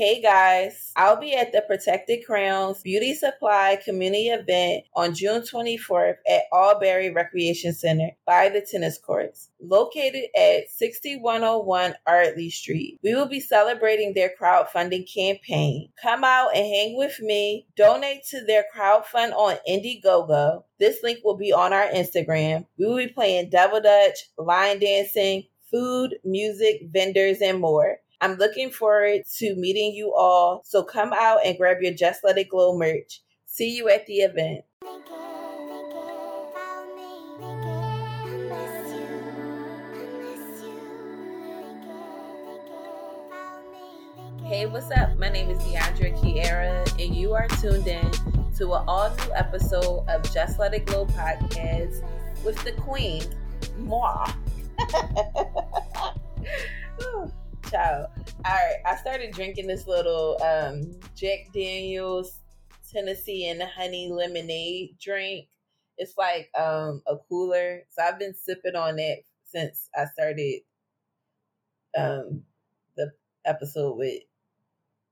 Hey 0.00 0.22
guys, 0.22 0.92
I'll 0.96 1.20
be 1.20 1.34
at 1.34 1.52
the 1.52 1.60
Protected 1.60 2.24
Crowns 2.24 2.80
Beauty 2.80 3.14
Supply 3.14 3.78
Community 3.84 4.28
Event 4.28 4.84
on 4.96 5.14
June 5.14 5.42
24th 5.42 6.14
at 6.26 6.44
Alberry 6.54 7.10
Recreation 7.10 7.74
Center 7.74 8.12
by 8.24 8.48
the 8.48 8.62
tennis 8.62 8.96
courts, 8.96 9.50
located 9.60 10.24
at 10.34 10.70
6101 10.70 11.96
Ardley 12.06 12.48
Street. 12.48 12.98
We 13.02 13.14
will 13.14 13.28
be 13.28 13.40
celebrating 13.40 14.14
their 14.14 14.32
crowdfunding 14.40 15.04
campaign. 15.14 15.90
Come 16.00 16.24
out 16.24 16.56
and 16.56 16.64
hang 16.64 16.96
with 16.96 17.20
me, 17.20 17.66
donate 17.76 18.24
to 18.30 18.42
their 18.42 18.64
crowdfund 18.74 19.34
on 19.34 19.58
Indiegogo. 19.68 20.64
This 20.78 21.02
link 21.02 21.18
will 21.22 21.36
be 21.36 21.52
on 21.52 21.74
our 21.74 21.88
Instagram. 21.88 22.64
We 22.78 22.86
will 22.86 22.96
be 22.96 23.08
playing 23.08 23.50
Double 23.50 23.82
Dutch, 23.82 24.30
line 24.38 24.78
dancing, 24.78 25.44
food, 25.70 26.16
music, 26.24 26.88
vendors, 26.90 27.42
and 27.42 27.60
more. 27.60 27.98
I'm 28.22 28.34
looking 28.34 28.70
forward 28.70 29.22
to 29.38 29.54
meeting 29.56 29.94
you 29.94 30.12
all. 30.14 30.60
So 30.66 30.84
come 30.84 31.14
out 31.14 31.40
and 31.42 31.56
grab 31.56 31.78
your 31.80 31.94
Just 31.94 32.22
Let 32.22 32.36
It 32.36 32.50
Glow 32.50 32.76
merch. 32.76 33.22
See 33.46 33.74
you 33.74 33.88
at 33.88 34.04
the 34.06 34.16
event. 34.16 34.60
Hey, 44.44 44.66
what's 44.66 44.90
up? 44.90 45.16
My 45.16 45.30
name 45.30 45.48
is 45.48 45.56
Deandra 45.58 46.14
Kiera, 46.20 47.02
and 47.02 47.14
you 47.14 47.32
are 47.32 47.48
tuned 47.48 47.86
in 47.86 48.10
to 48.58 48.74
an 48.74 48.84
all 48.86 49.08
new 49.08 49.32
episode 49.34 50.06
of 50.08 50.30
Just 50.34 50.58
Let 50.58 50.74
It 50.74 50.84
Glow 50.84 51.06
podcast 51.06 52.04
with 52.44 52.62
the 52.64 52.72
Queen, 52.72 53.22
Moi. 53.78 54.30
Child. 57.70 58.06
All 58.44 58.52
right, 58.52 58.76
I 58.84 58.96
started 58.96 59.32
drinking 59.32 59.68
this 59.68 59.86
little 59.86 60.36
um, 60.42 60.90
Jack 61.14 61.52
Daniels 61.54 62.40
Tennessee 62.92 63.48
and 63.48 63.62
honey 63.62 64.10
lemonade 64.10 64.96
drink. 65.00 65.46
It's 65.96 66.18
like 66.18 66.50
um, 66.58 67.02
a 67.06 67.16
cooler, 67.28 67.82
so 67.90 68.02
I've 68.02 68.18
been 68.18 68.34
sipping 68.34 68.74
on 68.74 68.98
it 68.98 69.24
since 69.44 69.88
I 69.96 70.06
started 70.06 70.62
um, 71.96 72.42
the 72.96 73.12
episode 73.44 73.96
with 73.96 74.22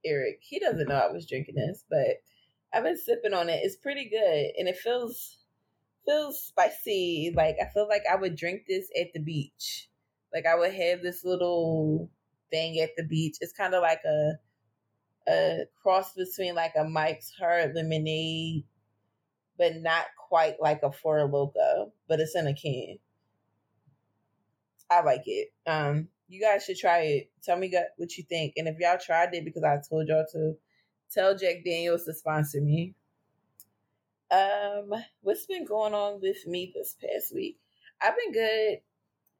Eric. 0.05 0.41
He 0.41 0.59
doesn't 0.59 0.89
know 0.89 0.97
I 0.97 1.12
was 1.12 1.27
drinking 1.27 1.56
this, 1.56 1.84
but 1.89 2.22
I've 2.72 2.84
been 2.84 2.97
sipping 2.98 3.34
on 3.34 3.48
it. 3.48 3.61
It's 3.62 3.77
pretty 3.77 4.09
good, 4.09 4.53
and 4.59 4.69
it 4.69 4.78
feels 4.78 5.45
feels 6.05 6.43
spicy. 6.43 7.33
Like 7.37 7.56
I 7.62 7.72
feel 7.72 7.87
like 7.87 8.03
I 8.11 8.17
would 8.17 8.34
drink 8.34 8.62
this 8.67 8.89
at 9.00 9.12
the 9.15 9.20
beach. 9.20 9.89
Like 10.34 10.47
I 10.47 10.56
would 10.56 10.72
have 10.72 11.03
this 11.03 11.25
little 11.25 12.11
thing 12.51 12.81
at 12.81 12.91
the 12.97 13.05
beach. 13.05 13.37
It's 13.41 13.53
kind 13.53 13.75
of 13.75 13.83
like 13.83 14.01
a 14.05 14.33
a 15.29 15.65
cross 15.83 16.15
between 16.15 16.55
like 16.55 16.73
a 16.77 16.85
Mike's 16.85 17.33
Hard 17.39 17.75
Lemonade, 17.75 18.65
but 19.59 19.77
not 19.77 20.07
quite 20.29 20.57
like 20.61 20.83
a 20.83 20.93
Four 20.93 21.29
Loko, 21.29 21.93
but 22.09 22.21
it's 22.21 22.35
in 22.35 22.47
a 22.47 22.55
can. 22.55 22.99
I 24.91 25.03
like 25.03 25.25
it. 25.27 25.49
Um, 25.67 26.09
you 26.29 26.41
guys 26.41 26.65
should 26.65 26.79
try 26.79 27.01
it. 27.01 27.31
Tell 27.43 27.59
me 27.59 27.73
what 27.97 28.17
you 28.17 28.25
think, 28.25 28.55
and 28.57 28.69
if 28.69 28.77
y'all 28.79 28.99
tried 28.99 29.35
it 29.35 29.45
because 29.45 29.65
I 29.65 29.79
told 29.89 30.09
y'all 30.09 30.25
to, 30.33 30.55
tell 31.12 31.37
Jack 31.37 31.65
Daniels 31.65 32.05
to 32.05 32.15
sponsor 32.15 32.61
me. 32.61 32.95
Um, 34.31 34.93
what's 35.23 35.47
been 35.47 35.65
going 35.65 35.95
on 35.95 36.21
with 36.21 36.47
me 36.47 36.73
this 36.75 36.95
past 36.95 37.35
week? 37.35 37.59
I've 38.01 38.15
been 38.17 38.33
good, 38.33 38.79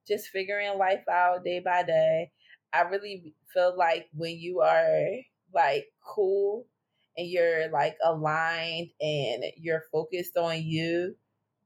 just 0.06 0.28
figuring 0.28 0.78
life 0.78 1.05
out 1.11 1.45
day 1.45 1.61
by 1.61 1.83
day. 1.83 2.33
I 2.72 2.83
really 2.83 3.34
feel 3.52 3.77
like 3.77 4.08
when 4.14 4.38
you 4.38 4.61
are 4.61 5.08
like 5.55 5.86
cool 6.05 6.66
and 7.16 7.28
you're 7.28 7.69
like 7.70 7.97
aligned 8.05 8.91
and 9.00 9.44
you're 9.56 9.84
focused 9.92 10.36
on 10.36 10.62
you, 10.62 11.16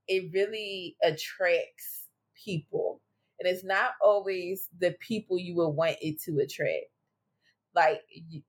it 0.08 0.32
really 0.32 0.96
attracts 1.02 2.06
people. 2.44 3.00
And 3.40 3.52
it's 3.52 3.64
not 3.64 3.92
always 4.02 4.68
the 4.78 4.92
people 5.00 5.38
you 5.38 5.56
would 5.56 5.70
want 5.70 5.96
it 6.00 6.20
to 6.22 6.38
attract. 6.38 6.86
Like, 7.74 8.02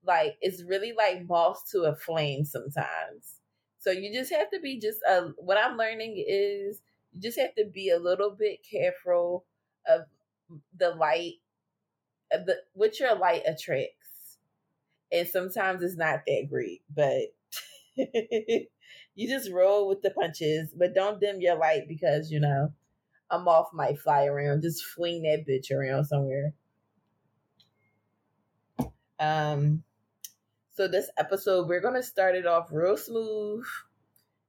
like 0.05 0.37
it's 0.41 0.63
really 0.63 0.93
like 0.93 1.27
moths 1.27 1.71
to 1.71 1.83
a 1.83 1.95
flame 1.95 2.45
sometimes. 2.45 3.39
So 3.79 3.91
you 3.91 4.13
just 4.13 4.31
have 4.31 4.49
to 4.51 4.59
be 4.59 4.79
just 4.79 4.99
a. 5.07 5.29
What 5.37 5.57
I'm 5.57 5.77
learning 5.77 6.23
is 6.27 6.81
you 7.13 7.21
just 7.21 7.39
have 7.39 7.55
to 7.55 7.65
be 7.65 7.89
a 7.89 7.99
little 7.99 8.31
bit 8.31 8.59
careful 8.69 9.45
of 9.87 10.01
the 10.77 10.91
light 10.91 11.35
the 12.37 12.57
what 12.73 12.99
your 12.99 13.15
light 13.15 13.43
attracts. 13.45 14.37
And 15.11 15.27
sometimes 15.27 15.83
it's 15.83 15.95
not 15.97 16.21
that 16.25 16.47
great, 16.49 16.81
but 16.93 17.33
you 17.95 19.29
just 19.29 19.51
roll 19.51 19.87
with 19.87 20.01
the 20.01 20.09
punches, 20.09 20.73
but 20.75 20.95
don't 20.95 21.19
dim 21.19 21.39
your 21.39 21.55
light 21.55 21.87
because 21.87 22.31
you 22.31 22.39
know 22.39 22.73
a 23.29 23.39
moth 23.39 23.69
might 23.73 23.99
fly 23.99 24.25
around. 24.25 24.61
Just 24.61 24.83
fling 24.83 25.23
that 25.23 25.45
bitch 25.47 25.75
around 25.75 26.05
somewhere. 26.05 26.53
Um 29.19 29.83
so 30.75 30.87
this 30.87 31.09
episode 31.17 31.67
we're 31.67 31.81
gonna 31.81 32.03
start 32.03 32.35
it 32.35 32.47
off 32.47 32.69
real 32.71 32.97
smooth. 32.97 33.65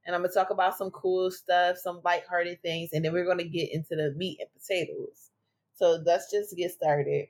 And 0.07 0.15
I'm 0.15 0.23
gonna 0.23 0.33
talk 0.33 0.51
about 0.51 0.77
some 0.77 0.91
cool 0.91 1.31
stuff, 1.31 1.77
some 1.79 2.01
lighthearted 2.05 2.63
things, 2.63 2.91
and 2.93 3.05
then 3.05 3.13
we're 3.13 3.27
gonna 3.27 3.45
get 3.45 3.73
into 3.73 3.97
the 3.97 4.15
meat 4.17 4.39
and 4.41 4.49
potatoes. 4.59 5.31
So 5.77 5.99
let's 6.05 6.31
just 6.31 6.57
get 6.57 6.71
started. 6.71 7.27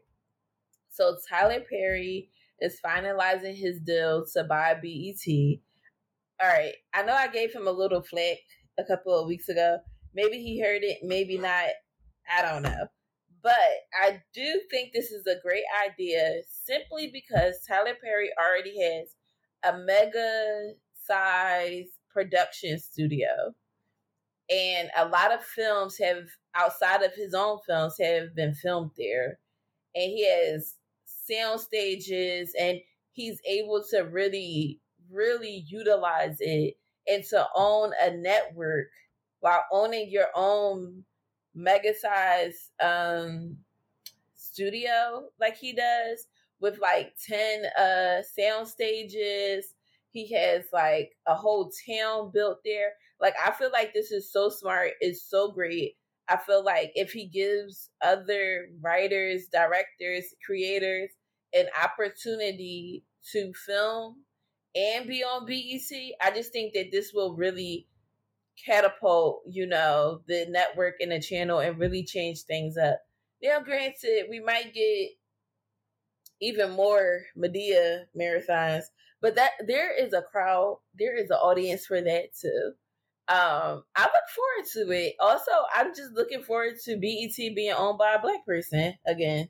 So 0.95 1.17
Tyler 1.29 1.61
Perry 1.69 2.31
is 2.61 2.79
finalizing 2.85 3.57
his 3.57 3.81
deal 3.81 4.25
to 4.33 4.45
buy 4.45 4.75
BET. 4.75 5.59
All 6.41 6.49
right, 6.49 6.75
I 6.95 7.03
know 7.03 7.15
I 7.15 7.27
gave 7.27 7.53
him 7.53 7.67
a 7.67 7.73
little 7.73 8.01
flick 8.01 8.39
a 8.79 8.85
couple 8.85 9.19
of 9.19 9.27
weeks 9.27 9.49
ago. 9.49 9.79
Maybe 10.15 10.39
he 10.39 10.61
heard 10.61 10.85
it, 10.85 10.99
maybe 11.03 11.37
not. 11.37 11.71
I 12.31 12.43
don't 12.43 12.63
know. 12.63 12.87
But 13.43 13.53
I 14.01 14.23
do 14.33 14.61
think 14.71 14.93
this 14.93 15.11
is 15.11 15.27
a 15.27 15.41
great 15.43 15.65
idea 15.85 16.43
simply 16.49 17.11
because 17.13 17.57
Tyler 17.67 17.97
Perry 18.01 18.31
already 18.39 18.81
has 18.81 19.09
a 19.65 19.77
mega 19.77 20.75
size 21.03 21.89
production 22.09 22.79
studio. 22.79 23.53
And 24.49 24.91
a 24.97 25.09
lot 25.09 25.33
of 25.33 25.43
films 25.43 25.99
have, 25.99 26.25
outside 26.55 27.03
of 27.03 27.15
his 27.15 27.35
own 27.35 27.59
films, 27.67 27.97
have 28.01 28.35
been 28.37 28.55
filmed 28.55 28.93
there. 28.97 29.41
And 29.97 30.11
he 30.11 30.27
has 30.29 30.75
sound 31.27 31.61
stages 31.61 32.55
and 32.59 32.81
he's 33.13 33.41
able 33.47 33.83
to 33.91 34.01
really 34.01 34.81
really 35.11 35.65
utilize 35.69 36.37
it 36.41 36.75
and 37.07 37.25
to 37.25 37.47
own 37.55 37.93
a 38.03 38.11
network 38.17 38.89
while 39.41 39.65
owning 39.73 40.09
your 40.11 40.29
own 40.35 41.05
mega 41.55 41.95
size 41.95 42.71
um 42.83 43.57
studio 44.35 45.29
like 45.41 45.57
he 45.57 45.73
does 45.73 46.27
with 46.61 46.79
like 46.81 47.15
10 47.27 47.65
uh 47.79 48.23
sound 48.23 48.69
stages. 48.69 49.75
He 50.11 50.33
has 50.33 50.65
like 50.73 51.13
a 51.27 51.35
whole 51.35 51.71
town 51.89 52.31
built 52.33 52.61
there. 52.65 52.93
Like 53.21 53.35
i 53.45 53.51
feel 53.53 53.71
like 53.73 53.93
this 53.93 54.13
is 54.13 54.31
so 54.33 54.49
smart. 54.49 54.93
It's 55.01 55.23
so 55.23 55.51
great 55.53 55.97
I 56.29 56.37
feel 56.39 56.65
like 56.65 56.93
if 56.95 57.13
he 57.13 57.27
gives 57.27 57.91
other 58.03 58.69
writers, 58.81 59.47
directors, 59.53 60.35
creators 60.45 61.11
an 61.53 61.67
opportunity 61.83 63.05
to 63.33 63.53
film 63.67 64.25
and 64.75 65.07
be 65.07 65.23
on 65.23 65.47
BET, 65.47 65.99
I 66.21 66.35
just 66.35 66.53
think 66.53 66.75
that 66.75 66.91
this 66.91 67.13
will 67.13 67.37
really 67.37 67.87
catapult, 68.65 69.43
you 69.47 69.67
know, 69.67 70.23
the 70.27 70.47
network 70.49 70.95
and 71.01 71.13
the 71.13 71.21
channel 71.21 71.59
and 71.59 71.79
really 71.79 72.05
change 72.05 72.43
things 72.43 72.77
up. 72.77 73.01
Now, 73.43 73.61
granted, 73.61 74.27
we 74.31 74.41
might 74.41 74.73
get 74.73 75.11
even 76.41 76.71
more 76.71 77.23
Madea 77.37 78.05
marathons, 78.19 78.85
but 79.21 79.37
that 79.37 79.53
there 79.67 79.95
is 79.97 80.13
a 80.13 80.23
crowd, 80.23 80.79
there 80.99 81.17
is 81.17 81.31
an 81.31 81.37
audience 81.37 81.87
for 81.87 82.01
that 82.01 82.35
too 82.41 82.73
um 83.29 83.83
i 83.97 84.03
look 84.03 84.29
forward 84.35 84.67
to 84.73 84.91
it. 84.93 85.15
Also 85.21 85.51
i'm 85.75 85.95
just 85.95 86.13
looking 86.13 86.43
forward 86.43 86.75
to 86.85 86.95
bet 86.97 87.55
being 87.55 87.73
owned 87.73 87.99
by 87.99 88.15
a 88.15 88.21
black 88.21 88.45
person 88.47 88.95
again. 89.07 89.49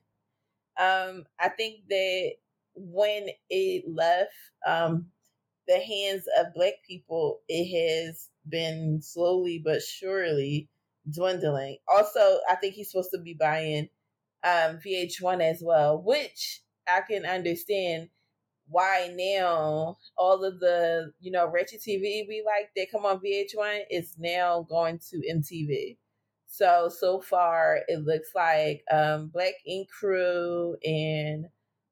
Um 0.79 1.25
i 1.41 1.49
think 1.49 1.81
that 1.88 2.32
when 2.76 3.29
it 3.50 3.85
left 3.88 4.32
um 4.67 5.06
the 5.67 5.79
hands 5.79 6.25
of 6.38 6.55
black 6.55 6.75
people 6.87 7.41
it 7.49 7.67
has 8.06 8.29
been 8.49 9.00
slowly 9.03 9.61
but 9.65 9.82
surely 9.82 10.69
dwindling. 11.11 11.79
Also 11.88 12.38
i 12.50 12.55
think 12.56 12.75
he's 12.75 12.91
supposed 12.91 13.11
to 13.12 13.20
be 13.20 13.35
buying 13.35 13.88
um 14.44 14.79
vh1 14.85 15.43
as 15.43 15.62
well 15.65 16.00
which 16.03 16.61
i 16.87 17.00
can 17.00 17.25
understand 17.27 18.09
why 18.69 19.12
now 19.14 19.99
all 20.16 20.44
of 20.44 20.61
the 20.61 21.12
you 21.20 21.31
know 21.31 21.50
ratchet 21.50 21.81
TV 21.81 22.26
we 22.28 22.44
like 22.46 22.70
that 22.76 22.90
come 22.90 23.05
on 23.05 23.20
VH1 23.20 23.82
is 23.90 24.14
now 24.19 24.66
going 24.69 24.99
to 25.11 25.19
MTV. 25.19 25.96
So 26.46 26.88
so 26.88 27.20
far 27.20 27.81
it 27.88 28.05
looks 28.05 28.31
like 28.34 28.82
um 28.90 29.28
Black 29.28 29.55
Ink 29.66 29.88
Crew 29.90 30.76
and 30.84 31.46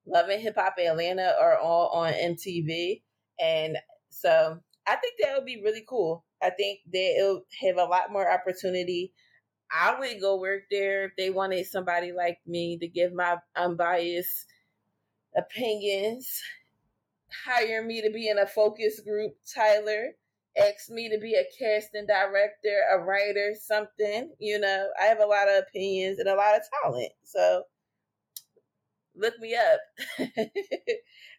Love 0.07 0.29
and 0.29 0.43
Hip 0.43 0.57
Hop 0.57 0.75
Atlanta 0.79 1.35
are 1.41 1.59
all 1.59 1.89
on 1.89 2.13
MTV. 2.13 3.03
And 3.39 3.79
so 4.09 4.59
I 4.87 4.97
think 4.97 5.15
that 5.21 5.35
would 5.37 5.47
be 5.47 5.63
really 5.63 5.85
cool. 5.89 6.25
I 6.43 6.51
think 6.51 6.81
that 6.93 7.17
it'll 7.19 7.45
have 7.63 7.77
a 7.77 7.85
lot 7.85 8.11
more 8.11 8.31
opportunity. 8.31 9.13
I 9.71 9.99
would 9.99 10.21
go 10.21 10.39
work 10.39 10.63
there 10.71 11.07
if 11.07 11.13
they 11.17 11.31
wanted 11.31 11.67
somebody 11.67 12.13
like 12.13 12.39
me 12.47 12.79
to 12.79 12.89
give 12.89 13.13
my 13.13 13.37
unbiased 13.57 14.47
opinions. 15.37 16.43
Hire 17.47 17.83
me 17.83 18.03
to 18.03 18.11
be 18.11 18.29
in 18.29 18.39
a 18.39 18.47
focus 18.47 19.01
group, 19.01 19.35
Tyler. 19.55 20.13
Ask 20.57 20.91
me 20.91 21.09
to 21.09 21.19
be 21.19 21.35
a 21.35 21.45
casting 21.59 22.07
director, 22.07 22.83
a 22.93 22.99
writer, 22.99 23.55
something. 23.59 24.31
You 24.39 24.61
know, 24.61 24.89
I 25.01 25.07
have 25.07 25.21
a 25.21 25.27
lot 25.27 25.49
of 25.49 25.63
opinions 25.63 26.19
and 26.19 26.29
a 26.29 26.35
lot 26.35 26.57
of 26.57 26.63
talent. 26.83 27.13
So 27.25 27.65
look 29.17 29.39
me 29.39 29.55
up. 29.55 29.81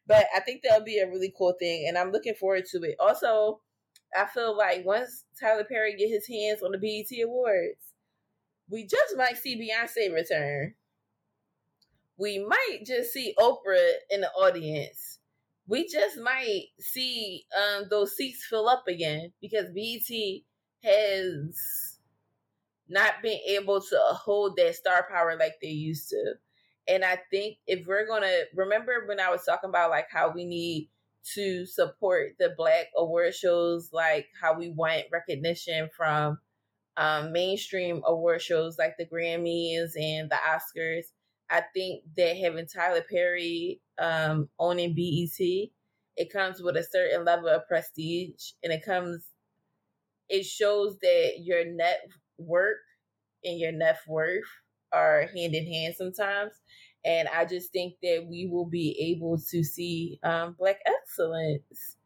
but 0.07 0.25
I 0.35 0.39
think 0.39 0.61
that'll 0.63 0.85
be 0.85 0.99
a 0.99 1.09
really 1.09 1.33
cool 1.37 1.55
thing, 1.59 1.85
and 1.87 1.97
I'm 1.97 2.11
looking 2.11 2.35
forward 2.35 2.65
to 2.71 2.81
it. 2.83 2.95
Also, 2.99 3.61
I 4.15 4.25
feel 4.25 4.57
like 4.57 4.85
once 4.85 5.25
Tyler 5.39 5.63
Perry 5.63 5.95
get 5.95 6.09
his 6.09 6.27
hands 6.27 6.61
on 6.61 6.71
the 6.71 6.77
BET 6.77 7.23
Awards, 7.23 7.93
we 8.69 8.85
just 8.85 9.15
might 9.17 9.37
see 9.37 9.57
Beyonce 9.57 10.13
return. 10.13 10.75
We 12.17 12.39
might 12.39 12.79
just 12.85 13.11
see 13.11 13.33
Oprah 13.39 13.91
in 14.09 14.21
the 14.21 14.29
audience. 14.29 15.19
We 15.67 15.87
just 15.87 16.17
might 16.17 16.65
see 16.79 17.45
um, 17.57 17.85
those 17.89 18.15
seats 18.15 18.45
fill 18.49 18.67
up 18.67 18.83
again 18.87 19.31
because 19.41 19.67
BET 19.73 20.41
has 20.83 21.97
not 22.89 23.13
been 23.21 23.39
able 23.47 23.81
to 23.81 23.99
hold 24.11 24.57
that 24.57 24.75
star 24.75 25.07
power 25.09 25.37
like 25.39 25.55
they 25.61 25.69
used 25.69 26.09
to. 26.09 26.33
And 26.87 27.05
I 27.05 27.17
think 27.31 27.57
if 27.65 27.87
we're 27.87 28.07
gonna 28.07 28.43
remember 28.53 29.05
when 29.07 29.19
I 29.19 29.29
was 29.29 29.45
talking 29.45 29.69
about 29.69 29.89
like 29.89 30.07
how 30.11 30.31
we 30.33 30.45
need 30.45 30.89
to 31.35 31.65
support 31.65 32.33
the 32.39 32.53
black 32.57 32.87
award 32.97 33.33
shows, 33.33 33.89
like 33.93 34.27
how 34.41 34.57
we 34.57 34.69
want 34.69 35.03
recognition 35.11 35.89
from 35.95 36.39
um, 36.97 37.31
mainstream 37.31 38.01
award 38.05 38.41
shows 38.41 38.77
like 38.77 38.95
the 38.97 39.05
Grammys 39.05 39.91
and 39.95 40.29
the 40.29 40.35
Oscars. 40.35 41.05
I 41.53 41.61
think 41.71 42.01
that 42.17 42.35
having 42.35 42.65
Tyler 42.65 43.05
Perry 43.07 43.79
um, 43.99 44.49
owning 44.57 44.95
BET, 44.95 45.69
it 46.17 46.33
comes 46.33 46.63
with 46.63 46.75
a 46.75 46.83
certain 46.83 47.23
level 47.23 47.47
of 47.47 47.67
prestige, 47.67 48.53
and 48.63 48.73
it 48.73 48.83
comes, 48.83 49.23
it 50.29 50.47
shows 50.47 50.97
that 51.03 51.33
your 51.43 51.63
net 51.63 51.99
worth 52.39 52.77
and 53.43 53.59
your 53.59 53.71
net 53.71 53.99
worth 54.07 54.41
are 54.91 55.27
hand 55.35 55.53
in 55.53 55.71
hand 55.71 55.93
sometimes. 55.95 56.53
And 57.05 57.27
I 57.27 57.45
just 57.45 57.71
think 57.71 57.95
that 58.01 58.25
we 58.27 58.47
will 58.47 58.65
be 58.65 59.13
able 59.13 59.37
to 59.37 59.63
see 59.63 60.19
um, 60.23 60.55
Black 60.57 60.79
excellence 60.87 61.97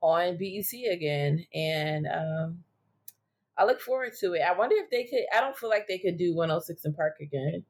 on 0.00 0.36
BET 0.36 0.72
again. 0.92 1.44
And 1.52 2.06
um, 2.06 2.58
I 3.58 3.64
look 3.64 3.80
forward 3.80 4.12
to 4.20 4.34
it. 4.34 4.42
I 4.42 4.56
wonder 4.56 4.76
if 4.78 4.90
they 4.90 5.04
could, 5.04 5.24
I 5.36 5.40
don't 5.40 5.56
feel 5.56 5.70
like 5.70 5.88
they 5.88 5.98
could 5.98 6.18
do 6.18 6.36
106 6.36 6.86
& 6.94 6.96
Park 6.96 7.16
again. 7.20 7.64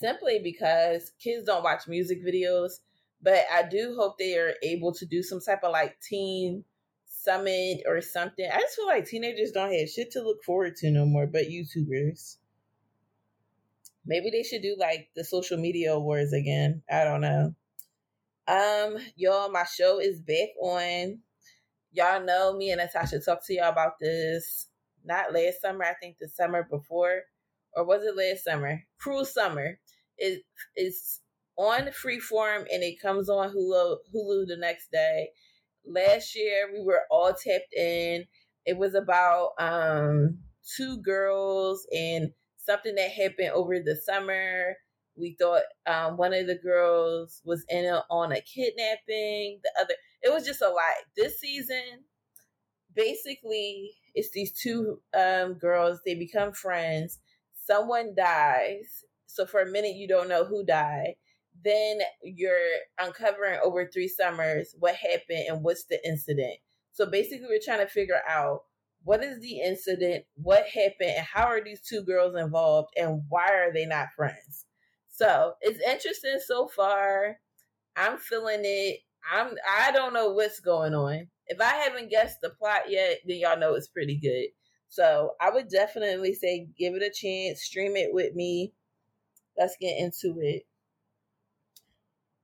Simply 0.00 0.40
because 0.42 1.12
kids 1.22 1.44
don't 1.44 1.62
watch 1.62 1.86
music 1.86 2.24
videos, 2.24 2.80
but 3.22 3.40
I 3.52 3.68
do 3.68 3.94
hope 3.98 4.16
they 4.18 4.38
are 4.38 4.54
able 4.62 4.94
to 4.94 5.04
do 5.04 5.22
some 5.22 5.40
type 5.40 5.62
of 5.62 5.72
like 5.72 6.00
teen 6.00 6.64
summit 7.04 7.82
or 7.86 8.00
something. 8.00 8.48
I 8.50 8.60
just 8.60 8.76
feel 8.76 8.86
like 8.86 9.06
teenagers 9.06 9.52
don't 9.52 9.72
have 9.72 9.90
shit 9.90 10.10
to 10.12 10.22
look 10.22 10.42
forward 10.42 10.76
to 10.76 10.90
no 10.90 11.04
more 11.04 11.26
but 11.26 11.50
YouTubers. 11.50 12.36
Maybe 14.06 14.30
they 14.30 14.42
should 14.42 14.62
do 14.62 14.74
like 14.78 15.10
the 15.14 15.22
social 15.22 15.58
media 15.58 15.92
awards 15.92 16.32
again. 16.32 16.82
I 16.90 17.04
don't 17.04 17.20
know. 17.20 17.54
Um, 18.48 18.96
y'all, 19.16 19.50
my 19.50 19.64
show 19.64 20.00
is 20.00 20.18
back 20.22 20.48
on. 20.62 21.18
Y'all 21.92 22.24
know 22.24 22.56
me 22.56 22.70
and 22.70 22.80
Natasha 22.80 23.20
talked 23.20 23.44
to 23.46 23.54
y'all 23.54 23.68
about 23.68 23.98
this 24.00 24.68
not 25.04 25.34
last 25.34 25.60
summer, 25.60 25.84
I 25.84 25.92
think 25.94 26.16
the 26.18 26.28
summer 26.28 26.66
before. 26.70 27.22
Or 27.74 27.84
was 27.84 28.02
it 28.02 28.16
last 28.16 28.44
summer? 28.44 28.82
Cruel 28.98 29.24
Summer. 29.24 29.78
It 30.20 30.44
is 30.76 31.20
on 31.58 31.88
Freeform 31.88 32.66
and 32.72 32.84
it 32.84 33.00
comes 33.02 33.30
on 33.30 33.50
Hulu 33.50 33.98
Hulu 34.14 34.48
the 34.48 34.58
next 34.58 34.92
day. 34.92 35.30
Last 35.86 36.36
year 36.36 36.70
we 36.72 36.82
were 36.82 37.02
all 37.10 37.34
tapped 37.34 37.74
in. 37.74 38.26
It 38.66 38.78
was 38.78 38.94
about 38.94 39.52
um 39.58 40.38
two 40.76 40.98
girls 40.98 41.86
and 41.92 42.32
something 42.58 42.94
that 42.96 43.10
happened 43.12 43.50
over 43.50 43.80
the 43.80 43.96
summer. 43.96 44.76
We 45.16 45.36
thought 45.40 45.62
um, 45.86 46.16
one 46.18 46.34
of 46.34 46.46
the 46.46 46.56
girls 46.56 47.42
was 47.44 47.64
in 47.70 47.86
a, 47.86 48.04
on 48.10 48.32
a 48.32 48.40
kidnapping. 48.42 49.60
The 49.62 49.72
other, 49.80 49.94
it 50.22 50.32
was 50.32 50.46
just 50.46 50.62
a 50.62 50.68
lot. 50.68 50.94
This 51.16 51.40
season, 51.40 52.04
basically, 52.94 53.92
it's 54.14 54.30
these 54.30 54.52
two 54.52 55.00
um, 55.14 55.54
girls. 55.54 56.00
They 56.04 56.14
become 56.14 56.52
friends. 56.52 57.18
Someone 57.66 58.14
dies. 58.16 59.04
So 59.34 59.46
for 59.46 59.60
a 59.60 59.70
minute, 59.70 59.96
you 59.96 60.08
don't 60.08 60.28
know 60.28 60.44
who 60.44 60.64
died. 60.64 61.14
Then 61.64 62.00
you're 62.22 62.56
uncovering 63.00 63.58
over 63.64 63.86
three 63.86 64.08
summers 64.08 64.74
what 64.78 64.94
happened 64.94 65.46
and 65.48 65.62
what's 65.62 65.84
the 65.86 65.98
incident. 66.06 66.56
So 66.92 67.06
basically, 67.06 67.46
we're 67.48 67.60
trying 67.64 67.86
to 67.86 67.92
figure 67.92 68.20
out 68.28 68.60
what 69.02 69.22
is 69.24 69.40
the 69.40 69.60
incident, 69.60 70.24
what 70.34 70.66
happened, 70.66 71.12
and 71.16 71.26
how 71.26 71.46
are 71.46 71.62
these 71.62 71.80
two 71.80 72.02
girls 72.02 72.34
involved, 72.36 72.90
and 72.96 73.22
why 73.28 73.48
are 73.48 73.72
they 73.72 73.86
not 73.86 74.08
friends? 74.16 74.66
So 75.08 75.54
it's 75.60 75.80
interesting 75.86 76.38
so 76.44 76.68
far. 76.68 77.36
I'm 77.96 78.18
feeling 78.18 78.60
it. 78.62 79.00
I'm 79.30 79.54
I 79.78 79.92
don't 79.92 80.14
know 80.14 80.30
what's 80.32 80.60
going 80.60 80.94
on. 80.94 81.28
If 81.46 81.60
I 81.60 81.74
haven't 81.74 82.10
guessed 82.10 82.38
the 82.40 82.50
plot 82.50 82.82
yet, 82.88 83.18
then 83.26 83.38
y'all 83.38 83.58
know 83.58 83.74
it's 83.74 83.88
pretty 83.88 84.18
good. 84.18 84.46
So 84.88 85.32
I 85.40 85.50
would 85.50 85.68
definitely 85.68 86.34
say 86.34 86.68
give 86.78 86.94
it 86.94 87.02
a 87.02 87.10
chance, 87.10 87.62
stream 87.62 87.96
it 87.96 88.12
with 88.12 88.34
me. 88.34 88.72
Let's 89.58 89.76
get 89.80 89.98
into 89.98 90.40
it. 90.40 90.64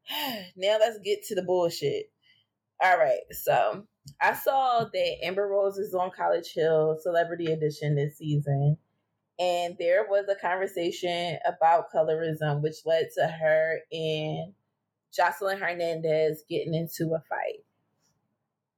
now 0.56 0.76
let's 0.80 0.98
get 1.04 1.24
to 1.24 1.34
the 1.34 1.42
bullshit. 1.42 2.10
All 2.82 2.98
right, 2.98 3.20
so 3.30 3.86
I 4.20 4.34
saw 4.34 4.84
that 4.92 5.16
Amber 5.24 5.48
Rose 5.48 5.78
is 5.78 5.94
on 5.94 6.10
College 6.10 6.52
Hill 6.52 6.98
Celebrity 7.02 7.46
Edition 7.46 7.96
this 7.96 8.18
season, 8.18 8.76
and 9.38 9.76
there 9.78 10.06
was 10.08 10.26
a 10.28 10.40
conversation 10.40 11.38
about 11.46 11.90
colorism, 11.94 12.62
which 12.62 12.84
led 12.84 13.08
to 13.16 13.26
her 13.26 13.78
and 13.90 14.52
Joseline 15.18 15.58
Hernandez 15.58 16.44
getting 16.48 16.74
into 16.74 17.14
a 17.14 17.22
fight. 17.28 17.64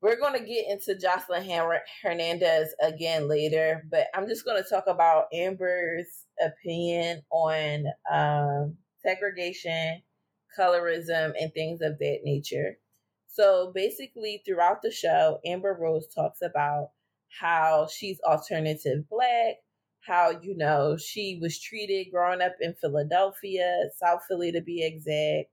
We're 0.00 0.20
going 0.20 0.38
to 0.38 0.46
get 0.46 0.66
into 0.68 0.94
Joseline 0.94 1.80
Hernandez 2.02 2.72
again 2.80 3.26
later, 3.26 3.84
but 3.90 4.06
I'm 4.14 4.28
just 4.28 4.44
going 4.44 4.62
to 4.62 4.68
talk 4.68 4.84
about 4.86 5.26
Amber's 5.32 6.24
opinion 6.44 7.22
on 7.30 7.84
um, 8.10 8.76
segregation, 9.04 10.02
colorism, 10.58 11.32
and 11.40 11.52
things 11.54 11.80
of 11.82 11.98
that 11.98 12.18
nature. 12.24 12.78
So 13.26 13.72
basically, 13.74 14.42
throughout 14.44 14.82
the 14.82 14.90
show, 14.90 15.38
Amber 15.46 15.76
Rose 15.78 16.08
talks 16.12 16.42
about 16.42 16.90
how 17.40 17.88
she's 17.92 18.18
alternative 18.26 19.08
black, 19.08 19.56
how, 20.00 20.32
you 20.42 20.56
know, 20.56 20.96
she 20.96 21.38
was 21.40 21.60
treated 21.60 22.10
growing 22.10 22.40
up 22.40 22.54
in 22.60 22.74
Philadelphia, 22.80 23.90
South 23.96 24.22
Philly 24.26 24.52
to 24.52 24.60
be 24.60 24.84
exact. 24.84 25.50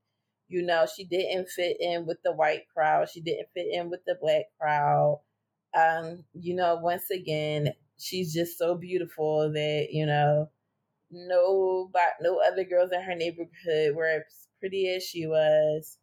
You 0.47 0.61
know, 0.61 0.85
she 0.85 1.05
didn't 1.05 1.49
fit 1.49 1.77
in 1.79 2.05
with 2.05 2.17
the 2.23 2.31
white 2.31 2.63
crowd, 2.73 3.09
she 3.09 3.21
didn't 3.21 3.49
fit 3.53 3.67
in 3.71 3.89
with 3.89 4.01
the 4.05 4.15
black 4.21 4.45
crowd. 4.59 5.21
Um, 5.77 6.23
you 6.33 6.55
know, 6.55 6.75
once 6.75 7.09
again, 7.11 7.73
she's 7.97 8.33
just 8.33 8.57
so 8.57 8.75
beautiful 8.75 9.51
that, 9.51 9.87
you 9.91 10.05
know, 10.05 10.49
no 11.12 11.91
no 12.21 12.39
other 12.45 12.63
girls 12.63 12.91
in 12.91 13.01
her 13.01 13.15
neighborhood 13.15 13.95
were 13.95 14.07
as 14.07 14.47
pretty 14.59 14.89
as 14.95 15.03
she 15.03 15.27
was. 15.27 15.97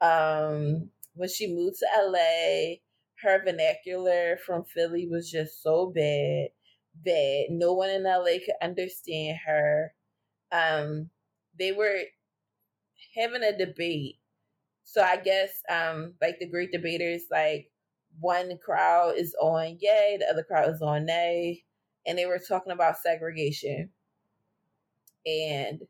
Um, 0.00 0.90
when 1.14 1.28
she 1.28 1.54
moved 1.54 1.78
to 1.80 1.86
LA, 1.98 2.76
her 3.22 3.42
vernacular 3.44 4.38
from 4.46 4.64
Philly 4.64 5.08
was 5.10 5.30
just 5.30 5.62
so 5.62 5.92
bad 5.94 6.48
that 7.04 7.46
no 7.50 7.72
one 7.74 7.90
in 7.90 8.04
LA 8.04 8.38
could 8.44 8.56
understand 8.62 9.38
her. 9.46 9.94
Um, 10.52 11.10
they 11.58 11.72
were 11.72 12.02
having 13.16 13.42
a 13.42 13.56
debate. 13.56 14.16
So 14.84 15.02
I 15.02 15.18
guess 15.18 15.50
um 15.70 16.14
like 16.22 16.38
the 16.40 16.48
great 16.50 16.72
debaters, 16.72 17.24
like 17.30 17.70
one 18.20 18.58
crowd 18.64 19.16
is 19.18 19.34
on 19.40 19.78
yay, 19.80 20.18
the 20.20 20.28
other 20.30 20.44
crowd 20.44 20.70
is 20.74 20.82
on 20.82 21.06
nay, 21.06 21.64
and 22.06 22.18
they 22.18 22.26
were 22.26 22.40
talking 22.40 22.72
about 22.72 22.98
segregation. 22.98 23.90
And 25.26 25.80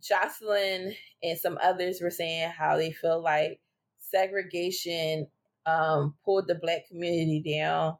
Joseline 0.00 0.94
and 1.22 1.38
some 1.38 1.58
others 1.62 2.00
were 2.00 2.10
saying 2.10 2.50
how 2.50 2.76
they 2.76 2.92
feel 2.92 3.22
like 3.22 3.60
segregation 3.98 5.26
um, 5.64 6.14
pulled 6.24 6.46
the 6.46 6.54
black 6.54 6.86
community 6.88 7.42
down 7.58 7.96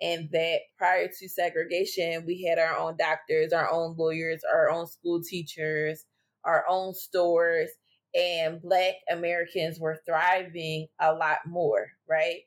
and 0.00 0.28
that 0.30 0.58
prior 0.76 1.08
to 1.08 1.28
segregation 1.28 2.24
we 2.24 2.44
had 2.44 2.60
our 2.60 2.78
own 2.78 2.96
doctors 2.96 3.52
our 3.52 3.68
own 3.68 3.96
lawyers 3.98 4.42
our 4.48 4.70
own 4.70 4.86
school 4.86 5.20
teachers 5.20 6.06
our 6.48 6.64
own 6.68 6.94
stores, 6.94 7.70
and 8.14 8.60
Black 8.62 8.94
Americans 9.10 9.78
were 9.78 10.00
thriving 10.06 10.88
a 11.00 11.12
lot 11.12 11.38
more, 11.46 11.88
right? 12.08 12.40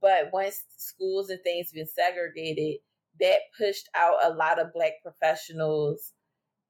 But 0.00 0.30
once 0.32 0.64
schools 0.76 1.30
and 1.30 1.40
things 1.42 1.70
been 1.72 1.86
segregated, 1.86 2.80
that 3.20 3.38
pushed 3.56 3.88
out 3.94 4.16
a 4.24 4.34
lot 4.34 4.58
of 4.58 4.72
Black 4.74 4.94
professionals, 5.02 6.12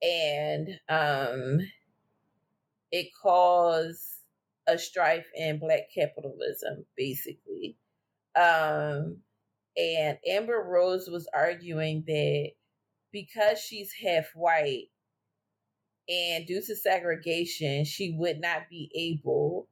and 0.05 0.69
um, 0.89 1.61
it 2.93 3.09
caused 3.23 4.03
a 4.67 4.79
strife 4.79 5.27
in 5.35 5.59
Black 5.59 5.89
capitalism, 5.95 6.85
basically. 6.97 7.77
Um, 8.37 9.19
and 9.77 10.19
Amber 10.27 10.63
Rose 10.63 11.09
was 11.09 11.29
arguing 11.35 12.05
that 12.07 12.51
because 13.13 13.59
she's 13.59 13.93
half 13.93 14.27
white 14.35 14.89
and 16.09 16.47
due 16.47 16.61
to 16.61 16.77
segregation, 16.77 17.85
she 17.85 18.15
would 18.19 18.41
not 18.41 18.69
be 18.69 18.91
able 18.95 19.69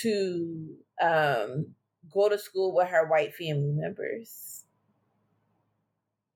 to 0.00 0.76
um, 1.00 1.66
go 2.12 2.28
to 2.28 2.38
school 2.38 2.74
with 2.74 2.88
her 2.88 3.08
white 3.08 3.34
family 3.34 3.72
members. 3.72 4.51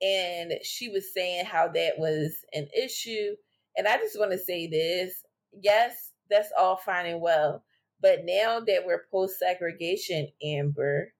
And 0.03 0.53
she 0.62 0.88
was 0.88 1.12
saying 1.15 1.47
how 1.47 1.69
that 1.69 1.95
was 1.99 2.45
an 2.53 2.69
issue. 2.76 3.35
And 3.76 3.88
I 3.88 3.97
just 3.97 4.19
want 4.19 4.33
to 4.33 4.38
say 4.38 4.67
this 4.67 5.25
yes, 5.62 6.12
that's 6.31 6.53
all 6.59 6.76
fine 6.76 7.07
and 7.07 7.21
well. 7.21 7.65
But 8.00 8.21
now 8.25 8.61
that 8.61 8.85
we're 8.85 9.07
post 9.11 9.38
segregation, 9.38 10.29
Amber, 10.43 11.12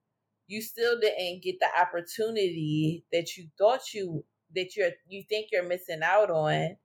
you 0.47 0.61
still 0.63 0.99
didn't 1.01 1.43
get 1.43 1.59
the 1.61 1.69
opportunity 1.81 3.05
that 3.13 3.37
you 3.37 3.49
thought 3.59 3.93
you 3.95 4.25
that 4.55 4.77
you're 4.77 4.91
you 5.09 5.25
think 5.29 5.49
you're 5.51 5.67
missing 5.67 6.01
out 6.03 6.31
on 6.31 6.77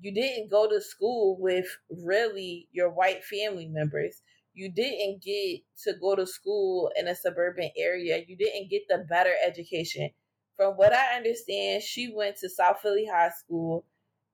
you 0.00 0.12
didn't 0.12 0.50
go 0.50 0.68
to 0.68 0.80
school 0.80 1.36
with 1.38 1.66
really 1.90 2.68
your 2.72 2.90
white 2.90 3.24
family 3.24 3.66
members 3.66 4.22
you 4.54 4.70
didn't 4.70 5.22
get 5.22 5.60
to 5.84 5.92
go 6.00 6.16
to 6.16 6.26
school 6.26 6.90
in 6.96 7.08
a 7.08 7.14
suburban 7.14 7.70
area 7.76 8.24
you 8.26 8.36
didn't 8.36 8.70
get 8.70 8.82
the 8.88 9.04
better 9.08 9.32
education 9.46 10.10
from 10.56 10.74
what 10.74 10.92
i 10.92 11.16
understand 11.16 11.82
she 11.82 12.12
went 12.14 12.36
to 12.36 12.48
south 12.48 12.80
philly 12.82 13.06
high 13.10 13.30
school 13.30 13.84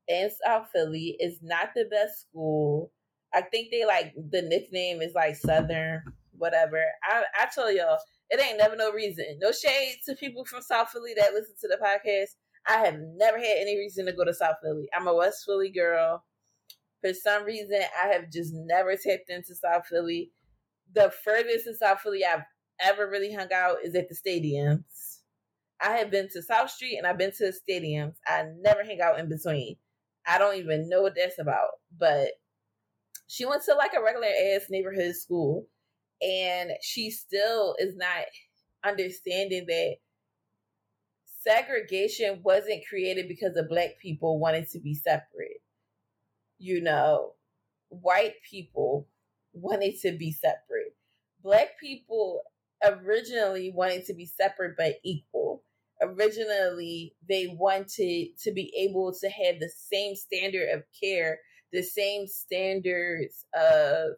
in 0.09 0.31
south 0.45 0.69
philly 0.73 1.17
is 1.21 1.39
not 1.43 1.71
the 1.75 1.85
best 1.91 2.23
school 2.23 2.91
i 3.35 3.41
think 3.41 3.69
they 3.71 3.85
like 3.85 4.13
the 4.31 4.43
nickname 4.43 5.01
is 5.01 5.15
like 5.15 5.37
southern 5.37 6.03
whatever 6.37 6.83
i 7.05 7.23
i 7.41 7.47
tell 7.55 7.73
y'all 7.73 7.99
it 8.33 8.41
ain't 8.41 8.57
never 8.57 8.75
no 8.77 8.91
reason. 8.91 9.27
No 9.41 9.53
shade 9.53 9.97
to 10.07 10.15
people 10.17 10.47
from 10.47 10.63
South 10.63 10.89
Philly 10.89 11.13
that 11.19 11.35
listen 11.35 11.55
to 11.61 11.69
the 11.69 11.77
podcast. 11.77 12.31
I 12.67 12.79
have 12.85 12.99
never 13.17 13.37
had 13.37 13.59
any 13.61 13.77
reason 13.77 14.07
to 14.07 14.13
go 14.13 14.25
to 14.25 14.33
South 14.33 14.57
Philly. 14.63 14.89
I'm 14.97 15.07
a 15.07 15.15
West 15.15 15.45
Philly 15.45 15.71
girl. 15.71 16.25
For 17.03 17.13
some 17.13 17.45
reason, 17.45 17.81
I 18.03 18.09
have 18.09 18.31
just 18.33 18.53
never 18.55 18.97
tapped 18.97 19.29
into 19.29 19.55
South 19.55 19.87
Philly. 19.87 20.31
The 20.95 21.13
furthest 21.23 21.67
in 21.67 21.75
South 21.77 22.01
Philly 22.01 22.25
I've 22.25 22.45
ever 22.81 23.07
really 23.07 23.35
hung 23.35 23.53
out 23.53 23.79
is 23.85 23.95
at 23.95 24.09
the 24.09 24.15
stadiums. 24.15 25.12
I 25.83 25.97
have 25.97 26.11
been 26.11 26.29
to 26.33 26.43
South 26.43 26.71
Street 26.71 26.97
and 26.97 27.07
I've 27.07 27.19
been 27.19 27.33
to 27.33 27.51
the 27.51 27.73
stadiums. 27.73 28.15
I 28.27 28.45
never 28.61 28.85
hang 28.85 29.01
out 29.01 29.19
in 29.19 29.29
between. 29.29 29.77
I 30.27 30.39
don't 30.39 30.57
even 30.57 30.89
know 30.89 31.03
what 31.03 31.15
that's 31.17 31.39
about. 31.39 31.69
But 31.99 32.29
she 33.27 33.45
went 33.45 33.65
to 33.65 33.75
like 33.75 33.93
a 33.97 34.03
regular 34.03 34.29
ass 34.29 34.67
neighborhood 34.71 35.17
school 35.17 35.67
and 36.21 36.71
she 36.83 37.11
still 37.11 37.75
is 37.79 37.97
not 37.97 38.25
understanding 38.85 39.67
that 39.67 39.97
segregation 41.41 42.41
wasn't 42.45 42.87
created 42.89 43.27
because 43.27 43.57
of 43.57 43.69
black 43.69 43.99
people 44.01 44.39
wanting 44.39 44.67
to 44.73 44.79
be 44.79 44.95
separate. 44.95 45.63
You 46.59 46.81
know, 46.81 47.33
white 47.89 48.35
people 48.49 49.09
wanted 49.53 49.99
to 50.03 50.13
be 50.13 50.31
separate. 50.33 50.95
Black 51.43 51.79
people 51.81 52.43
originally 52.85 53.73
wanted 53.75 54.05
to 54.07 54.15
be 54.15 54.27
separate 54.27 54.75
but 54.77 54.97
equal. 55.05 55.65
Originally, 56.03 57.15
they 57.29 57.47
wanted 57.59 58.29
to 58.43 58.53
be 58.53 58.73
able 58.77 59.15
to 59.21 59.29
have 59.29 59.61
the 59.61 59.71
same 59.91 60.17
standard 60.17 60.69
of 60.71 60.83
care, 61.01 61.39
the 61.73 61.83
same 61.83 62.27
standards 62.27 63.47
of 63.55 64.17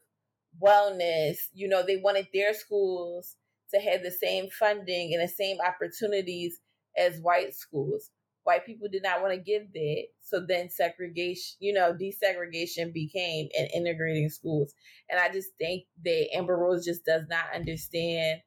wellness. 0.63 1.37
You 1.53 1.69
know, 1.69 1.85
they 1.87 1.97
wanted 1.97 2.29
their 2.33 2.55
schools 2.55 3.37
to 3.75 3.81
have 3.81 4.03
the 4.03 4.11
same 4.11 4.49
funding 4.51 5.13
and 5.13 5.23
the 5.23 5.33
same 5.33 5.59
opportunities 5.61 6.59
as 6.97 7.21
white 7.21 7.55
schools. 7.55 8.11
White 8.45 8.67
people 8.67 8.89
did 8.91 9.03
not 9.03 9.23
want 9.23 9.33
to 9.33 9.41
give 9.41 9.73
that. 9.73 10.05
So 10.21 10.45
then 10.47 10.71
segregation, 10.71 11.57
you 11.61 11.73
know, 11.73 11.95
desegregation 11.95 12.93
became 12.93 13.49
in 13.57 13.67
integrating 13.75 14.29
schools. 14.29 14.75
And 15.11 15.19
I 15.19 15.31
just 15.31 15.49
think 15.59 15.85
that 16.05 16.29
Amber 16.35 16.57
Rose 16.57 16.85
just 16.85 17.05
does 17.05 17.25
not 17.29 17.47
understand 17.55 18.41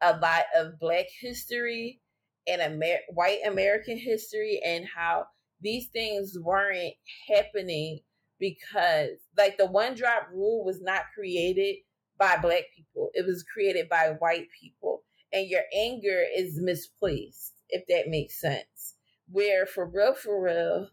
a 0.00 0.16
lot 0.18 0.44
of 0.56 0.78
Black 0.80 1.06
history 1.20 2.00
and 2.46 2.60
Amer- 2.60 3.02
white 3.10 3.40
American 3.46 3.98
history 3.98 4.60
and 4.64 4.86
how 4.86 5.26
these 5.60 5.88
things 5.88 6.36
weren't 6.38 6.94
happening 7.28 8.00
because 8.38 9.10
like 9.38 9.56
the 9.56 9.66
one 9.66 9.94
drop 9.94 10.28
rule 10.32 10.64
was 10.64 10.80
not 10.82 11.04
created 11.14 11.76
by 12.18 12.36
black 12.36 12.64
people. 12.74 13.10
It 13.14 13.26
was 13.26 13.42
created 13.42 13.88
by 13.88 14.14
white 14.18 14.48
people. 14.60 15.02
And 15.32 15.48
your 15.48 15.62
anger 15.74 16.22
is 16.36 16.60
misplaced, 16.60 17.54
if 17.68 17.86
that 17.88 18.08
makes 18.08 18.40
sense. 18.40 18.94
Where 19.30 19.66
for 19.66 19.86
real, 19.86 20.14
for 20.14 20.40
real, 20.40 20.88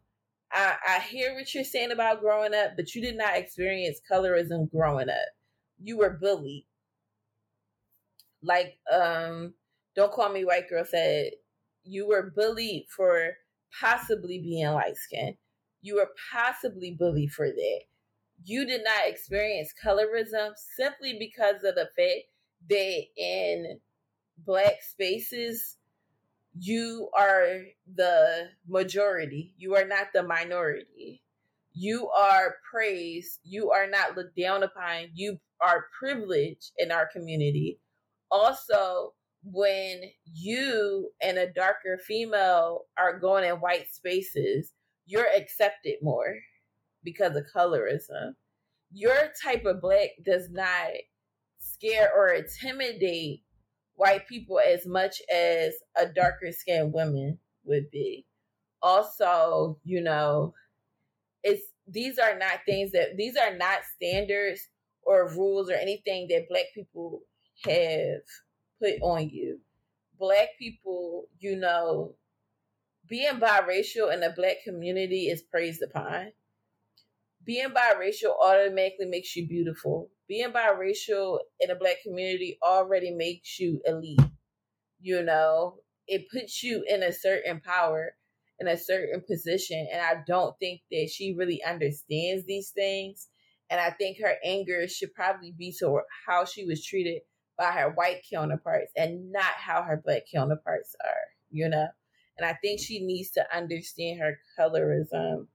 I, 0.51 0.75
I 0.87 0.99
hear 0.99 1.33
what 1.35 1.53
you're 1.53 1.63
saying 1.63 1.91
about 1.91 2.21
growing 2.21 2.53
up, 2.53 2.71
but 2.75 2.95
you 2.95 3.01
did 3.01 3.17
not 3.17 3.37
experience 3.37 4.01
colorism 4.09 4.69
growing 4.71 5.09
up. 5.09 5.15
You 5.81 5.97
were 5.97 6.17
bullied. 6.19 6.65
Like, 8.41 8.77
um, 8.91 9.53
don't 9.95 10.11
call 10.11 10.29
me 10.29 10.45
white 10.45 10.69
girl 10.69 10.85
said, 10.85 11.31
you 11.83 12.07
were 12.07 12.31
bullied 12.35 12.85
for 12.95 13.31
possibly 13.79 14.39
being 14.39 14.67
light 14.67 14.97
skinned 14.97 15.35
you 15.81 15.95
were 15.95 16.09
possibly 16.31 16.91
bullied 16.91 17.31
for 17.31 17.47
that. 17.47 17.81
You 18.43 18.65
did 18.65 18.81
not 18.83 19.07
experience 19.07 19.73
colorism 19.83 20.53
simply 20.75 21.17
because 21.19 21.63
of 21.63 21.75
the 21.75 21.89
fact 21.97 22.25
that 22.69 23.03
in 23.17 23.79
black 24.45 24.81
spaces, 24.81 25.77
you 26.57 27.09
are 27.17 27.61
the 27.95 28.49
majority. 28.67 29.53
You 29.57 29.75
are 29.75 29.85
not 29.85 30.07
the 30.13 30.23
minority. 30.23 31.23
You 31.73 32.09
are 32.09 32.55
praised. 32.69 33.39
You 33.43 33.71
are 33.71 33.87
not 33.87 34.17
looked 34.17 34.35
down 34.37 34.63
upon. 34.63 35.09
You 35.13 35.39
are 35.61 35.85
privileged 35.97 36.71
in 36.77 36.91
our 36.91 37.07
community. 37.07 37.79
Also, 38.29 39.13
when 39.43 40.01
you 40.33 41.09
and 41.21 41.37
a 41.37 41.51
darker 41.51 41.97
female 42.05 42.81
are 42.97 43.19
going 43.19 43.43
in 43.43 43.55
white 43.55 43.91
spaces, 43.91 44.73
you're 45.05 45.27
accepted 45.35 45.95
more 46.01 46.35
because 47.03 47.35
of 47.35 47.45
colorism. 47.55 48.33
Your 48.91 49.31
type 49.43 49.65
of 49.65 49.81
black 49.81 50.09
does 50.25 50.49
not 50.49 50.89
scare 51.59 52.11
or 52.15 52.29
intimidate 52.29 53.41
white 53.95 54.27
people 54.27 54.59
as 54.59 54.85
much 54.85 55.21
as 55.33 55.73
a 55.97 56.07
darker 56.07 56.51
skinned 56.51 56.93
woman 56.93 57.39
would 57.63 57.89
be. 57.91 58.25
Also, 58.81 59.79
you 59.83 60.01
know, 60.01 60.53
it's 61.43 61.63
these 61.87 62.17
are 62.17 62.37
not 62.37 62.59
things 62.65 62.91
that 62.91 63.17
these 63.17 63.35
are 63.35 63.55
not 63.55 63.79
standards 63.95 64.69
or 65.03 65.33
rules 65.35 65.69
or 65.69 65.73
anything 65.73 66.27
that 66.29 66.47
black 66.49 66.65
people 66.73 67.21
have 67.65 68.21
put 68.81 69.01
on 69.01 69.29
you. 69.29 69.59
Black 70.17 70.49
people, 70.59 71.25
you 71.39 71.55
know, 71.55 72.15
being 73.07 73.39
biracial 73.39 74.13
in 74.13 74.21
the 74.21 74.33
black 74.35 74.57
community 74.63 75.25
is 75.27 75.41
praised 75.41 75.81
upon. 75.81 76.31
Being 77.43 77.69
biracial 77.69 78.33
automatically 78.41 79.07
makes 79.07 79.35
you 79.35 79.47
beautiful. 79.47 80.09
Being 80.27 80.51
biracial 80.51 81.39
in 81.59 81.71
a 81.71 81.75
black 81.75 81.97
community 82.03 82.57
already 82.63 83.11
makes 83.11 83.59
you 83.59 83.81
elite. 83.85 84.21
You 84.99 85.23
know, 85.23 85.79
it 86.07 86.29
puts 86.31 86.61
you 86.61 86.83
in 86.87 87.01
a 87.01 87.11
certain 87.11 87.59
power, 87.61 88.15
in 88.59 88.67
a 88.67 88.77
certain 88.77 89.23
position. 89.27 89.87
And 89.91 90.01
I 90.01 90.21
don't 90.27 90.55
think 90.59 90.81
that 90.91 91.09
she 91.11 91.33
really 91.33 91.63
understands 91.63 92.45
these 92.45 92.69
things. 92.69 93.27
And 93.71 93.79
I 93.79 93.89
think 93.89 94.19
her 94.21 94.35
anger 94.45 94.87
should 94.87 95.13
probably 95.13 95.53
be 95.57 95.73
to 95.79 96.01
how 96.27 96.45
she 96.45 96.65
was 96.65 96.85
treated 96.85 97.21
by 97.61 97.71
her 97.71 97.91
white 97.91 98.25
counterparts 98.27 98.91
and 98.97 99.31
not 99.31 99.43
how 99.43 99.83
her 99.83 100.01
black 100.03 100.23
counterparts 100.33 100.95
are, 101.05 101.27
you 101.51 101.69
know? 101.69 101.85
And 102.35 102.43
I 102.43 102.53
think 102.53 102.79
she 102.79 103.05
needs 103.05 103.29
to 103.31 103.45
understand 103.55 104.19
her 104.19 104.39
colorism 104.59 105.45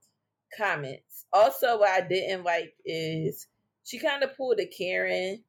comments. 0.57 1.25
Also, 1.33 1.77
what 1.77 1.89
I 1.89 2.07
didn't 2.07 2.45
like 2.45 2.73
is 2.85 3.47
she 3.83 3.99
kind 3.99 4.23
of 4.23 4.37
pulled 4.37 4.61
a 4.61 4.65
Karen, 4.65 5.43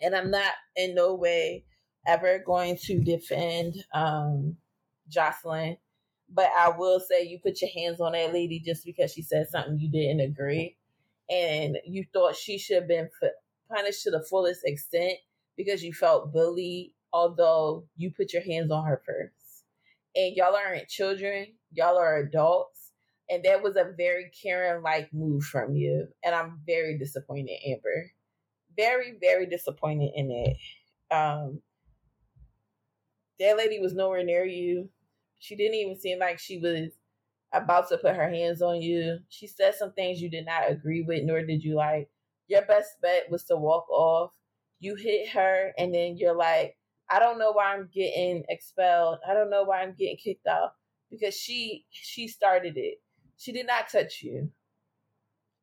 and 0.00 0.14
I'm 0.14 0.30
not 0.30 0.52
in 0.76 0.94
no 0.94 1.16
way 1.16 1.64
ever 2.06 2.38
going 2.38 2.78
to 2.84 3.00
defend 3.00 3.74
um, 3.92 4.56
Joseline. 5.10 5.78
But 6.32 6.50
I 6.56 6.68
will 6.68 7.00
say 7.00 7.24
you 7.24 7.40
put 7.40 7.60
your 7.60 7.70
hands 7.74 8.00
on 8.00 8.12
that 8.12 8.32
lady 8.32 8.60
just 8.60 8.84
because 8.84 9.12
she 9.12 9.22
said 9.22 9.48
something 9.48 9.80
you 9.80 9.90
didn't 9.90 10.20
agree, 10.20 10.76
and 11.28 11.76
you 11.84 12.04
thought 12.12 12.36
she 12.36 12.56
should 12.56 12.76
have 12.76 12.88
been 12.88 13.08
punished 13.70 14.02
to 14.04 14.10
the 14.10 14.22
fullest 14.22 14.62
extent 14.64 15.14
because 15.56 15.82
you 15.82 15.92
felt 15.92 16.32
bullied, 16.32 16.92
although 17.12 17.84
you 17.96 18.10
put 18.10 18.32
your 18.32 18.42
hands 18.42 18.70
on 18.70 18.84
her 18.86 19.02
first. 19.06 19.64
And 20.16 20.36
y'all 20.36 20.54
aren't 20.54 20.88
children, 20.88 21.46
y'all 21.72 21.98
are 21.98 22.18
adults. 22.18 22.92
And 23.30 23.42
that 23.44 23.62
was 23.62 23.76
a 23.76 23.92
very 23.96 24.30
Karen 24.42 24.82
like 24.82 25.12
move 25.12 25.44
from 25.44 25.74
you. 25.74 26.08
And 26.22 26.34
I'm 26.34 26.60
very 26.66 26.98
disappointed, 26.98 27.58
Amber. 27.66 28.10
Very, 28.76 29.14
very 29.20 29.46
disappointed 29.46 30.12
in 30.14 30.30
it. 30.30 30.56
Um, 31.14 31.60
that 33.40 33.56
lady 33.56 33.78
was 33.80 33.94
nowhere 33.94 34.24
near 34.24 34.44
you. 34.44 34.88
She 35.38 35.56
didn't 35.56 35.74
even 35.74 35.98
seem 35.98 36.18
like 36.18 36.38
she 36.38 36.58
was 36.58 36.90
about 37.52 37.88
to 37.88 37.98
put 37.98 38.16
her 38.16 38.28
hands 38.28 38.62
on 38.62 38.82
you. 38.82 39.18
She 39.28 39.46
said 39.46 39.74
some 39.74 39.92
things 39.92 40.20
you 40.20 40.28
did 40.28 40.46
not 40.46 40.70
agree 40.70 41.02
with, 41.02 41.22
nor 41.24 41.42
did 41.42 41.62
you 41.62 41.74
like. 41.76 42.08
Your 42.48 42.62
best 42.66 43.00
bet 43.02 43.30
was 43.30 43.44
to 43.44 43.56
walk 43.56 43.88
off. 43.90 44.32
You 44.80 44.96
hit 44.96 45.30
her, 45.30 45.72
and 45.78 45.94
then 45.94 46.16
you're 46.16 46.36
like, 46.36 46.76
I 47.10 47.18
don't 47.18 47.38
know 47.38 47.52
why 47.52 47.74
I'm 47.74 47.88
getting 47.92 48.44
expelled. 48.48 49.18
I 49.28 49.34
don't 49.34 49.50
know 49.50 49.64
why 49.64 49.82
I'm 49.82 49.94
getting 49.98 50.16
kicked 50.16 50.46
out 50.46 50.72
because 51.10 51.34
she 51.34 51.86
she 51.90 52.28
started 52.28 52.76
it. 52.76 53.00
She 53.36 53.52
did 53.52 53.66
not 53.66 53.88
touch 53.90 54.22
you. 54.22 54.50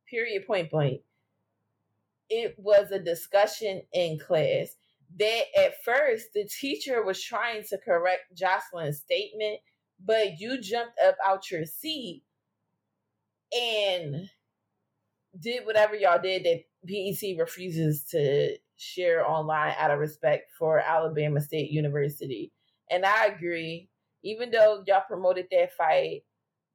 Period. 0.10 0.46
Point 0.46 0.72
blank. 0.72 1.02
It 2.30 2.56
was 2.58 2.92
a 2.92 3.00
discussion 3.00 3.82
in 3.94 4.20
class 4.20 4.76
that 5.20 5.44
at 5.58 5.84
first 5.84 6.28
the 6.34 6.46
teacher 6.46 7.04
was 7.04 7.22
trying 7.22 7.64
to 7.70 7.78
correct 7.78 8.36
Joseline's 8.36 9.00
statement, 9.00 9.60
but 10.04 10.40
you 10.40 10.62
jumped 10.62 10.98
up 11.06 11.16
out 11.26 11.52
your 11.52 11.66
seat 11.66 12.24
and 13.54 14.30
did 15.40 15.66
whatever 15.66 15.96
y'all 15.96 16.22
did 16.22 16.44
that 16.46 16.64
BET 16.86 17.38
refuses 17.38 18.04
to 18.06 18.58
share 18.78 19.28
online 19.28 19.76
out 19.78 19.92
of 19.92 20.00
respect 20.00 20.52
for 20.58 20.80
Alabama 20.80 21.40
State 21.42 21.72
University. 21.72 22.52
And 22.90 23.06
I 23.06 23.28
agree, 23.28 23.90
even 24.24 24.52
though 24.52 24.84
y'all 24.88 25.04
promoted 25.08 25.48
that 25.52 25.74
fight, 25.74 26.24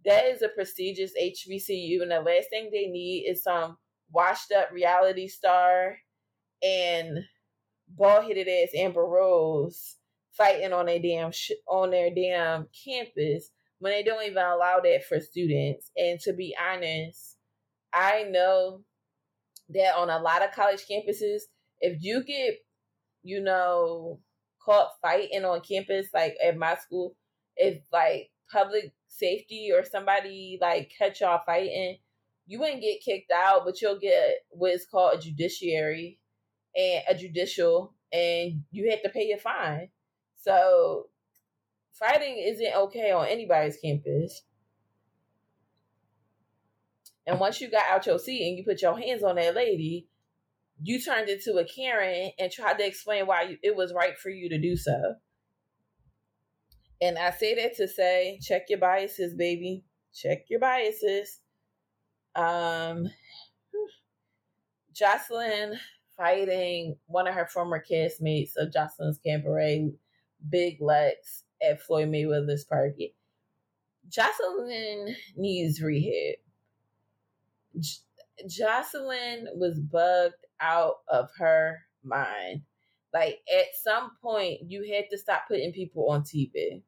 that 0.05 0.27
is 0.27 0.43
a 0.43 0.49
prestigious 0.49 1.13
HBCU, 1.21 2.01
and 2.03 2.11
the 2.11 2.21
last 2.21 2.49
thing 2.51 2.71
they 2.71 2.87
need 2.87 3.27
is 3.29 3.43
some 3.43 3.77
washed 4.13 4.53
up 4.53 4.71
reality 4.71 5.27
star 5.27 5.97
and 6.63 7.19
bald 7.89 8.25
headed 8.25 8.49
ass 8.49 8.71
Amber 8.75 9.05
Rose 9.05 9.97
fighting 10.33 10.73
on 10.73 10.87
their 10.87 11.01
damn 11.01 11.33
sh- 11.33 11.53
on 11.69 11.91
their 11.91 12.11
damn 12.15 12.69
campus 12.85 13.51
when 13.79 13.93
they 13.93 14.03
don't 14.03 14.25
even 14.25 14.39
allow 14.39 14.81
that 14.81 15.05
for 15.09 15.21
students. 15.21 15.91
And 15.97 16.21
to 16.21 16.33
be 16.33 16.55
honest, 16.61 17.37
I 17.93 18.25
know 18.31 18.83
that 19.71 19.97
on 19.97 20.11
a 20.11 20.19
lot 20.19 20.45
of 20.45 20.53
college 20.53 20.85
campuses, 20.91 21.43
if 21.81 21.99
you 22.03 22.25
get, 22.25 22.57
you 23.23 23.41
know, 23.41 24.21
caught 24.65 24.91
fighting 25.03 25.45
on 25.45 25.61
campus, 25.61 26.09
like 26.15 26.35
at 26.45 26.57
my 26.57 26.77
school, 26.77 27.17
if 27.57 27.83
like 27.93 28.31
public 28.53 28.93
safety 29.09 29.71
or 29.75 29.85
somebody 29.85 30.59
like 30.61 30.93
catch 30.97 31.21
y'all 31.21 31.41
fighting, 31.45 31.97
you 32.47 32.61
wouldn't 32.61 32.83
get 32.83 33.03
kicked 33.05 33.33
out, 33.33 33.63
but 33.65 33.81
you'll 33.81 33.99
get 33.99 34.35
what 34.51 34.73
is 34.73 34.87
called 34.89 35.19
a 35.19 35.21
judiciary 35.21 36.21
and 36.77 37.03
a 37.09 37.15
judicial, 37.15 37.95
and 38.13 38.63
you 38.71 38.91
have 38.91 39.03
to 39.03 39.09
pay 39.09 39.33
a 39.33 39.39
fine. 39.39 39.89
So 40.37 41.07
fighting 41.93 42.37
isn't 42.39 42.75
okay 42.75 43.11
on 43.11 43.27
anybody's 43.27 43.79
campus. 43.83 44.43
And 47.27 47.41
once 47.41 47.61
you 47.61 47.71
got 47.71 47.91
out 47.91 48.07
your 48.07 48.19
seat 48.19 48.49
and 48.49 48.59
you 48.59 48.65
put 48.65 48.83
your 48.83 48.99
hands 48.99 49.23
on 49.23 49.37
that 49.37 49.55
lady, 49.55 50.07
you 50.83 51.01
turned 51.01 51.29
into 51.29 51.57
a 51.57 51.65
Karen 51.65 52.31
and 52.39 52.53
tried 52.53 52.79
to 52.79 52.87
explain 52.87 53.27
why 53.27 53.57
it 53.63 53.75
was 53.75 53.93
right 53.93 54.17
for 54.17 54.31
you 54.31 54.49
to 54.51 54.59
do 54.59 54.77
so. 54.77 55.15
And 57.01 57.19
I 57.19 57.31
say 57.31 57.55
that 57.57 57.77
to 57.77 57.89
say, 57.89 58.39
check 58.43 58.63
your 58.69 58.79
biases, 58.79 59.35
baby. 59.35 59.85
Check 60.15 60.45
your 60.49 60.61
biases. 60.61 61.41
Um, 62.35 63.09
Joseline 64.95 65.77
fighting 66.17 66.97
one 67.07 67.27
of 67.27 67.35
her 67.35 67.47
former 67.47 67.83
castmates 67.83 68.53
of 68.57 68.73
Joseline's 68.73 69.19
cabaret, 69.19 69.91
Big 70.49 70.79
Lex, 70.81 71.45
at 71.63 71.83
Floyd 71.83 72.09
Mayweather's 72.09 72.65
party. 72.65 73.15
Joseline 74.09 75.15
needs 75.37 75.83
rehab. 75.83 76.37
J- 77.79 78.49
Joseline 78.49 79.45
was 79.55 79.79
bugged 79.79 80.35
out 80.61 80.97
of 81.09 81.29
her 81.39 81.79
mind. 82.03 82.63
Like 83.13 83.41
at 83.53 83.67
some 83.83 84.13
point, 84.23 84.61
you 84.69 84.93
had 84.93 85.05
to 85.11 85.19
stop 85.19 85.43
putting 85.49 85.73
people 85.73 86.11
on 86.11 86.23
TV. 86.23 86.83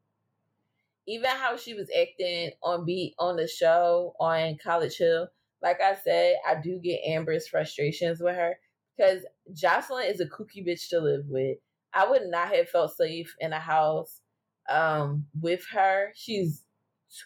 Even 1.06 1.30
how 1.30 1.56
she 1.56 1.72
was 1.72 1.88
acting 1.98 2.50
on 2.62 2.84
beat 2.84 3.14
on 3.18 3.36
the 3.36 3.48
show 3.48 4.14
on 4.20 4.58
College 4.62 4.98
Hill. 4.98 5.28
Like 5.62 5.80
I 5.80 5.94
said, 5.94 6.36
I 6.46 6.60
do 6.60 6.78
get 6.78 7.00
Amber's 7.06 7.48
frustrations 7.48 8.20
with 8.20 8.36
her 8.36 8.58
because 8.96 9.22
Joseline 9.52 10.10
is 10.10 10.20
a 10.20 10.26
kooky 10.26 10.66
bitch 10.66 10.88
to 10.90 11.00
live 11.00 11.24
with. 11.28 11.58
I 11.94 12.08
would 12.08 12.26
not 12.26 12.48
have 12.54 12.68
felt 12.68 12.96
safe 12.96 13.34
in 13.40 13.52
a 13.52 13.58
house 13.58 14.20
um, 14.68 15.26
with 15.40 15.64
her. 15.72 16.12
She's 16.14 16.62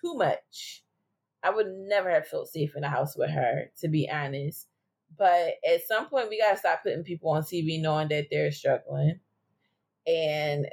too 0.01 0.15
much. 0.15 0.85
I 1.43 1.51
would 1.51 1.69
never 1.69 2.11
have 2.11 2.27
felt 2.27 2.49
safe 2.49 2.77
in 2.77 2.85
a 2.85 2.89
house 2.89 3.17
with 3.17 3.31
her, 3.31 3.71
to 3.81 3.89
be 3.89 4.09
honest. 4.09 4.69
But 5.17 5.55
at 5.69 5.87
some 5.87 6.09
point, 6.09 6.29
we 6.29 6.39
gotta 6.39 6.57
stop 6.57 6.83
putting 6.83 7.03
people 7.03 7.31
on 7.31 7.43
TV 7.43 7.81
knowing 7.81 8.09
that 8.09 8.29
they're 8.31 8.53
struggling. 8.53 9.21
And 10.07 10.67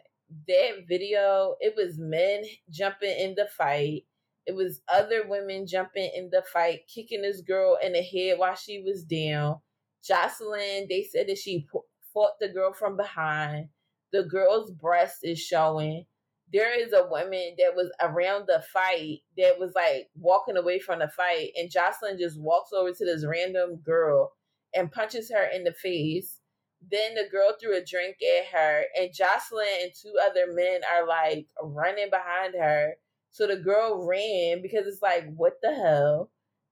that 0.48 0.86
video, 0.88 1.56
it 1.60 1.74
was 1.76 1.98
men 1.98 2.44
jumping 2.70 3.18
in 3.18 3.36
the 3.36 3.48
fight. 3.48 4.06
It 4.46 4.56
was 4.56 4.82
other 4.88 5.28
women 5.28 5.68
jumping 5.68 6.10
in 6.16 6.30
the 6.32 6.44
fight, 6.54 6.88
kicking 6.88 7.22
this 7.22 7.42
girl 7.42 7.78
in 7.84 7.94
the 7.94 8.02
head 8.02 8.38
while 8.38 8.56
she 8.56 8.82
was 8.82 9.04
down. 9.04 9.60
Joseline, 10.04 10.88
they 10.88 11.08
said 11.12 11.28
that 11.28 11.38
she 11.38 11.68
fought 12.14 12.40
the 12.40 12.48
girl 12.50 12.74
from 12.74 12.96
behind. 12.96 13.70
The 14.12 14.24
girl's 14.24 14.72
breast 14.72 15.20
is 15.24 15.40
showing. 15.40 16.06
There 16.52 16.80
is 16.80 16.94
a 16.94 17.08
woman 17.08 17.56
that 17.58 17.76
was 17.76 17.92
around 18.02 18.48
the 18.48 18.64
fight 18.74 19.20
that 19.38 19.60
was 19.60 19.74
like 19.76 20.10
walking 20.16 20.58
away 20.58 20.80
from 20.80 21.00
the 21.00 21.10
fight, 21.10 21.52
and 21.56 21.72
Joseline 21.72 22.20
just 22.20 22.40
walks 22.40 22.72
over 22.74 22.92
to 22.92 23.06
this 23.06 23.26
random 23.26 23.78
girl 23.78 24.34
and 24.76 24.92
punches 24.92 25.32
her 25.32 25.46
in 25.54 25.64
the 25.64 25.74
face. 25.74 26.40
Then 26.92 27.16
the 27.16 27.30
girl 27.32 27.54
threw 27.60 27.78
a 27.78 27.86
drink 27.86 28.18
at 28.40 28.46
her, 28.58 28.84
and 28.98 29.12
Joseline 29.12 29.84
and 29.84 29.92
two 29.94 30.14
other 30.24 30.54
men 30.54 30.82
are 30.92 31.08
like 31.08 31.48
running 31.62 32.10
behind 32.10 32.56
her. 32.60 32.94
So 33.32 33.46
the 33.46 33.58
girl 33.58 34.08
ran 34.08 34.62
because 34.62 34.88
it's 34.88 35.02
like, 35.02 35.26
what 35.36 35.54
the 35.62 35.74
hell? 35.74 36.32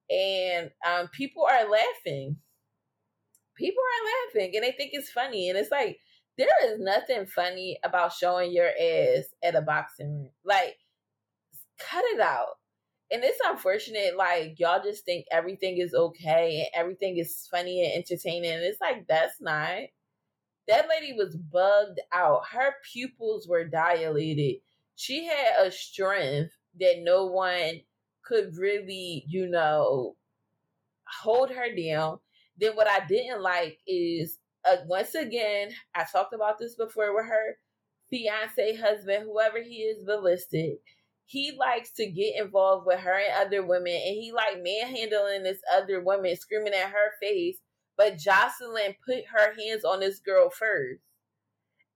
And 0.09 0.71
um, 0.87 1.09
people 1.09 1.43
are 1.43 1.69
laughing 1.69 2.37
people 3.57 3.81
are 3.81 4.39
laughing 4.39 4.55
and 4.55 4.63
they 4.63 4.71
think 4.71 4.91
it's 4.93 5.09
funny. 5.09 5.49
And 5.49 5.57
it's 5.57 5.71
like, 5.71 5.99
there 6.37 6.47
is 6.65 6.79
nothing 6.79 7.25
funny 7.25 7.79
about 7.83 8.13
showing 8.13 8.51
your 8.51 8.67
ass 8.69 9.25
at 9.43 9.55
a 9.55 9.61
boxing 9.61 10.13
ring. 10.13 10.31
Like, 10.45 10.75
cut 11.79 12.03
it 12.05 12.19
out. 12.19 12.57
And 13.11 13.23
it's 13.23 13.39
unfortunate, 13.45 14.17
like, 14.17 14.59
y'all 14.59 14.83
just 14.83 15.05
think 15.05 15.25
everything 15.31 15.77
is 15.77 15.93
okay 15.93 16.59
and 16.59 16.81
everything 16.81 17.17
is 17.17 17.47
funny 17.49 17.83
and 17.83 17.93
entertaining. 17.93 18.51
And 18.51 18.63
it's 18.63 18.81
like, 18.81 19.07
that's 19.07 19.39
not. 19.39 19.79
That 20.67 20.89
lady 20.89 21.13
was 21.13 21.35
bugged 21.35 22.01
out. 22.13 22.41
Her 22.51 22.73
pupils 22.91 23.47
were 23.47 23.63
dilated. 23.63 24.61
She 24.95 25.25
had 25.25 25.65
a 25.65 25.71
strength 25.71 26.51
that 26.79 26.97
no 26.99 27.27
one 27.27 27.81
could 28.25 28.57
really, 28.57 29.23
you 29.27 29.47
know, 29.47 30.17
hold 31.21 31.49
her 31.51 31.73
down. 31.73 32.19
Then 32.57 32.75
what 32.75 32.89
I 32.89 33.05
didn't 33.05 33.41
like 33.41 33.79
is 33.87 34.37
uh, 34.67 34.77
once 34.87 35.15
again, 35.15 35.69
I 35.95 36.05
talked 36.11 36.33
about 36.33 36.59
this 36.59 36.75
before 36.75 37.15
with 37.15 37.25
her 37.25 37.57
fiance, 38.09 38.75
husband, 38.75 39.25
whoever 39.25 39.61
he 39.61 39.75
is, 39.83 40.03
Balistic. 40.05 40.77
He 41.25 41.51
likes 41.57 41.91
to 41.93 42.07
get 42.07 42.35
involved 42.41 42.85
with 42.87 42.99
her 42.99 43.19
and 43.19 43.47
other 43.47 43.65
women, 43.65 43.93
and 43.93 44.15
he 44.15 44.31
like 44.33 44.63
manhandling 44.63 45.43
this 45.43 45.59
other 45.73 46.01
woman, 46.01 46.35
screaming 46.37 46.73
at 46.73 46.89
her 46.89 47.11
face. 47.21 47.59
But 47.97 48.17
Joseline 48.17 48.95
put 49.05 49.25
her 49.33 49.53
hands 49.59 49.83
on 49.83 49.99
this 49.99 50.19
girl 50.19 50.49
first, 50.49 51.01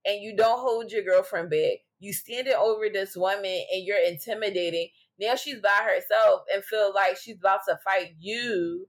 and 0.04 0.20
you 0.20 0.36
don't 0.36 0.60
hold 0.60 0.90
your 0.90 1.04
girlfriend 1.04 1.50
back. 1.50 1.78
You 2.00 2.12
standing 2.12 2.54
over 2.54 2.88
this 2.92 3.16
woman, 3.16 3.44
and 3.72 3.84
you're 3.86 4.04
intimidating. 4.04 4.88
Now 5.18 5.36
she's 5.36 5.60
by 5.60 5.82
herself 5.84 6.42
and 6.52 6.64
feel 6.64 6.92
like 6.94 7.16
she's 7.16 7.38
about 7.38 7.60
to 7.68 7.78
fight 7.84 8.14
you 8.18 8.86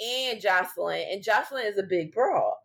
and 0.00 0.40
Joseline. 0.40 1.12
And 1.12 1.24
Joseline 1.24 1.70
is 1.72 1.78
a 1.78 1.82
big 1.82 2.12
broad. 2.12 2.55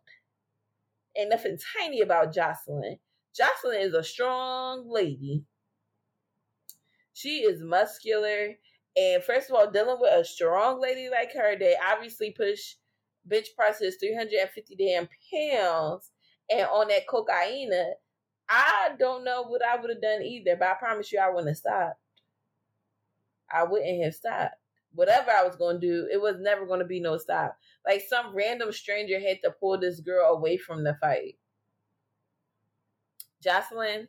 Ain't 1.16 1.30
nothing 1.30 1.58
tiny 1.78 2.00
about 2.00 2.34
Joseline. 2.34 2.98
Joseline 3.38 3.82
is 3.82 3.94
a 3.94 4.02
strong 4.02 4.84
lady. 4.88 5.44
She 7.12 7.40
is 7.40 7.62
muscular. 7.62 8.54
And 8.96 9.22
first 9.22 9.50
of 9.50 9.56
all, 9.56 9.70
dealing 9.70 9.98
with 10.00 10.12
a 10.12 10.24
strong 10.24 10.80
lady 10.80 11.08
like 11.10 11.32
her, 11.34 11.56
they 11.58 11.76
obviously 11.90 12.30
push 12.30 12.74
bench 13.24 13.48
presses 13.56 13.96
350 14.00 14.76
damn 14.76 15.08
pounds 15.32 16.10
and 16.50 16.66
on 16.66 16.88
that 16.88 17.06
cocaine. 17.06 17.72
I 18.48 18.90
don't 18.98 19.24
know 19.24 19.44
what 19.44 19.64
I 19.64 19.76
would 19.76 19.90
have 19.90 20.02
done 20.02 20.22
either, 20.22 20.56
but 20.56 20.68
I 20.68 20.74
promise 20.74 21.12
you 21.12 21.20
I 21.20 21.30
wouldn't 21.30 21.48
have 21.48 21.56
stopped. 21.56 22.00
I 23.50 23.64
wouldn't 23.64 24.04
have 24.04 24.14
stopped. 24.14 24.56
Whatever 24.94 25.30
I 25.30 25.44
was 25.44 25.56
going 25.56 25.80
to 25.80 25.86
do, 25.86 26.08
it 26.12 26.20
was 26.20 26.36
never 26.38 26.66
going 26.66 26.80
to 26.80 26.86
be 26.86 27.00
no 27.00 27.16
stop. 27.16 27.56
Like 27.86 28.02
some 28.08 28.34
random 28.34 28.72
stranger 28.72 29.18
had 29.18 29.38
to 29.42 29.50
pull 29.50 29.78
this 29.78 30.00
girl 30.00 30.34
away 30.34 30.56
from 30.56 30.84
the 30.84 30.94
fight. 31.00 31.36
Joseline, 33.44 34.08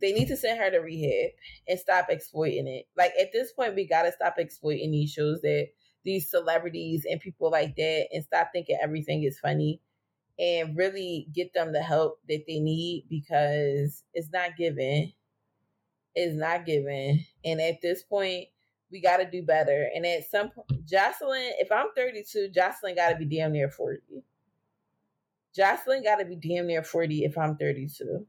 they 0.00 0.12
need 0.12 0.28
to 0.28 0.36
send 0.36 0.58
her 0.58 0.70
to 0.70 0.78
rehab 0.78 1.30
and 1.68 1.78
stop 1.78 2.06
exploiting 2.08 2.66
it. 2.66 2.86
Like 2.96 3.12
at 3.20 3.32
this 3.32 3.52
point, 3.52 3.74
we 3.74 3.86
gotta 3.86 4.12
stop 4.12 4.34
exploiting 4.38 4.90
these 4.90 5.12
shows 5.12 5.40
that 5.42 5.68
these 6.04 6.30
celebrities 6.30 7.04
and 7.08 7.20
people 7.20 7.50
like 7.50 7.76
that 7.76 8.08
and 8.12 8.24
stop 8.24 8.48
thinking 8.52 8.78
everything 8.82 9.24
is 9.24 9.38
funny 9.38 9.80
and 10.38 10.76
really 10.76 11.28
get 11.32 11.52
them 11.54 11.72
the 11.72 11.82
help 11.82 12.20
that 12.28 12.44
they 12.46 12.60
need 12.60 13.06
because 13.08 14.04
it's 14.14 14.30
not 14.32 14.56
given. 14.56 15.12
It's 16.14 16.36
not 16.36 16.66
given. 16.66 17.24
And 17.44 17.60
at 17.60 17.80
this 17.82 18.02
point, 18.02 18.46
we 18.90 19.00
got 19.00 19.18
to 19.18 19.30
do 19.30 19.42
better. 19.42 19.88
And 19.94 20.06
at 20.06 20.30
some 20.30 20.50
point, 20.50 20.86
Joseline, 20.86 21.50
if 21.58 21.70
I'm 21.72 21.88
32, 21.96 22.50
Joseline 22.56 22.96
got 22.96 23.10
to 23.10 23.16
be 23.16 23.24
damn 23.24 23.52
near 23.52 23.68
40. 23.68 24.00
Joseline 25.56 26.04
got 26.04 26.16
to 26.16 26.24
be 26.24 26.36
damn 26.36 26.66
near 26.66 26.82
40 26.82 27.24
if 27.24 27.36
I'm 27.36 27.56
32. 27.56 28.26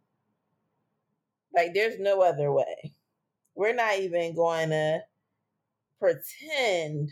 Like, 1.54 1.74
there's 1.74 2.00
no 2.00 2.22
other 2.22 2.52
way. 2.52 2.94
We're 3.56 3.76
not 3.76 4.00
even 4.00 4.36
going 4.36 4.70
to 4.70 5.00
pretend 6.00 7.12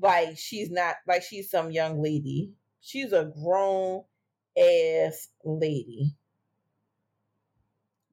like 0.00 0.36
she's 0.38 0.70
not, 0.70 0.96
like 1.06 1.22
she's 1.22 1.50
some 1.50 1.70
young 1.70 2.02
lady. 2.02 2.52
She's 2.80 3.12
a 3.12 3.30
grown 3.42 4.02
ass 4.58 5.28
lady. 5.44 6.14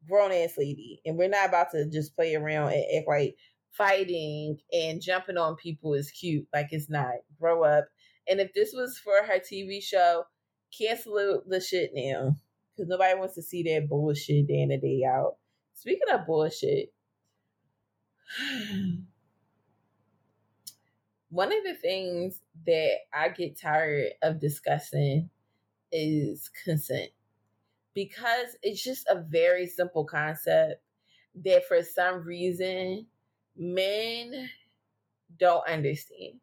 Grown 0.07 0.31
ass 0.31 0.53
lady. 0.57 1.01
And 1.05 1.17
we're 1.17 1.29
not 1.29 1.49
about 1.49 1.71
to 1.71 1.89
just 1.89 2.15
play 2.15 2.35
around 2.35 2.73
and 2.73 2.83
act 2.97 3.07
like 3.07 3.35
fighting 3.79 4.59
and 4.73 5.01
jumping 5.01 5.37
on 5.37 5.55
people 5.55 5.93
is 5.95 6.11
cute. 6.11 6.45
Like 6.53 6.67
it's 6.71 6.89
not. 6.89 7.13
Grow 7.39 7.63
up. 7.63 7.87
And 8.27 8.39
if 8.39 8.53
this 8.53 8.73
was 8.73 8.99
for 8.99 9.23
her 9.25 9.39
TV 9.39 9.81
show, 9.81 10.25
cancel 10.77 11.41
the 11.47 11.61
shit 11.61 11.91
now. 11.95 12.35
Because 12.75 12.89
nobody 12.89 13.17
wants 13.17 13.35
to 13.35 13.41
see 13.41 13.63
that 13.63 13.87
bullshit 13.89 14.47
day 14.47 14.61
in 14.61 14.71
and 14.71 14.81
day 14.81 15.03
out. 15.09 15.37
Speaking 15.73 16.13
of 16.13 16.27
bullshit, 16.27 16.93
one 21.29 21.53
of 21.53 21.63
the 21.63 21.75
things 21.75 22.41
that 22.67 22.97
I 23.13 23.29
get 23.29 23.59
tired 23.59 24.09
of 24.21 24.41
discussing 24.41 25.29
is 25.91 26.51
consent. 26.65 27.11
Because 27.95 28.57
it's 28.61 28.83
just 28.83 29.07
a 29.07 29.23
very 29.27 29.67
simple 29.67 30.03
concept 30.05 30.83
that 31.43 31.65
for 31.67 31.81
some 31.81 32.23
reason 32.23 33.07
men 33.59 34.49
don't 35.37 35.67
understand. 35.67 36.39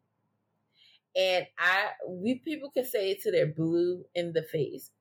And 1.15 1.47
I 1.57 1.87
we 2.07 2.35
people 2.35 2.69
can 2.69 2.85
say 2.85 3.11
it 3.11 3.21
to 3.23 3.31
their 3.31 3.47
blue 3.47 4.05
in 4.15 4.33
the 4.33 4.43
face. 4.43 4.91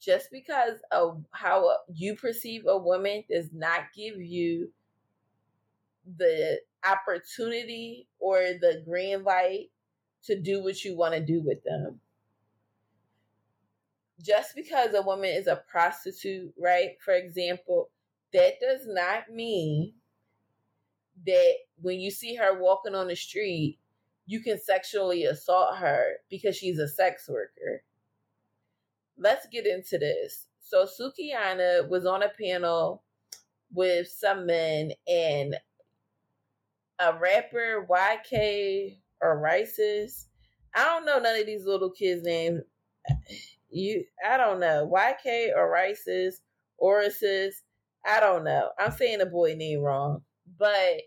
Just 0.00 0.30
because 0.30 0.78
of 0.90 1.24
how 1.30 1.70
you 1.94 2.16
perceive 2.16 2.66
a 2.66 2.76
woman 2.76 3.24
does 3.30 3.48
not 3.52 3.84
give 3.96 4.20
you 4.20 4.70
the 6.18 6.60
opportunity 6.84 8.08
or 8.18 8.38
the 8.38 8.82
green 8.84 9.22
light 9.22 9.70
to 10.24 10.38
do 10.38 10.62
what 10.62 10.84
you 10.84 10.96
want 10.96 11.14
to 11.14 11.20
do 11.20 11.40
with 11.40 11.62
them. 11.64 12.00
Just 14.20 14.54
because 14.54 14.92
a 14.94 15.02
woman 15.02 15.30
is 15.30 15.46
a 15.46 15.62
prostitute, 15.70 16.52
right? 16.58 16.96
For 17.04 17.14
example, 17.14 17.90
that 18.32 18.54
does 18.60 18.82
not 18.86 19.30
mean 19.32 19.94
that 21.26 21.54
when 21.80 22.00
you 22.00 22.10
see 22.10 22.34
her 22.36 22.60
walking 22.60 22.94
on 22.94 23.08
the 23.08 23.16
street, 23.16 23.78
you 24.26 24.40
can 24.40 24.58
sexually 24.60 25.24
assault 25.24 25.76
her 25.78 26.14
because 26.30 26.56
she's 26.56 26.78
a 26.78 26.88
sex 26.88 27.28
worker. 27.28 27.82
Let's 29.18 29.46
get 29.52 29.66
into 29.66 29.98
this. 29.98 30.46
So 30.60 30.86
Sukihana 30.86 31.88
was 31.88 32.06
on 32.06 32.22
a 32.22 32.30
panel 32.30 33.02
with 33.72 34.08
some 34.08 34.46
men 34.46 34.92
and 35.06 35.56
a 36.98 37.18
rapper 37.18 37.86
YK 37.90 38.98
Orisis. 39.22 40.26
I 40.74 40.84
don't 40.84 41.04
know 41.04 41.18
none 41.18 41.38
of 41.38 41.46
these 41.46 41.66
little 41.66 41.90
kids' 41.90 42.22
names. 42.22 42.60
You 43.70 44.04
I 44.26 44.36
don't 44.36 44.60
know. 44.60 44.90
YK 44.92 45.56
Orisis, 45.56 46.36
Orisis. 46.80 47.54
I 48.06 48.20
don't 48.20 48.44
know. 48.44 48.70
I'm 48.78 48.92
saying 48.92 49.18
the 49.18 49.26
boy 49.26 49.54
name 49.54 49.80
wrong. 49.80 50.22
But 50.58 51.02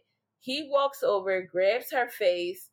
he 0.46 0.70
walks 0.70 1.02
over, 1.02 1.42
grabs 1.42 1.92
her 1.92 2.08
face, 2.08 2.70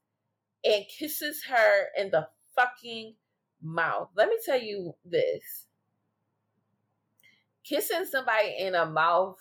and 0.63 0.85
kisses 0.99 1.43
her 1.49 1.87
in 1.97 2.11
the 2.11 2.29
fucking 2.55 3.15
mouth. 3.63 4.11
Let 4.15 4.29
me 4.29 4.37
tell 4.45 4.61
you 4.61 4.95
this 5.07 5.69
kissing 7.65 8.05
somebody 8.05 8.55
in 8.59 8.75
a 8.75 8.85
mouth 8.85 9.39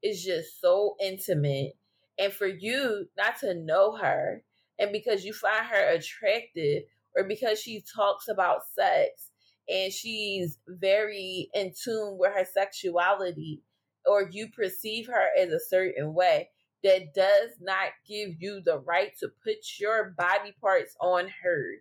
is 0.00 0.22
just 0.22 0.60
so 0.60 0.94
intimate. 1.02 1.72
And 2.20 2.32
for 2.32 2.46
you 2.46 3.06
not 3.16 3.40
to 3.40 3.52
know 3.54 3.96
her, 3.96 4.44
and 4.78 4.92
because 4.92 5.24
you 5.24 5.32
find 5.32 5.66
her 5.66 5.90
attractive, 5.90 6.84
or 7.16 7.24
because 7.24 7.60
she 7.60 7.82
talks 7.96 8.28
about 8.28 8.60
sex 8.78 9.30
and 9.68 9.92
she's 9.92 10.58
very 10.68 11.50
in 11.52 11.72
tune 11.72 12.16
with 12.16 12.32
her 12.32 12.44
sexuality, 12.44 13.60
or 14.06 14.28
you 14.30 14.50
perceive 14.54 15.08
her 15.08 15.30
as 15.36 15.48
a 15.48 15.58
certain 15.58 16.14
way, 16.14 16.50
that 16.84 17.14
does 17.14 17.50
not 17.60 17.90
give 18.08 18.30
you 18.38 18.60
the 18.64 18.78
right 18.80 19.12
to 19.20 19.28
put 19.44 19.56
your 19.78 20.14
body 20.18 20.54
parts 20.60 20.96
on 21.00 21.28
her. 21.42 21.76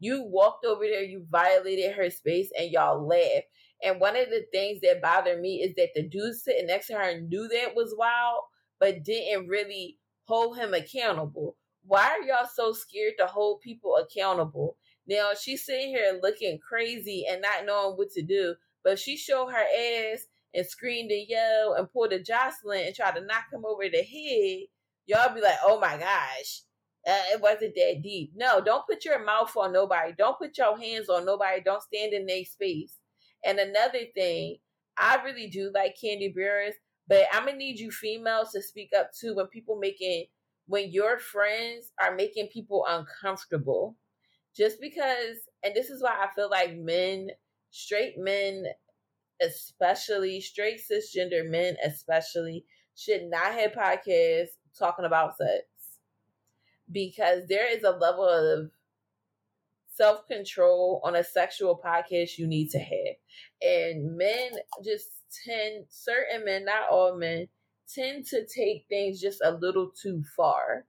You 0.00 0.22
walked 0.24 0.64
over 0.64 0.84
there, 0.84 1.02
you 1.02 1.26
violated 1.30 1.92
her 1.94 2.10
space, 2.10 2.50
and 2.56 2.70
y'all 2.70 3.06
laughed. 3.06 3.46
And 3.82 4.00
one 4.00 4.16
of 4.16 4.28
the 4.30 4.44
things 4.52 4.80
that 4.82 5.02
bothered 5.02 5.40
me 5.40 5.62
is 5.62 5.74
that 5.76 5.90
the 5.94 6.02
dude 6.02 6.36
sitting 6.36 6.66
next 6.66 6.88
to 6.88 6.94
her 6.94 7.20
knew 7.20 7.48
that 7.48 7.74
was 7.74 7.94
wild, 7.96 8.42
but 8.80 9.04
didn't 9.04 9.48
really 9.48 9.98
hold 10.24 10.56
him 10.56 10.74
accountable. 10.74 11.56
Why 11.84 12.06
are 12.06 12.22
y'all 12.22 12.48
so 12.52 12.72
scared 12.72 13.14
to 13.18 13.26
hold 13.26 13.60
people 13.60 13.96
accountable? 13.96 14.76
Now 15.06 15.30
she's 15.40 15.64
sitting 15.64 15.88
here 15.88 16.20
looking 16.22 16.58
crazy 16.58 17.24
and 17.28 17.40
not 17.40 17.64
knowing 17.64 17.96
what 17.96 18.10
to 18.10 18.22
do, 18.22 18.54
but 18.84 18.98
she 18.98 19.16
showed 19.16 19.48
her 19.48 19.64
ass 20.12 20.26
and 20.54 20.66
screamed 20.66 21.10
and 21.10 21.28
yelled 21.28 21.76
and 21.78 21.92
pulled 21.92 22.12
a 22.12 22.20
Joseline 22.20 22.86
and 22.86 22.94
tried 22.94 23.16
to 23.16 23.24
knock 23.24 23.44
him 23.52 23.64
over 23.64 23.88
the 23.88 24.02
head, 24.02 24.66
y'all 25.06 25.34
be 25.34 25.40
like, 25.40 25.58
oh 25.64 25.78
my 25.80 25.96
gosh, 25.96 26.62
uh, 27.06 27.32
it 27.32 27.40
wasn't 27.40 27.74
that 27.74 28.00
deep. 28.02 28.32
No, 28.34 28.60
don't 28.60 28.86
put 28.86 29.04
your 29.04 29.24
mouth 29.24 29.56
on 29.56 29.72
nobody. 29.72 30.12
Don't 30.16 30.38
put 30.38 30.58
your 30.58 30.78
hands 30.78 31.08
on 31.08 31.24
nobody. 31.24 31.60
Don't 31.64 31.82
stand 31.82 32.12
in 32.12 32.26
their 32.26 32.44
space. 32.44 32.96
And 33.44 33.58
another 33.58 34.00
thing, 34.14 34.58
I 34.96 35.22
really 35.24 35.48
do 35.48 35.70
like 35.74 35.96
Kandi 36.02 36.34
Burruss, 36.34 36.74
but 37.06 37.24
I'm 37.32 37.46
gonna 37.46 37.56
need 37.56 37.78
you 37.78 37.90
females 37.90 38.50
to 38.52 38.62
speak 38.62 38.90
up 38.98 39.10
too 39.12 39.34
when 39.34 39.46
people 39.46 39.78
making 39.78 40.26
when 40.66 40.92
your 40.92 41.18
friends 41.18 41.92
are 42.02 42.14
making 42.14 42.48
people 42.48 42.84
uncomfortable. 42.88 43.96
Just 44.54 44.80
because, 44.80 45.38
and 45.62 45.74
this 45.74 45.88
is 45.88 46.02
why 46.02 46.10
I 46.10 46.34
feel 46.34 46.50
like 46.50 46.76
men, 46.76 47.28
straight 47.70 48.18
men 48.18 48.64
especially 49.40 50.40
straight 50.40 50.80
cisgender 50.80 51.48
men, 51.48 51.76
especially, 51.84 52.64
should 52.96 53.24
not 53.24 53.52
have 53.52 53.72
podcasts 53.72 54.56
talking 54.78 55.04
about 55.04 55.36
sex 55.36 55.64
because 56.90 57.42
there 57.48 57.70
is 57.70 57.84
a 57.84 57.90
level 57.90 58.28
of 58.28 58.70
self 59.94 60.26
control 60.26 61.00
on 61.04 61.16
a 61.16 61.24
sexual 61.24 61.80
podcast 61.84 62.38
you 62.38 62.46
need 62.46 62.70
to 62.70 62.78
have. 62.78 63.16
And 63.62 64.16
men 64.16 64.50
just 64.84 65.08
tend, 65.44 65.86
certain 65.88 66.44
men, 66.44 66.64
not 66.64 66.88
all 66.90 67.16
men, 67.16 67.48
tend 67.92 68.26
to 68.26 68.46
take 68.46 68.86
things 68.88 69.20
just 69.20 69.40
a 69.44 69.52
little 69.52 69.90
too 70.00 70.22
far. 70.36 70.86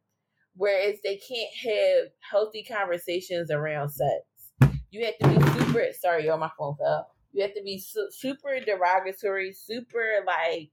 Whereas 0.55 0.97
they 1.03 1.17
can't 1.17 1.55
have 1.63 2.11
healthy 2.29 2.63
conversations 2.63 3.49
around 3.49 3.89
sex. 3.89 4.73
You 4.91 5.05
have 5.05 5.17
to 5.19 5.39
be 5.39 5.59
super, 5.59 5.85
sorry, 5.99 6.25
yo, 6.25 6.37
my 6.37 6.49
phone 6.57 6.75
fell 6.75 7.07
you 7.31 7.41
have 7.41 7.53
to 7.53 7.63
be 7.63 7.79
su- 7.79 8.09
super 8.11 8.59
derogatory, 8.59 9.53
super 9.53 10.23
like 10.25 10.71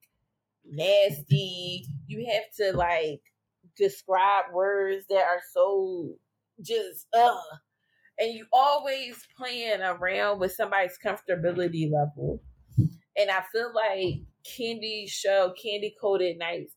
nasty. 0.64 1.86
You 2.06 2.26
have 2.32 2.50
to 2.58 2.76
like 2.76 3.20
describe 3.76 4.46
words 4.52 5.06
that 5.08 5.24
are 5.24 5.42
so 5.52 6.14
just 6.62 7.06
ugh. 7.14 7.58
And 8.18 8.32
you 8.32 8.46
always 8.52 9.22
playing 9.36 9.82
around 9.82 10.40
with 10.40 10.52
somebody's 10.52 10.98
comfortability 11.04 11.90
level. 11.92 12.42
And 12.78 13.30
I 13.30 13.42
feel 13.52 13.72
like 13.74 14.22
Kandi 14.46 15.08
show, 15.08 15.52
Kandi 15.62 15.92
Koated 16.02 16.38
Nights, 16.38 16.72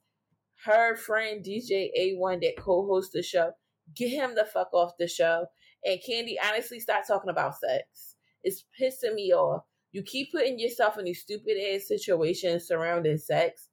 her 0.66 0.98
friend 0.98 1.44
DJ 1.44 1.90
A1 1.98 2.42
that 2.42 2.58
co-hosts 2.58 3.14
the 3.14 3.24
show, 3.24 3.52
get 3.96 4.10
him 4.10 4.36
the 4.36 4.46
fuck 4.46 4.74
off 4.74 4.92
the 5.00 5.08
show. 5.08 5.46
And 5.86 6.00
Kandi 6.08 6.36
honestly, 6.46 6.80
start 6.80 7.06
talking 7.08 7.30
about 7.30 7.56
sex. 7.58 8.09
It's 8.44 8.66
pissing 8.80 9.16
me 9.16 9.34
off. 9.34 9.64
You 9.92 10.04
keep 10.04 10.32
putting 10.32 10.60
yourself 10.60 10.98
in 10.98 11.06
these 11.06 11.22
stupid 11.22 11.58
ass 11.58 11.88
situations 11.88 12.68
surrounding 12.68 13.18
sex. 13.18 13.70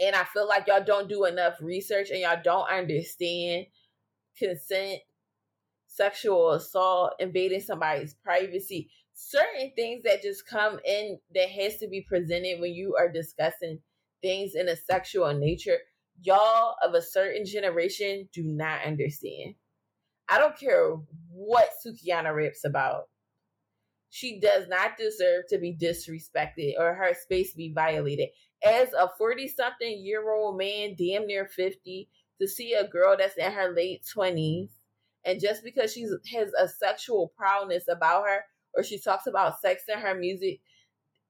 And 0.00 0.16
I 0.16 0.24
feel 0.24 0.48
like 0.48 0.66
y'all 0.66 0.84
don't 0.84 1.08
do 1.08 1.24
enough 1.24 1.54
research 1.60 2.10
and 2.10 2.20
y'all 2.20 2.40
don't 2.42 2.68
understand 2.70 3.66
consent, 4.36 5.00
sexual 5.86 6.52
assault, 6.52 7.12
invading 7.20 7.60
somebody's 7.60 8.14
privacy. 8.14 8.90
Certain 9.14 9.72
things 9.76 10.02
that 10.04 10.22
just 10.22 10.46
come 10.46 10.78
in 10.84 11.18
that 11.34 11.48
has 11.50 11.76
to 11.78 11.88
be 11.88 12.00
presented 12.00 12.60
when 12.60 12.74
you 12.74 12.96
are 12.98 13.12
discussing 13.12 13.78
things 14.22 14.54
in 14.54 14.68
a 14.68 14.76
sexual 14.76 15.32
nature. 15.34 15.78
Y'all 16.22 16.74
of 16.82 16.94
a 16.94 17.02
certain 17.02 17.44
generation 17.44 18.28
do 18.32 18.42
not 18.42 18.84
understand. 18.86 19.54
I 20.28 20.38
don't 20.38 20.58
care 20.58 20.96
what 21.30 21.68
Sukihana 21.84 22.34
rips 22.34 22.64
about. 22.64 23.04
She 24.14 24.38
does 24.38 24.68
not 24.68 24.98
deserve 24.98 25.46
to 25.48 25.56
be 25.56 25.74
disrespected 25.74 26.74
or 26.78 26.92
her 26.92 27.14
space 27.14 27.54
be 27.54 27.72
violated. 27.72 28.28
As 28.62 28.92
a 28.92 29.08
40 29.16 29.48
something 29.48 30.04
year 30.04 30.30
old 30.30 30.58
man, 30.58 30.94
damn 30.98 31.26
near 31.26 31.46
50, 31.46 32.10
to 32.38 32.46
see 32.46 32.74
a 32.74 32.86
girl 32.86 33.16
that's 33.18 33.38
in 33.38 33.50
her 33.50 33.72
late 33.74 34.04
20s, 34.14 34.68
and 35.24 35.40
just 35.40 35.64
because 35.64 35.94
she 35.94 36.02
has 36.34 36.52
a 36.60 36.68
sexual 36.68 37.32
prowess 37.38 37.84
about 37.88 38.26
her 38.26 38.44
or 38.74 38.82
she 38.82 38.98
talks 38.98 39.26
about 39.26 39.62
sex 39.62 39.84
in 39.88 39.98
her 39.98 40.14
music, 40.14 40.60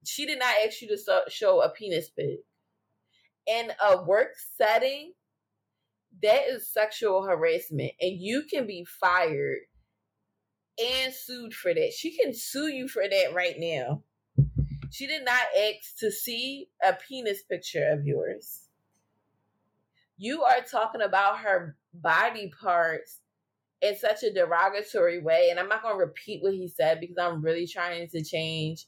she 0.04 0.26
did 0.26 0.40
not 0.40 0.56
ask 0.66 0.82
you 0.82 0.88
to 0.88 1.22
show 1.28 1.62
a 1.62 1.68
penis 1.68 2.10
pic. 2.10 2.40
In 3.46 3.70
a 3.80 4.02
work 4.02 4.32
setting, 4.56 5.12
that 6.20 6.48
is 6.48 6.66
sexual 6.66 7.22
harassment, 7.22 7.92
and 8.00 8.20
you 8.20 8.42
can 8.50 8.66
be 8.66 8.84
fired 8.84 9.60
and 10.78 11.12
sued 11.12 11.54
for 11.54 11.74
that. 11.74 11.92
She 11.92 12.16
can 12.16 12.32
sue 12.34 12.68
you 12.68 12.88
for 12.88 13.02
that 13.08 13.34
right 13.34 13.56
now. 13.58 14.02
She 14.90 15.06
did 15.06 15.24
not 15.24 15.42
ask 15.58 15.98
to 16.00 16.10
see 16.10 16.68
a 16.84 16.92
penis 16.92 17.42
picture 17.42 17.88
of 17.90 18.04
yours. 18.04 18.68
You 20.18 20.42
are 20.42 20.60
talking 20.60 21.02
about 21.02 21.38
her 21.38 21.76
body 21.94 22.52
parts 22.60 23.20
in 23.80 23.96
such 23.96 24.22
a 24.22 24.32
derogatory 24.32 25.20
way. 25.20 25.48
And 25.50 25.58
I'm 25.58 25.68
not 25.68 25.82
going 25.82 25.94
to 25.94 26.04
repeat 26.04 26.42
what 26.42 26.54
he 26.54 26.68
said 26.68 27.00
because 27.00 27.16
I'm 27.18 27.42
really 27.42 27.66
trying 27.66 28.08
to 28.08 28.22
change 28.22 28.86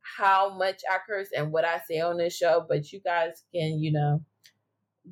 how 0.00 0.56
much 0.56 0.82
I 0.90 0.98
curse 1.06 1.28
and 1.36 1.52
what 1.52 1.64
I 1.64 1.80
say 1.88 2.00
on 2.00 2.18
this 2.18 2.36
show. 2.36 2.64
But 2.68 2.92
you 2.92 3.00
guys 3.00 3.42
can, 3.54 3.78
you 3.78 3.92
know, 3.92 4.22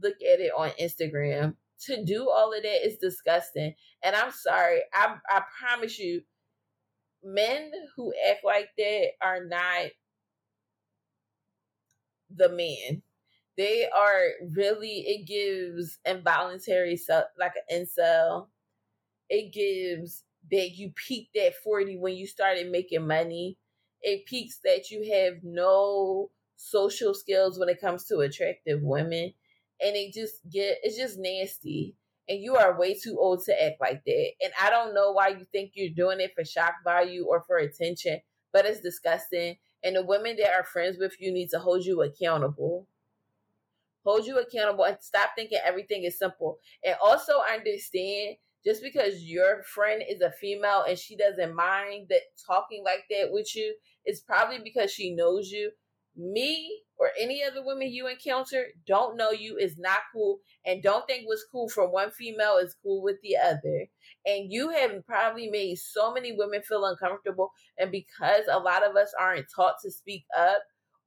look 0.00 0.16
at 0.16 0.40
it 0.40 0.52
on 0.56 0.70
Instagram. 0.80 1.54
To 1.86 2.04
do 2.04 2.28
all 2.30 2.52
of 2.52 2.62
that 2.62 2.86
is 2.86 2.98
disgusting. 2.98 3.74
And 4.02 4.14
I'm 4.16 4.32
sorry. 4.32 4.82
I 4.92 5.16
I 5.30 5.42
promise 5.58 5.98
you, 5.98 6.22
men 7.22 7.70
who 7.96 8.12
act 8.30 8.44
like 8.44 8.68
that 8.78 9.10
are 9.22 9.44
not 9.44 9.90
the 12.34 12.48
man. 12.48 13.02
They 13.56 13.88
are 13.88 14.22
really 14.54 15.00
it 15.06 15.26
gives 15.26 15.98
involuntary 16.06 16.96
self 16.96 17.26
like 17.38 17.54
an 17.70 17.84
incel. 17.86 18.48
It 19.30 19.52
gives 19.52 20.24
that 20.50 20.70
you 20.72 20.92
peaked 20.96 21.36
at 21.36 21.56
40 21.56 21.98
when 21.98 22.16
you 22.16 22.26
started 22.26 22.70
making 22.70 23.06
money. 23.06 23.58
It 24.02 24.26
peaks 24.26 24.60
that 24.64 24.90
you 24.90 25.12
have 25.14 25.42
no 25.44 26.30
social 26.56 27.14
skills 27.14 27.58
when 27.58 27.68
it 27.70 27.80
comes 27.80 28.04
to 28.06 28.20
attractive 28.20 28.82
women 28.82 29.34
and 29.82 29.96
it 29.96 30.12
just 30.12 30.36
get 30.50 30.78
it's 30.82 30.96
just 30.96 31.18
nasty. 31.18 31.94
And 32.28 32.40
you 32.40 32.54
are 32.54 32.78
way 32.78 32.94
too 32.94 33.18
old 33.18 33.42
to 33.46 33.64
act 33.64 33.80
like 33.80 34.04
that. 34.04 34.30
And 34.42 34.52
i 34.60 34.70
don't 34.70 34.94
know 34.94 35.12
why 35.12 35.28
you 35.28 35.46
think 35.50 35.72
you're 35.74 35.94
doing 35.94 36.20
it 36.20 36.32
for 36.34 36.44
shock 36.44 36.74
value 36.84 37.24
or 37.24 37.44
for 37.46 37.56
attention 37.56 38.20
but 38.52 38.66
it's 38.66 38.80
disgusting. 38.80 39.56
And 39.82 39.96
the 39.96 40.04
women 40.04 40.36
that 40.36 40.52
are 40.52 40.64
friends 40.64 40.98
with 40.98 41.14
you 41.18 41.32
need 41.32 41.48
to 41.50 41.58
hold 41.58 41.84
you 41.84 42.02
accountable. 42.02 42.86
Hold 44.04 44.26
you 44.26 44.38
accountable 44.38 44.84
and 44.84 44.96
stop 45.00 45.30
thinking 45.36 45.58
everything 45.64 46.04
is 46.04 46.18
simple. 46.18 46.58
And 46.84 46.96
also 47.02 47.34
understand 47.52 48.36
just 48.64 48.82
because 48.82 49.22
your 49.22 49.62
friend 49.62 50.02
is 50.08 50.20
a 50.20 50.32
female 50.32 50.84
and 50.86 50.98
she 50.98 51.16
doesn't 51.16 51.54
mind 51.54 52.08
that 52.10 52.20
talking 52.46 52.82
like 52.84 53.04
that 53.10 53.32
with 53.32 53.54
you 53.56 53.74
it's 54.04 54.20
probably 54.20 54.58
because 54.62 54.90
she 54.90 55.14
knows 55.14 55.50
you 55.50 55.70
me 56.20 56.82
or 56.98 57.08
any 57.18 57.42
other 57.42 57.64
women 57.64 57.88
you 57.90 58.06
encounter 58.06 58.66
don't 58.86 59.16
know 59.16 59.30
you 59.30 59.56
is 59.56 59.78
not 59.78 60.00
cool 60.12 60.38
and 60.66 60.82
don't 60.82 61.06
think 61.06 61.26
what's 61.26 61.46
cool 61.50 61.68
from 61.68 61.90
one 61.90 62.10
female 62.10 62.58
is 62.58 62.76
cool 62.82 63.02
with 63.02 63.16
the 63.22 63.36
other. 63.36 63.86
And 64.26 64.52
you 64.52 64.68
have 64.70 65.04
probably 65.06 65.48
made 65.48 65.78
so 65.78 66.12
many 66.12 66.32
women 66.36 66.60
feel 66.62 66.84
uncomfortable. 66.84 67.52
And 67.78 67.90
because 67.90 68.42
a 68.50 68.58
lot 68.58 68.86
of 68.86 68.96
us 68.96 69.12
aren't 69.18 69.46
taught 69.54 69.76
to 69.82 69.90
speak 69.90 70.24
up 70.38 70.58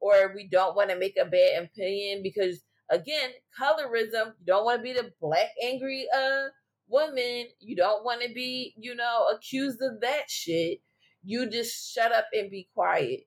or 0.02 0.34
we 0.36 0.50
don't 0.52 0.76
want 0.76 0.90
to 0.90 0.98
make 0.98 1.16
a 1.22 1.26
bad 1.26 1.64
opinion 1.64 2.24
because 2.24 2.62
again, 2.90 3.30
colorism, 3.60 4.34
you 4.40 4.46
don't 4.48 4.66
want 4.66 4.80
to 4.80 4.84
be 4.84 4.94
the 4.94 5.12
black 5.22 5.50
angry 5.64 6.08
uh 6.16 6.48
woman. 6.88 7.46
You 7.60 7.76
don't 7.76 8.04
want 8.04 8.24
to 8.24 8.34
be, 8.34 8.74
you 8.78 8.96
know, 8.96 9.28
accused 9.34 9.80
of 9.82 10.02
that 10.02 10.24
shit. 10.28 10.80
You 11.24 11.50
just 11.50 11.94
shut 11.94 12.12
up 12.12 12.26
and 12.34 12.50
be 12.50 12.68
quiet 12.74 13.22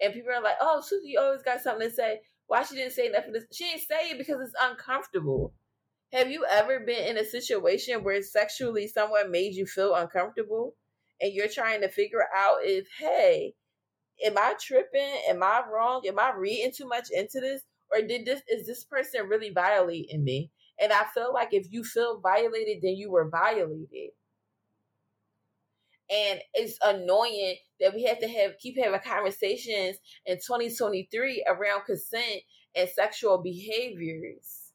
and 0.00 0.12
people 0.14 0.32
are 0.32 0.42
like, 0.42 0.56
"Oh, 0.60 0.82
Suki 0.82 1.20
always 1.20 1.42
got 1.42 1.60
something 1.60 1.88
to 1.88 1.94
say. 1.94 2.20
Why 2.46 2.62
she 2.62 2.76
didn't 2.76 2.92
say 2.92 3.08
nothing?" 3.08 3.34
She 3.52 3.64
didn't 3.64 3.82
say 3.82 4.10
it 4.10 4.18
because 4.18 4.40
it's 4.40 4.54
uncomfortable. 4.60 5.54
Have 6.12 6.30
you 6.30 6.44
ever 6.48 6.80
been 6.80 7.06
in 7.06 7.18
a 7.18 7.24
situation 7.24 8.02
where 8.04 8.22
sexually 8.22 8.88
someone 8.88 9.30
made 9.30 9.54
you 9.54 9.66
feel 9.66 9.94
uncomfortable, 9.94 10.76
and 11.20 11.32
you're 11.32 11.48
trying 11.48 11.82
to 11.82 11.88
figure 11.88 12.26
out 12.34 12.58
if, 12.62 12.88
hey, 12.98 13.54
am 14.24 14.38
I 14.38 14.54
tripping? 14.60 15.22
Am 15.28 15.42
I 15.42 15.62
wrong? 15.70 16.02
Am 16.06 16.18
I 16.18 16.32
reading 16.36 16.72
too 16.72 16.86
much 16.88 17.08
into 17.10 17.40
this, 17.40 17.62
or 17.92 18.02
did 18.02 18.24
this 18.26 18.42
is 18.48 18.66
this 18.66 18.84
person 18.84 19.28
really 19.28 19.50
violating 19.50 20.24
me? 20.24 20.50
And 20.80 20.92
I 20.92 21.04
feel 21.14 21.32
like 21.34 21.52
if 21.52 21.66
you 21.70 21.84
feel 21.84 22.20
violated, 22.20 22.78
then 22.82 22.96
you 22.96 23.10
were 23.10 23.28
violated 23.28 24.10
and 26.10 26.40
it's 26.54 26.78
annoying 26.84 27.56
that 27.80 27.94
we 27.94 28.04
have 28.04 28.18
to 28.20 28.28
have 28.28 28.58
keep 28.58 28.76
having 28.82 29.00
conversations 29.00 29.96
in 30.26 30.36
2023 30.36 31.44
around 31.48 31.84
consent 31.84 32.42
and 32.74 32.88
sexual 32.88 33.38
behaviors. 33.42 34.72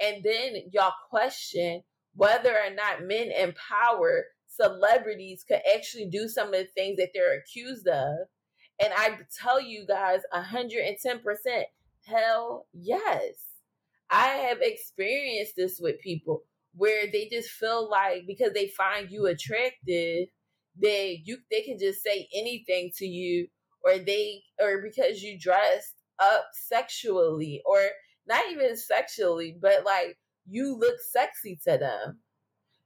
And 0.00 0.22
then 0.24 0.56
y'all 0.72 0.92
question 1.10 1.82
whether 2.14 2.52
or 2.52 2.74
not 2.74 3.06
men 3.06 3.30
in 3.30 3.54
power 3.68 4.24
celebrities 4.48 5.44
could 5.46 5.60
actually 5.74 6.06
do 6.06 6.28
some 6.28 6.48
of 6.48 6.54
the 6.54 6.68
things 6.74 6.96
that 6.96 7.10
they're 7.12 7.38
accused 7.38 7.86
of. 7.86 8.14
And 8.82 8.92
i 8.96 9.18
tell 9.38 9.60
you 9.60 9.86
guys 9.86 10.20
110% 10.34 11.62
hell 12.06 12.66
yes. 12.72 13.34
I 14.08 14.26
have 14.26 14.58
experienced 14.60 15.54
this 15.56 15.78
with 15.80 16.00
people 16.00 16.44
where 16.74 17.06
they 17.10 17.28
just 17.30 17.50
feel 17.50 17.90
like 17.90 18.24
because 18.26 18.52
they 18.52 18.68
find 18.68 19.10
you 19.10 19.26
attractive 19.26 20.28
they 20.80 21.22
you 21.24 21.38
they 21.50 21.62
can 21.62 21.78
just 21.78 22.02
say 22.02 22.28
anything 22.34 22.90
to 22.96 23.06
you 23.06 23.48
or 23.84 23.98
they 23.98 24.42
or 24.60 24.82
because 24.82 25.22
you 25.22 25.38
dress 25.38 25.94
up 26.18 26.46
sexually 26.52 27.62
or 27.64 27.80
not 28.26 28.42
even 28.50 28.76
sexually 28.76 29.56
but 29.60 29.84
like 29.84 30.18
you 30.48 30.76
look 30.78 30.96
sexy 31.00 31.58
to 31.64 31.76
them. 31.78 32.20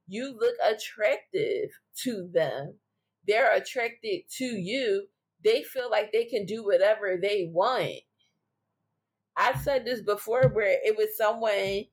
You 0.08 0.36
look 0.38 0.54
attractive 0.64 1.70
to 2.02 2.28
them. 2.32 2.78
They're 3.26 3.54
attracted 3.54 4.22
to 4.38 4.44
you. 4.44 5.06
They 5.44 5.62
feel 5.62 5.90
like 5.90 6.10
they 6.12 6.24
can 6.24 6.46
do 6.46 6.64
whatever 6.64 7.18
they 7.20 7.48
want. 7.52 8.00
I 9.36 9.54
said 9.62 9.84
this 9.84 10.02
before 10.02 10.48
where 10.48 10.78
it 10.84 10.96
was 10.96 11.16
someone 11.16 11.84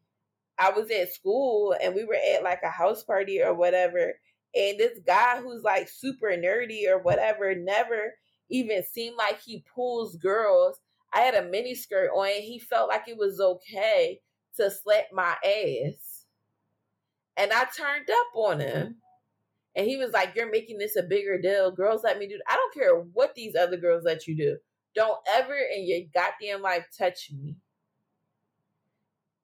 i 0.59 0.71
was 0.71 0.89
at 0.89 1.13
school 1.13 1.75
and 1.81 1.93
we 1.93 2.03
were 2.03 2.17
at 2.35 2.43
like 2.43 2.61
a 2.63 2.69
house 2.69 3.03
party 3.03 3.41
or 3.41 3.53
whatever 3.53 4.13
and 4.55 4.79
this 4.79 4.99
guy 5.05 5.39
who's 5.41 5.63
like 5.63 5.89
super 5.89 6.27
nerdy 6.27 6.87
or 6.89 6.99
whatever 6.99 7.53
never 7.55 8.13
even 8.49 8.83
seemed 8.83 9.15
like 9.17 9.41
he 9.41 9.63
pulls 9.73 10.15
girls. 10.15 10.79
I 11.13 11.21
had 11.21 11.35
a 11.35 11.49
mini 11.49 11.75
skirt 11.75 12.11
on 12.15 12.27
and 12.27 12.43
he 12.43 12.59
felt 12.59 12.89
like 12.89 13.07
it 13.07 13.17
was 13.17 13.39
okay 13.39 14.19
to 14.55 14.71
slap 14.71 15.05
my 15.13 15.35
ass. 15.43 16.25
And 17.37 17.51
I 17.51 17.65
turned 17.65 18.09
up 18.09 18.27
on 18.35 18.59
him. 18.59 18.97
And 19.75 19.85
he 19.85 19.95
was 19.97 20.11
like, 20.11 20.33
You're 20.35 20.51
making 20.51 20.79
this 20.79 20.95
a 20.95 21.03
bigger 21.03 21.39
deal. 21.39 21.71
Girls 21.71 22.01
let 22.03 22.17
me 22.17 22.27
do 22.27 22.39
I 22.49 22.55
don't 22.55 22.73
care 22.73 22.95
what 23.13 23.35
these 23.35 23.55
other 23.55 23.77
girls 23.77 24.03
let 24.03 24.25
you 24.27 24.35
do. 24.35 24.57
Don't 24.95 25.19
ever 25.35 25.55
in 25.55 25.87
your 25.87 26.01
goddamn 26.13 26.63
life 26.63 26.85
touch 26.97 27.29
me. 27.31 27.57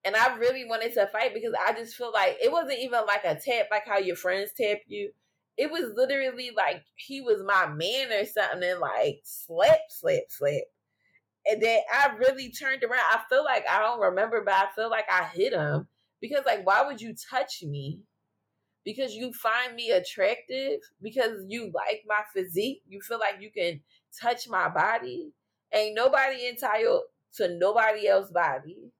And 0.05 0.15
I 0.15 0.35
really 0.37 0.65
wanted 0.65 0.93
to 0.95 1.07
fight 1.07 1.33
because 1.33 1.53
I 1.65 1.73
just 1.73 1.95
feel 1.95 2.11
like 2.13 2.37
it 2.43 2.51
wasn't 2.51 2.79
even 2.79 3.01
like 3.07 3.23
a 3.25 3.35
tap, 3.39 3.67
like 3.71 3.87
how 3.87 3.97
your 3.99 4.15
friends 4.17 4.51
tap 4.59 4.79
you. 4.87 5.11
It 5.57 5.71
was 5.71 5.91
literally 5.95 6.51
like 6.55 6.83
he 6.95 7.21
was 7.21 7.41
my 7.45 7.67
man 7.67 8.11
or 8.11 8.25
something, 8.25 8.63
and 8.69 8.79
like 8.79 9.21
slap, 9.23 9.79
slap, 9.89 10.23
slap. 10.29 10.63
and 11.49 11.61
then 11.61 11.81
I 11.93 12.15
really 12.17 12.51
turned 12.51 12.83
around. 12.83 13.01
I 13.11 13.21
feel 13.29 13.43
like 13.43 13.65
I 13.69 13.79
don't 13.79 13.99
remember, 13.99 14.41
but 14.43 14.53
I 14.53 14.67
feel 14.75 14.89
like 14.89 15.05
I 15.11 15.25
hit 15.25 15.53
him 15.53 15.87
because, 16.21 16.45
like, 16.45 16.65
why 16.65 16.83
would 16.85 17.01
you 17.01 17.13
touch 17.29 17.63
me? 17.63 18.01
Because 18.85 19.13
you 19.15 19.33
find 19.33 19.75
me 19.75 19.91
attractive? 19.91 20.79
Because 21.01 21.45
you 21.47 21.71
like 21.73 22.03
my 22.07 22.21
physique? 22.33 22.81
You 22.87 23.01
feel 23.01 23.19
like 23.19 23.41
you 23.41 23.51
can 23.51 23.81
touch 24.21 24.47
my 24.49 24.69
body? 24.69 25.31
Ain't 25.73 25.95
nobody 25.95 26.47
entitled 26.47 27.03
to 27.35 27.57
nobody 27.57 28.07
else's 28.07 28.31
body. 28.33 28.91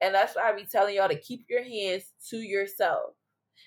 And 0.00 0.14
that's 0.14 0.36
why 0.36 0.50
I 0.50 0.56
be 0.56 0.64
telling 0.64 0.96
y'all 0.96 1.08
to 1.08 1.18
keep 1.18 1.46
your 1.48 1.62
hands 1.62 2.04
to 2.30 2.38
yourself. 2.38 3.14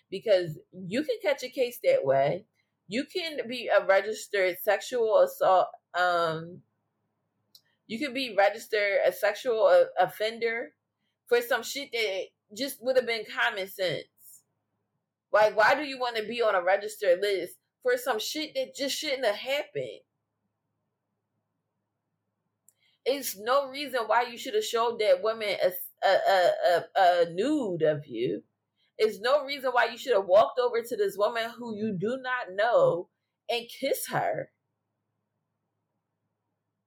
Because 0.09 0.57
you 0.71 1.03
can 1.03 1.17
catch 1.21 1.43
a 1.43 1.49
case 1.49 1.79
that 1.83 2.05
way. 2.05 2.45
You 2.87 3.05
can 3.05 3.39
be 3.47 3.67
a 3.67 3.85
registered 3.85 4.57
sexual 4.61 5.19
assault 5.19 5.67
um 5.93 6.61
you 7.91 7.99
could 7.99 8.13
be 8.13 8.33
registered 8.37 8.99
a 9.05 9.11
sexual 9.11 9.85
offender 9.99 10.69
for 11.27 11.41
some 11.41 11.61
shit 11.61 11.91
that 11.91 12.23
just 12.55 12.81
would 12.81 12.95
have 12.95 13.05
been 13.05 13.25
common 13.25 13.67
sense. 13.67 14.05
Like, 15.33 15.57
why 15.57 15.75
do 15.75 15.83
you 15.83 15.99
want 15.99 16.15
to 16.15 16.23
be 16.23 16.41
on 16.41 16.55
a 16.55 16.63
registered 16.63 17.19
list 17.21 17.55
for 17.83 17.97
some 17.97 18.19
shit 18.19 18.53
that 18.55 18.75
just 18.75 18.97
shouldn't 18.97 19.25
have 19.25 19.35
happened? 19.35 19.99
It's 23.05 23.37
no 23.37 23.67
reason 23.69 24.01
why 24.07 24.23
you 24.23 24.37
should 24.37 24.55
have 24.55 24.63
showed 24.63 24.99
that 24.99 25.21
woman 25.21 25.57
a, 25.61 25.71
a, 26.07 26.49
a, 26.75 26.83
a, 26.97 27.25
nude 27.31 27.83
of 27.83 28.05
you. 28.07 28.43
It's 28.97 29.19
no 29.19 29.45
reason 29.45 29.71
why 29.71 29.85
you 29.85 29.97
should 29.97 30.13
have 30.13 30.25
walked 30.25 30.59
over 30.59 30.81
to 30.81 30.95
this 30.95 31.17
woman 31.17 31.49
who 31.57 31.75
you 31.75 31.95
do 31.97 32.17
not 32.21 32.55
know 32.55 33.09
and 33.49 33.65
kiss 33.79 34.07
her. 34.09 34.51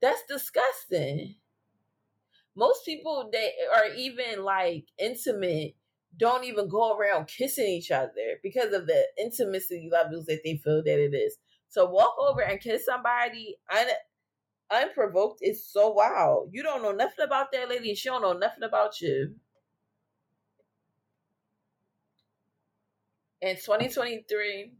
That's 0.00 0.22
disgusting. 0.28 1.36
Most 2.56 2.84
people 2.84 3.30
that 3.32 3.50
are 3.74 3.94
even 3.94 4.44
like 4.44 4.84
intimate 4.98 5.74
don't 6.16 6.44
even 6.44 6.68
go 6.68 6.96
around 6.96 7.26
kissing 7.26 7.66
each 7.66 7.90
other 7.90 8.38
because 8.42 8.72
of 8.72 8.86
the 8.86 9.04
intimacy 9.18 9.88
levels 9.90 10.26
that 10.26 10.40
they 10.44 10.56
feel 10.62 10.82
that 10.84 11.02
it 11.02 11.14
is. 11.14 11.36
So 11.68 11.90
walk 11.90 12.14
over 12.18 12.40
and 12.40 12.60
kiss 12.60 12.84
somebody 12.84 13.56
unprovoked 14.70 15.40
is 15.42 15.66
so 15.66 15.90
wild. 15.90 16.50
You 16.52 16.62
don't 16.62 16.82
know 16.82 16.92
nothing 16.92 17.24
about 17.24 17.52
that 17.52 17.68
lady. 17.68 17.90
and 17.90 17.98
She 17.98 18.08
don't 18.08 18.22
know 18.22 18.32
nothing 18.32 18.62
about 18.62 19.00
you. 19.00 19.34
In 23.40 23.56
2023, 23.56 24.72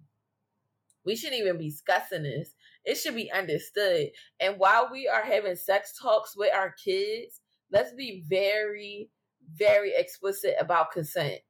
we 1.05 1.17
shouldn't 1.17 1.41
even 1.41 1.59
be 1.59 1.69
discussing 1.69 2.23
this 2.23 2.55
it 2.85 2.97
should 2.97 3.15
be 3.15 3.33
understood. 3.33 4.11
And 4.41 4.59
while 4.59 4.89
we 4.93 5.09
are 5.09 5.23
having 5.23 5.57
sex 5.57 5.99
talks 6.01 6.37
with 6.37 6.53
our 6.55 6.73
kids, 6.73 7.41
let's 7.73 7.95
be 7.95 8.25
very, 8.29 9.11
very 9.57 9.93
explicit 9.97 10.55
about 10.61 10.93
consent. 10.93 11.41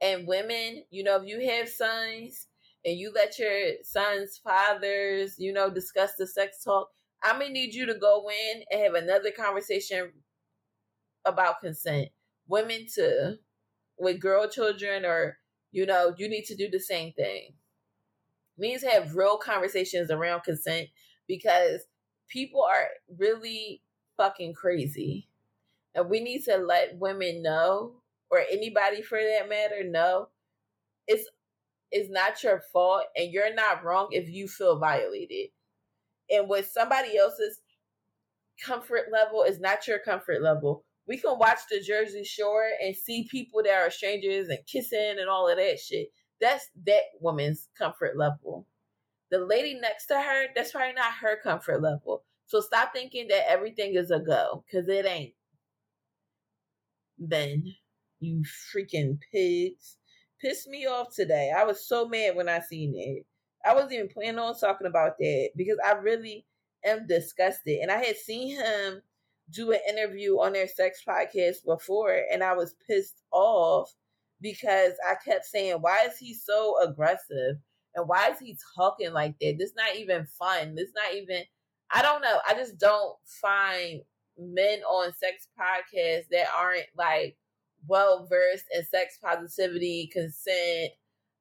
And 0.00 0.28
women, 0.28 0.84
you 0.90 1.02
know, 1.02 1.16
if 1.20 1.26
you 1.26 1.50
have 1.50 1.68
sons 1.68 2.46
and 2.88 2.98
you 2.98 3.12
let 3.14 3.38
your 3.38 3.72
sons' 3.82 4.40
fathers, 4.42 5.34
you 5.38 5.52
know, 5.52 5.70
discuss 5.70 6.12
the 6.18 6.26
sex 6.26 6.62
talk, 6.64 6.88
I'm 7.22 7.38
gonna 7.38 7.50
need 7.50 7.74
you 7.74 7.84
to 7.86 7.94
go 7.94 8.28
in 8.30 8.62
and 8.70 8.82
have 8.82 8.94
another 8.94 9.30
conversation 9.30 10.12
about 11.24 11.60
consent. 11.60 12.08
Women 12.46 12.86
to 12.94 13.36
with 13.98 14.20
girl 14.20 14.48
children 14.48 15.04
or 15.04 15.38
you 15.70 15.84
know, 15.84 16.14
you 16.16 16.30
need 16.30 16.44
to 16.46 16.56
do 16.56 16.70
the 16.70 16.80
same 16.80 17.12
thing. 17.12 17.52
To 18.60 18.88
have 18.90 19.14
real 19.14 19.36
conversations 19.36 20.10
around 20.10 20.42
consent 20.42 20.88
because 21.28 21.82
people 22.28 22.62
are 22.62 22.88
really 23.18 23.82
fucking 24.16 24.54
crazy. 24.54 25.28
And 25.94 26.08
we 26.08 26.20
need 26.20 26.44
to 26.46 26.56
let 26.56 26.98
women 26.98 27.42
know, 27.42 27.96
or 28.30 28.40
anybody 28.50 29.02
for 29.02 29.18
that 29.18 29.48
matter, 29.48 29.84
know 29.84 30.28
it's 31.08 31.28
it's 31.90 32.10
not 32.10 32.42
your 32.42 32.62
fault 32.72 33.04
and 33.16 33.32
you're 33.32 33.54
not 33.54 33.84
wrong 33.84 34.08
if 34.10 34.28
you 34.28 34.48
feel 34.48 34.78
violated. 34.78 35.48
And 36.30 36.48
with 36.48 36.66
somebody 36.66 37.16
else's 37.16 37.60
comfort 38.64 39.06
level 39.12 39.42
is 39.42 39.60
not 39.60 39.86
your 39.86 39.98
comfort 39.98 40.42
level. 40.42 40.84
We 41.06 41.16
can 41.16 41.38
watch 41.38 41.60
the 41.70 41.80
Jersey 41.80 42.24
Shore 42.24 42.66
and 42.82 42.94
see 42.94 43.26
people 43.30 43.62
that 43.62 43.72
are 43.72 43.90
strangers 43.90 44.48
and 44.48 44.58
kissing 44.66 45.16
and 45.18 45.28
all 45.28 45.48
of 45.48 45.56
that 45.56 45.78
shit. 45.78 46.08
That's 46.40 46.68
that 46.86 47.02
woman's 47.20 47.68
comfort 47.76 48.16
level. 48.18 48.66
The 49.30 49.38
lady 49.38 49.78
next 49.80 50.06
to 50.06 50.20
her, 50.20 50.46
that's 50.54 50.72
probably 50.72 50.94
not 50.94 51.12
her 51.20 51.38
comfort 51.42 51.82
level. 51.82 52.24
So 52.46 52.60
stop 52.60 52.92
thinking 52.94 53.28
that 53.28 53.50
everything 53.50 53.94
is 53.94 54.10
a 54.10 54.20
go, 54.20 54.64
because 54.66 54.88
it 54.88 55.04
ain't. 55.04 55.34
Then, 57.18 57.74
you 58.20 58.42
freaking 58.74 59.18
pigs. 59.32 59.97
Pissed 60.40 60.68
me 60.68 60.86
off 60.86 61.14
today. 61.14 61.52
I 61.56 61.64
was 61.64 61.86
so 61.86 62.06
mad 62.06 62.36
when 62.36 62.48
I 62.48 62.60
seen 62.60 62.94
it. 62.96 63.26
I 63.64 63.74
wasn't 63.74 63.94
even 63.94 64.08
planning 64.08 64.38
on 64.38 64.58
talking 64.58 64.86
about 64.86 65.18
that 65.18 65.50
because 65.56 65.78
I 65.84 65.92
really 65.92 66.46
am 66.84 67.06
disgusted. 67.06 67.80
And 67.80 67.90
I 67.90 67.98
had 67.98 68.16
seen 68.16 68.56
him 68.56 69.02
do 69.50 69.72
an 69.72 69.80
interview 69.88 70.38
on 70.38 70.52
their 70.52 70.68
sex 70.68 71.02
podcast 71.06 71.64
before, 71.64 72.22
and 72.30 72.42
I 72.44 72.54
was 72.54 72.76
pissed 72.86 73.22
off 73.32 73.92
because 74.40 74.92
I 75.08 75.14
kept 75.24 75.46
saying, 75.46 75.78
why 75.80 76.04
is 76.06 76.18
he 76.18 76.34
so 76.34 76.76
aggressive? 76.82 77.56
And 77.94 78.06
why 78.06 78.28
is 78.30 78.38
he 78.38 78.56
talking 78.76 79.12
like 79.12 79.34
that? 79.40 79.56
This 79.58 79.72
not 79.76 79.96
even 79.96 80.26
fun. 80.38 80.74
This 80.76 80.90
not 80.94 81.14
even 81.16 81.42
I 81.90 82.02
don't 82.02 82.22
know. 82.22 82.38
I 82.46 82.54
just 82.54 82.78
don't 82.78 83.16
find 83.24 84.02
men 84.38 84.80
on 84.82 85.12
sex 85.14 85.48
podcasts 85.58 86.28
that 86.30 86.46
aren't 86.56 86.86
like 86.96 87.36
well 87.86 88.26
versed 88.28 88.66
in 88.74 88.84
sex 88.84 89.18
positivity, 89.22 90.10
consent, 90.12 90.92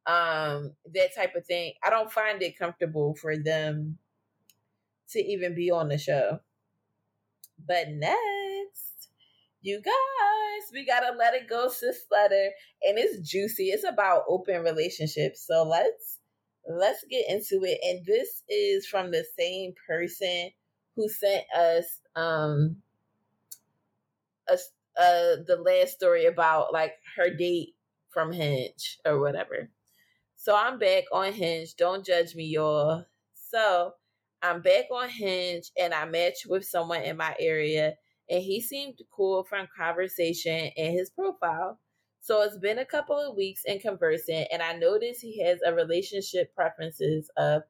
um, 0.06 0.74
that 0.94 1.16
type 1.16 1.36
of 1.36 1.46
thing. 1.46 1.74
I 1.84 1.90
don't 1.90 2.12
find 2.12 2.42
it 2.42 2.58
comfortable 2.58 3.16
for 3.16 3.38
them 3.38 3.98
to 5.10 5.20
even 5.20 5.56
be 5.56 5.72
on 5.72 5.90
the 5.90 5.98
show. 5.98 6.40
But 7.66 7.90
next 7.90 8.88
you 9.62 9.82
guys, 9.82 10.72
we 10.72 10.86
gotta 10.86 11.16
let 11.18 11.34
it 11.34 11.50
go, 11.50 11.68
sis 11.68 12.06
letter. 12.12 12.52
And 12.84 12.98
it's 12.98 13.30
juicy. 13.30 13.66
It's 13.66 13.84
about 13.84 14.24
open 14.30 14.64
relationships. 14.64 15.46
So 15.46 15.64
let's 15.64 16.20
let's 16.70 17.04
get 17.10 17.30
into 17.30 17.66
it. 17.66 17.80
And 17.84 18.06
this 18.06 18.44
is 18.48 18.88
from 18.88 19.12
the 19.12 19.26
same 19.38 19.74
person 19.88 20.52
who 20.96 21.10
sent 21.10 21.44
us 21.56 22.00
um 22.16 22.78
a, 24.48 24.58
uh 25.00 25.44
the 25.48 25.62
last 25.64 25.94
story 25.94 26.26
about 26.26 26.74
like 26.74 26.94
her 27.16 27.30
date 27.30 27.76
from 28.10 28.32
Hinge 28.32 29.00
or 29.06 29.20
whatever. 29.20 29.70
So 30.36 30.56
I'm 30.56 30.80
back 30.80 31.06
on 31.12 31.34
Hinge. 31.34 31.76
Don't 31.76 32.06
judge 32.06 32.36
me, 32.36 32.46
y'all. 32.46 33.06
So 33.34 33.94
I'm 34.42 34.62
back 34.62 34.86
on 34.92 35.10
Hinge 35.10 35.72
and 35.80 35.94
I 35.94 36.06
matched 36.06 36.46
with 36.48 36.66
someone 36.66 37.02
in 37.02 37.18
my 37.18 37.36
area 37.40 37.94
and 38.30 38.44
he 38.44 38.62
seemed 38.62 39.00
cool 39.16 39.44
from 39.44 39.68
conversation 39.78 40.72
and 40.78 40.94
his 40.94 41.10
profile. 41.10 41.80
So 42.20 42.42
it's 42.42 42.58
been 42.58 42.80
a 42.80 42.86
couple 42.86 43.18
of 43.18 43.38
weeks 43.38 43.62
in 43.66 43.80
conversing, 43.80 44.46
and 44.52 44.62
I 44.62 44.74
noticed 44.74 45.22
he 45.22 45.42
has 45.44 45.60
a 45.66 45.74
relationship 45.74 46.54
preferences 46.54 47.32
of 47.38 47.62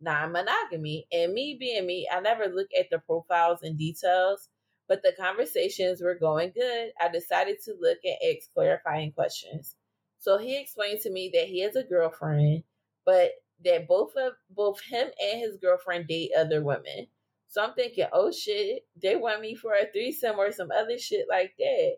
non 0.00 0.32
monogamy. 0.32 1.06
And 1.12 1.34
me 1.34 1.56
being 1.60 1.86
me, 1.86 2.08
I 2.10 2.20
never 2.20 2.46
look 2.46 2.68
at 2.78 2.86
the 2.90 2.98
profiles 2.98 3.58
and 3.62 3.76
details, 3.76 4.48
but 4.88 5.02
the 5.02 5.12
conversations 5.18 6.00
were 6.00 6.14
going 6.14 6.52
good. 6.54 6.92
I 7.00 7.08
decided 7.08 7.56
to 7.64 7.74
look 7.80 7.98
and 8.04 8.16
ask 8.28 8.52
clarifying 8.54 9.12
questions. 9.12 9.76
So 10.18 10.38
he 10.38 10.58
explained 10.58 11.00
to 11.02 11.10
me 11.10 11.30
that 11.34 11.46
he 11.46 11.60
has 11.62 11.76
a 11.76 11.84
girlfriend, 11.84 12.64
but 13.04 13.32
that 13.64 13.88
both 13.88 14.12
of 14.16 14.32
both 14.50 14.80
him 14.80 15.08
and 15.22 15.40
his 15.40 15.56
girlfriend 15.56 16.08
date 16.08 16.30
other 16.36 16.62
women. 16.62 17.06
So 17.48 17.62
I'm 17.62 17.74
thinking, 17.74 18.06
oh 18.12 18.32
shit, 18.32 18.82
they 19.00 19.16
want 19.16 19.40
me 19.40 19.54
for 19.54 19.72
a 19.72 19.90
threesome 19.90 20.38
or 20.38 20.52
some 20.52 20.70
other 20.70 20.98
shit 20.98 21.26
like 21.28 21.54
that. 21.58 21.96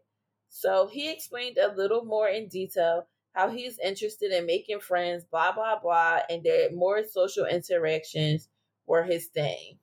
So 0.49 0.87
he 0.87 1.11
explained 1.11 1.59
a 1.59 1.75
little 1.75 2.05
more 2.05 2.29
in 2.29 2.49
detail 2.49 3.07
how 3.33 3.51
he's 3.51 3.79
interested 3.79 4.33
in 4.33 4.47
making 4.47 4.81
friends, 4.81 5.25
blah, 5.25 5.53
blah, 5.53 5.79
blah, 5.79 6.21
and 6.29 6.43
that 6.45 6.71
more 6.75 7.05
social 7.05 7.45
interactions 7.45 8.49
were 8.87 9.05
his 9.05 9.27
thing. 9.27 9.79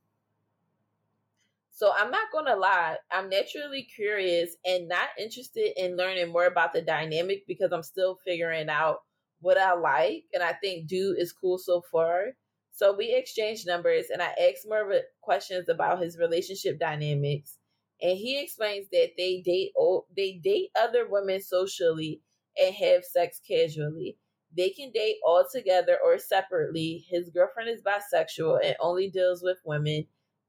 So 1.75 1.91
I'm 1.93 2.09
not 2.09 2.31
going 2.31 2.45
to 2.45 2.55
lie, 2.55 2.95
I'm 3.11 3.27
naturally 3.27 3.83
curious 3.83 4.55
and 4.63 4.87
not 4.87 5.09
interested 5.19 5.73
in 5.75 5.97
learning 5.97 6.31
more 6.31 6.45
about 6.45 6.71
the 6.71 6.81
dynamic 6.81 7.43
because 7.49 7.73
I'm 7.73 7.83
still 7.83 8.17
figuring 8.25 8.69
out 8.69 8.99
what 9.41 9.57
I 9.57 9.73
like. 9.73 10.23
And 10.33 10.41
I 10.41 10.53
think 10.53 10.87
dude 10.87 11.19
is 11.19 11.33
cool 11.33 11.57
so 11.57 11.81
far. 11.91 12.27
So 12.71 12.95
we 12.95 13.13
exchanged 13.13 13.67
numbers 13.67 14.05
and 14.09 14.21
I 14.21 14.27
asked 14.27 14.65
more 14.65 14.89
questions 15.21 15.67
about 15.67 16.01
his 16.01 16.17
relationship 16.17 16.79
dynamics. 16.79 17.57
And 18.01 18.17
he 18.17 18.41
explains 18.41 18.87
that 18.93 19.09
they 19.17 19.41
date 19.41 19.73
they 20.15 20.39
date 20.41 20.69
other 20.81 21.05
women 21.09 21.41
socially 21.41 22.21
and 22.57 22.73
have 22.73 23.03
sex 23.03 23.41
casually. 23.45 24.17
They 24.55 24.69
can 24.69 24.91
date 24.93 25.17
all 25.25 25.45
together 25.51 25.97
or 26.01 26.19
separately. 26.19 27.05
His 27.09 27.29
girlfriend 27.31 27.69
is 27.69 27.81
bisexual 27.81 28.59
and 28.63 28.77
only 28.79 29.09
deals 29.09 29.43
with 29.43 29.57
women. 29.65 30.05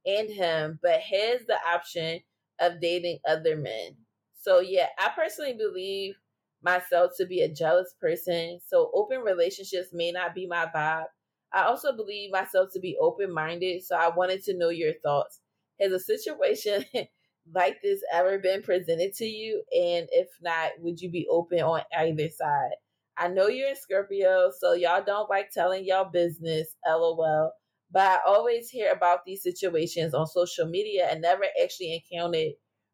And 0.06 0.30
him, 0.30 0.78
but 0.82 1.00
has 1.00 1.40
the 1.46 1.58
option 1.72 2.20
of 2.60 2.80
dating 2.80 3.18
other 3.28 3.56
men. 3.56 3.96
So, 4.40 4.60
yeah, 4.60 4.86
I 4.98 5.10
personally 5.16 5.54
believe 5.54 6.14
myself 6.62 7.12
to 7.18 7.26
be 7.26 7.42
a 7.42 7.52
jealous 7.52 7.94
person. 8.00 8.60
So, 8.66 8.90
open 8.94 9.20
relationships 9.20 9.88
may 9.92 10.12
not 10.12 10.34
be 10.34 10.46
my 10.46 10.66
vibe. 10.74 11.06
I 11.52 11.64
also 11.64 11.94
believe 11.96 12.32
myself 12.32 12.70
to 12.74 12.80
be 12.80 12.96
open 13.00 13.32
minded. 13.32 13.84
So, 13.84 13.96
I 13.96 14.08
wanted 14.08 14.42
to 14.44 14.56
know 14.56 14.70
your 14.70 14.94
thoughts. 15.04 15.40
Has 15.80 15.92
a 15.92 16.00
situation 16.00 16.84
like 17.54 17.82
this 17.82 18.00
ever 18.12 18.38
been 18.38 18.62
presented 18.62 19.14
to 19.14 19.26
you? 19.26 19.62
And 19.72 20.08
if 20.12 20.28
not, 20.40 20.72
would 20.80 21.00
you 21.00 21.10
be 21.10 21.26
open 21.30 21.60
on 21.60 21.82
either 21.98 22.28
side? 22.30 22.72
I 23.18 23.28
know 23.28 23.48
you're 23.48 23.70
a 23.72 23.76
Scorpio, 23.76 24.50
so 24.58 24.74
y'all 24.74 25.02
don't 25.04 25.30
like 25.30 25.50
telling 25.50 25.84
y'all 25.86 26.10
business, 26.10 26.76
lol. 26.86 27.52
But 27.90 28.02
I 28.02 28.18
always 28.26 28.68
hear 28.68 28.92
about 28.92 29.20
these 29.24 29.42
situations 29.42 30.12
on 30.12 30.26
social 30.26 30.66
media 30.66 31.08
and 31.10 31.22
never 31.22 31.44
actually 31.62 32.02
encountered 32.10 32.52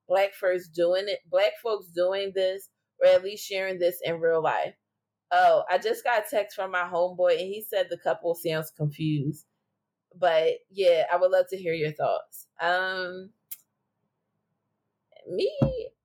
black 0.09 0.34
folks 0.34 0.68
doing 0.68 1.05
it, 1.09 1.20
black 1.30 1.53
folks 1.62 1.86
doing 1.88 2.32
this, 2.34 2.68
or 3.01 3.09
at 3.09 3.24
least 3.24 3.47
sharing 3.47 3.78
this 3.78 4.01
in 4.05 4.20
real 4.20 4.43
life. 4.43 4.74
Oh, 5.30 5.64
I 5.70 5.78
just 5.78 6.05
got 6.05 6.24
a 6.26 6.30
text 6.30 6.55
from 6.55 6.70
my 6.70 6.82
homeboy 6.82 7.32
and 7.32 7.40
he 7.40 7.64
said 7.66 7.86
the 7.88 7.97
couple 7.97 8.34
sounds 8.34 8.70
confused. 8.76 9.47
But 10.14 10.59
yeah, 10.70 11.05
I 11.11 11.16
would 11.16 11.30
love 11.30 11.47
to 11.51 11.57
hear 11.57 11.72
your 11.72 11.93
thoughts. 11.93 12.47
Um 12.61 13.30
me, 15.28 15.51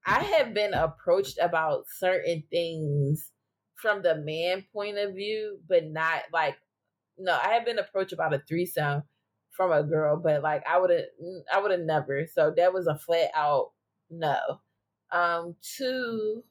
I 0.06 0.24
have 0.24 0.54
been 0.54 0.74
approached 0.74 1.38
about 1.42 1.86
certain 1.90 2.44
things 2.50 3.32
from 3.76 4.02
the 4.02 4.16
man 4.16 4.66
point 4.74 4.98
of 4.98 5.14
view, 5.14 5.60
but 5.68 5.86
not 5.86 6.24
like 6.32 6.56
no, 7.18 7.38
I 7.42 7.54
have 7.54 7.66
been 7.66 7.80
approached 7.80 8.14
about 8.14 8.34
a 8.34 8.42
threesome 8.48 9.04
from 9.52 9.72
a 9.72 9.84
girl, 9.84 10.18
but 10.18 10.42
like 10.44 10.64
I 10.70 10.80
would 10.80 10.92
have 10.92 11.06
I 11.52 11.60
would 11.60 11.72
have 11.72 11.82
never. 11.82 12.28
So 12.28 12.54
that 12.56 12.74
was 12.74 12.88
a 12.88 12.98
flat 12.98 13.32
out 13.36 13.72
no. 14.10 14.38
Um 15.12 15.56
two 15.62 16.44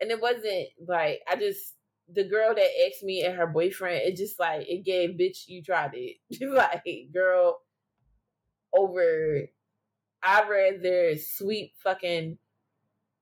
and 0.00 0.10
it 0.10 0.20
wasn't 0.20 0.68
like 0.86 1.20
I 1.30 1.36
just 1.36 1.74
the 2.12 2.24
girl 2.24 2.54
that 2.54 2.86
asked 2.86 3.02
me 3.02 3.24
and 3.24 3.36
her 3.36 3.46
boyfriend, 3.46 4.02
it 4.04 4.16
just 4.16 4.38
like 4.38 4.66
it 4.68 4.84
gave 4.84 5.10
bitch 5.10 5.48
you 5.48 5.62
tried 5.62 5.92
it. 5.94 6.16
like 6.40 6.84
girl 7.12 7.60
over 8.76 9.48
I'd 10.22 10.48
rather 10.48 11.16
sweep 11.16 11.74
fucking 11.82 12.38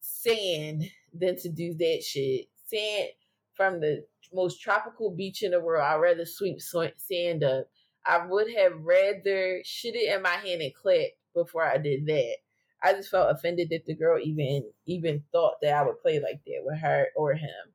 sand 0.00 0.84
than 1.12 1.36
to 1.36 1.48
do 1.48 1.74
that 1.74 2.02
shit. 2.02 2.46
Sand 2.66 3.10
from 3.54 3.80
the 3.80 4.04
most 4.34 4.60
tropical 4.60 5.10
beach 5.10 5.42
in 5.42 5.52
the 5.52 5.60
world. 5.60 5.84
I'd 5.84 5.96
rather 5.96 6.24
sweep 6.26 6.60
sand 6.60 7.44
up. 7.44 7.68
I 8.06 8.26
would 8.26 8.52
have 8.54 8.72
rather 8.82 9.62
shit 9.64 9.94
it 9.94 10.14
in 10.14 10.22
my 10.22 10.30
hand 10.30 10.60
and 10.60 10.74
clap 10.74 11.08
before 11.34 11.64
I 11.64 11.78
did 11.78 12.06
that. 12.06 12.36
I 12.82 12.92
just 12.92 13.08
felt 13.10 13.30
offended 13.34 13.70
that 13.70 13.86
the 13.86 13.94
girl 13.94 14.20
even 14.22 14.70
even 14.86 15.24
thought 15.32 15.54
that 15.62 15.72
I 15.72 15.82
would 15.82 16.00
play 16.02 16.20
like 16.20 16.42
that 16.44 16.62
with 16.64 16.78
her 16.80 17.06
or 17.16 17.32
him. 17.32 17.72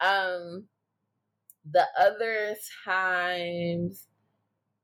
Um 0.00 0.68
the 1.70 1.86
other 1.98 2.54
times 2.84 4.06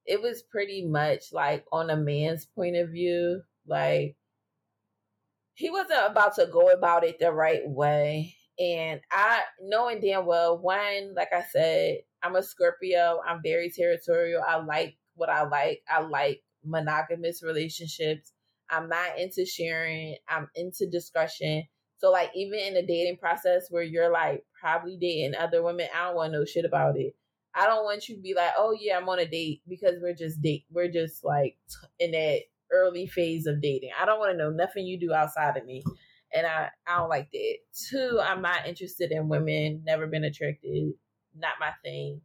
it 0.07 0.21
was 0.21 0.43
pretty 0.43 0.85
much 0.85 1.33
like 1.33 1.65
on 1.71 1.91
a 1.91 1.97
man's 1.97 2.47
point 2.47 2.77
of 2.77 2.91
view, 2.91 3.43
like 3.67 4.17
he 5.55 5.71
wasn't 5.71 6.11
about 6.11 6.35
to 6.37 6.47
go 6.47 6.71
about 6.71 7.05
it 7.05 7.19
the 7.21 7.31
right 7.31 7.69
way. 7.69 8.35
And 8.61 9.01
I, 9.11 9.41
knowing 9.63 10.03
damn 10.03 10.27
well, 10.27 10.59
one, 10.59 11.15
like 11.17 11.33
I 11.33 11.43
said, 11.51 12.01
I'm 12.23 12.37
a 12.37 12.43
Scorpio. 12.43 13.21
I'm 13.27 13.41
very 13.43 13.73
territorial. 13.75 14.43
I 14.47 14.57
like 14.57 14.99
what 15.15 15.31
I 15.31 15.45
like. 15.45 15.81
I 15.89 16.03
like 16.03 16.43
monogamous 16.63 17.43
relationships. 17.43 18.33
I'm 18.69 18.89
not 18.89 19.19
into 19.19 19.47
sharing. 19.47 20.17
I'm 20.29 20.49
into 20.55 20.87
discussion. 20.87 21.65
So, 21.99 22.11
like, 22.11 22.31
even 22.35 22.59
in 22.59 22.75
the 22.75 22.87
dating 22.87 23.17
process 23.17 23.67
where 23.71 23.83
you're 23.83 24.13
like 24.13 24.45
probably 24.61 24.99
dating 25.01 25.35
other 25.37 25.63
women, 25.63 25.89
I 25.95 26.07
don't 26.07 26.17
want 26.17 26.33
no 26.33 26.45
shit 26.45 26.67
about 26.67 26.99
it. 26.99 27.15
I 27.55 27.67
don't 27.67 27.85
want 27.85 28.09
you 28.09 28.17
to 28.17 28.23
be 28.23 28.35
like, 28.35 28.53
oh 28.59 28.77
yeah, 28.79 28.99
I'm 28.99 29.09
on 29.09 29.19
a 29.19 29.27
date 29.27 29.63
because 29.67 29.95
we're 30.01 30.15
just 30.15 30.41
date. 30.41 30.67
We're 30.71 30.91
just 30.91 31.25
like 31.25 31.57
in 31.99 32.13
that 32.13 32.41
early 32.73 33.07
phase 33.07 33.47
of 33.47 33.61
dating. 33.61 33.91
I 33.99 34.05
don't 34.05 34.19
want 34.19 34.33
to 34.33 34.39
know 34.39 34.51
nothing 34.51 34.87
you 34.87 35.01
do 35.01 35.13
outside 35.13 35.57
of 35.57 35.65
me. 35.65 35.83
And 36.35 36.47
I, 36.47 36.71
I 36.87 36.99
don't 36.99 37.09
like 37.09 37.31
that. 37.33 37.57
Two, 37.89 38.21
I'm 38.23 38.43
not 38.43 38.67
interested 38.67 39.11
in 39.11 39.29
women, 39.29 39.83
never 39.85 40.07
been 40.07 40.25
attracted, 40.25 40.93
not 41.37 41.55
my 41.61 41.73
thing. 41.85 42.21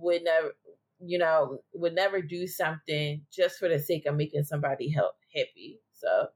Would 0.00 0.24
never 0.24 0.52
you 1.00 1.18
know, 1.18 1.58
would 1.74 1.94
never 1.94 2.22
do 2.22 2.46
something 2.46 3.22
just 3.32 3.58
for 3.58 3.68
the 3.68 3.78
sake 3.78 4.06
of 4.06 4.16
making 4.16 4.44
somebody 4.44 4.90
help 4.90 5.14
happy. 5.34 5.80
So 5.92 6.28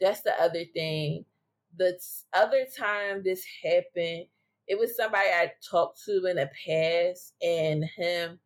that's 0.00 0.22
the 0.22 0.32
other 0.40 0.64
thing. 0.74 1.24
The 1.76 1.98
other 2.32 2.66
time 2.76 3.22
this 3.22 3.44
happened, 3.62 4.26
it 4.66 4.78
was 4.78 4.96
somebody 4.96 5.28
I 5.28 5.52
talked 5.70 6.02
to 6.04 6.26
in 6.26 6.36
the 6.36 6.50
past, 6.66 7.34
and 7.42 7.84
him 7.96 8.38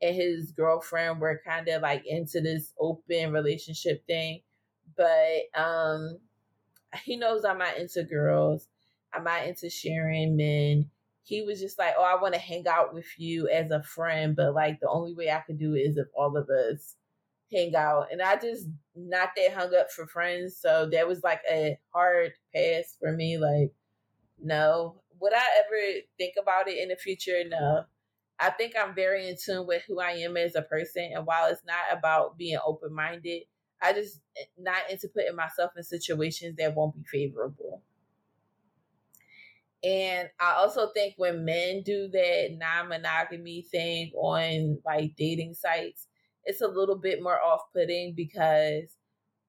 and 0.00 0.14
his 0.16 0.52
girlfriend 0.52 1.20
were 1.20 1.40
kind 1.46 1.68
of 1.68 1.82
like 1.82 2.04
into 2.06 2.40
this 2.40 2.72
open 2.80 3.32
relationship 3.32 4.06
thing. 4.06 4.40
But 4.96 5.60
um 5.60 6.18
he 7.04 7.16
knows 7.16 7.44
I'm 7.44 7.58
not 7.58 7.78
into 7.78 8.04
girls. 8.04 8.66
I'm 9.12 9.24
not 9.24 9.46
into 9.46 9.70
sharing 9.70 10.36
men. 10.36 10.90
He 11.22 11.42
was 11.42 11.60
just 11.60 11.78
like, 11.78 11.94
Oh, 11.98 12.04
I 12.04 12.20
want 12.20 12.34
to 12.34 12.40
hang 12.40 12.66
out 12.66 12.94
with 12.94 13.06
you 13.18 13.48
as 13.48 13.70
a 13.70 13.82
friend, 13.82 14.34
but 14.34 14.54
like 14.54 14.80
the 14.80 14.88
only 14.88 15.14
way 15.14 15.30
I 15.30 15.40
could 15.40 15.58
do 15.58 15.74
it 15.74 15.80
is 15.80 15.96
if 15.96 16.08
all 16.14 16.36
of 16.36 16.48
us 16.48 16.96
hang 17.52 17.74
out. 17.74 18.08
And 18.10 18.22
I 18.22 18.36
just 18.36 18.66
not 18.94 19.30
that 19.36 19.52
hung 19.52 19.74
up 19.74 19.90
for 19.90 20.06
friends. 20.06 20.56
So 20.56 20.88
that 20.92 21.08
was 21.08 21.22
like 21.22 21.40
a 21.50 21.78
hard 21.92 22.32
pass 22.54 22.96
for 23.00 23.12
me. 23.12 23.38
Like, 23.38 23.72
no. 24.42 25.00
Would 25.20 25.32
I 25.34 25.44
ever 25.64 26.00
think 26.16 26.34
about 26.40 26.68
it 26.68 26.78
in 26.78 26.88
the 26.88 26.96
future? 26.96 27.42
No. 27.46 27.84
I 28.40 28.50
think 28.50 28.74
I'm 28.78 28.94
very 28.94 29.28
in 29.28 29.36
tune 29.42 29.66
with 29.66 29.82
who 29.88 30.00
I 30.00 30.12
am 30.12 30.36
as 30.36 30.54
a 30.54 30.62
person. 30.62 31.10
And 31.12 31.26
while 31.26 31.50
it's 31.50 31.64
not 31.66 31.98
about 31.98 32.38
being 32.38 32.58
open 32.64 32.94
minded, 32.94 33.42
I 33.80 33.92
just 33.92 34.20
eh, 34.36 34.44
not 34.58 34.90
into 34.90 35.08
putting 35.08 35.36
myself 35.36 35.72
in 35.76 35.82
situations 35.82 36.56
that 36.56 36.74
won't 36.74 36.94
be 36.94 37.04
favorable. 37.04 37.82
And 39.84 40.28
I 40.40 40.54
also 40.54 40.90
think 40.92 41.14
when 41.16 41.44
men 41.44 41.82
do 41.82 42.08
that 42.08 42.56
non 42.58 42.88
monogamy 42.88 43.62
thing 43.62 44.10
on 44.16 44.78
like 44.84 45.14
dating 45.16 45.54
sites, 45.54 46.08
it's 46.44 46.62
a 46.62 46.68
little 46.68 46.96
bit 46.96 47.22
more 47.22 47.40
off 47.40 47.62
putting 47.72 48.14
because 48.14 48.96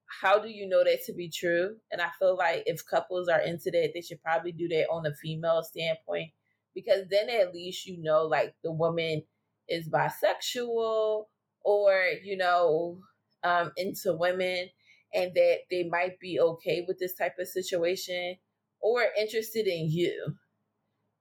how 0.06 0.40
do 0.40 0.50
you 0.50 0.68
know 0.68 0.84
that 0.84 1.04
to 1.06 1.14
be 1.14 1.30
true? 1.30 1.78
And 1.92 2.02
I 2.02 2.10
feel 2.20 2.36
like 2.36 2.64
if 2.66 2.86
couples 2.86 3.28
are 3.28 3.40
into 3.40 3.72
that, 3.72 3.92
they 3.94 4.02
should 4.02 4.22
probably 4.22 4.52
do 4.52 4.68
that 4.68 4.88
on 4.92 5.06
a 5.06 5.16
female 5.16 5.64
standpoint 5.64 6.32
because 6.76 7.06
then 7.10 7.30
at 7.30 7.54
least 7.54 7.86
you 7.86 8.02
know 8.02 8.24
like 8.26 8.56
the 8.64 8.72
woman 8.72 9.24
is 9.68 9.90
bisexual 9.90 11.26
or 11.64 12.04
you 12.24 12.38
know 12.38 13.00
um 13.44 13.72
into 13.78 14.14
women 14.14 14.70
and 15.14 15.34
that 15.34 15.58
they 15.72 15.84
might 15.84 16.20
be 16.20 16.40
okay 16.40 16.86
with 16.88 17.00
this 17.00 17.16
type 17.16 17.36
of 17.40 17.48
situation 17.48 18.36
or 18.82 19.06
interested 19.18 19.68
in 19.68 19.90
you 19.90 20.36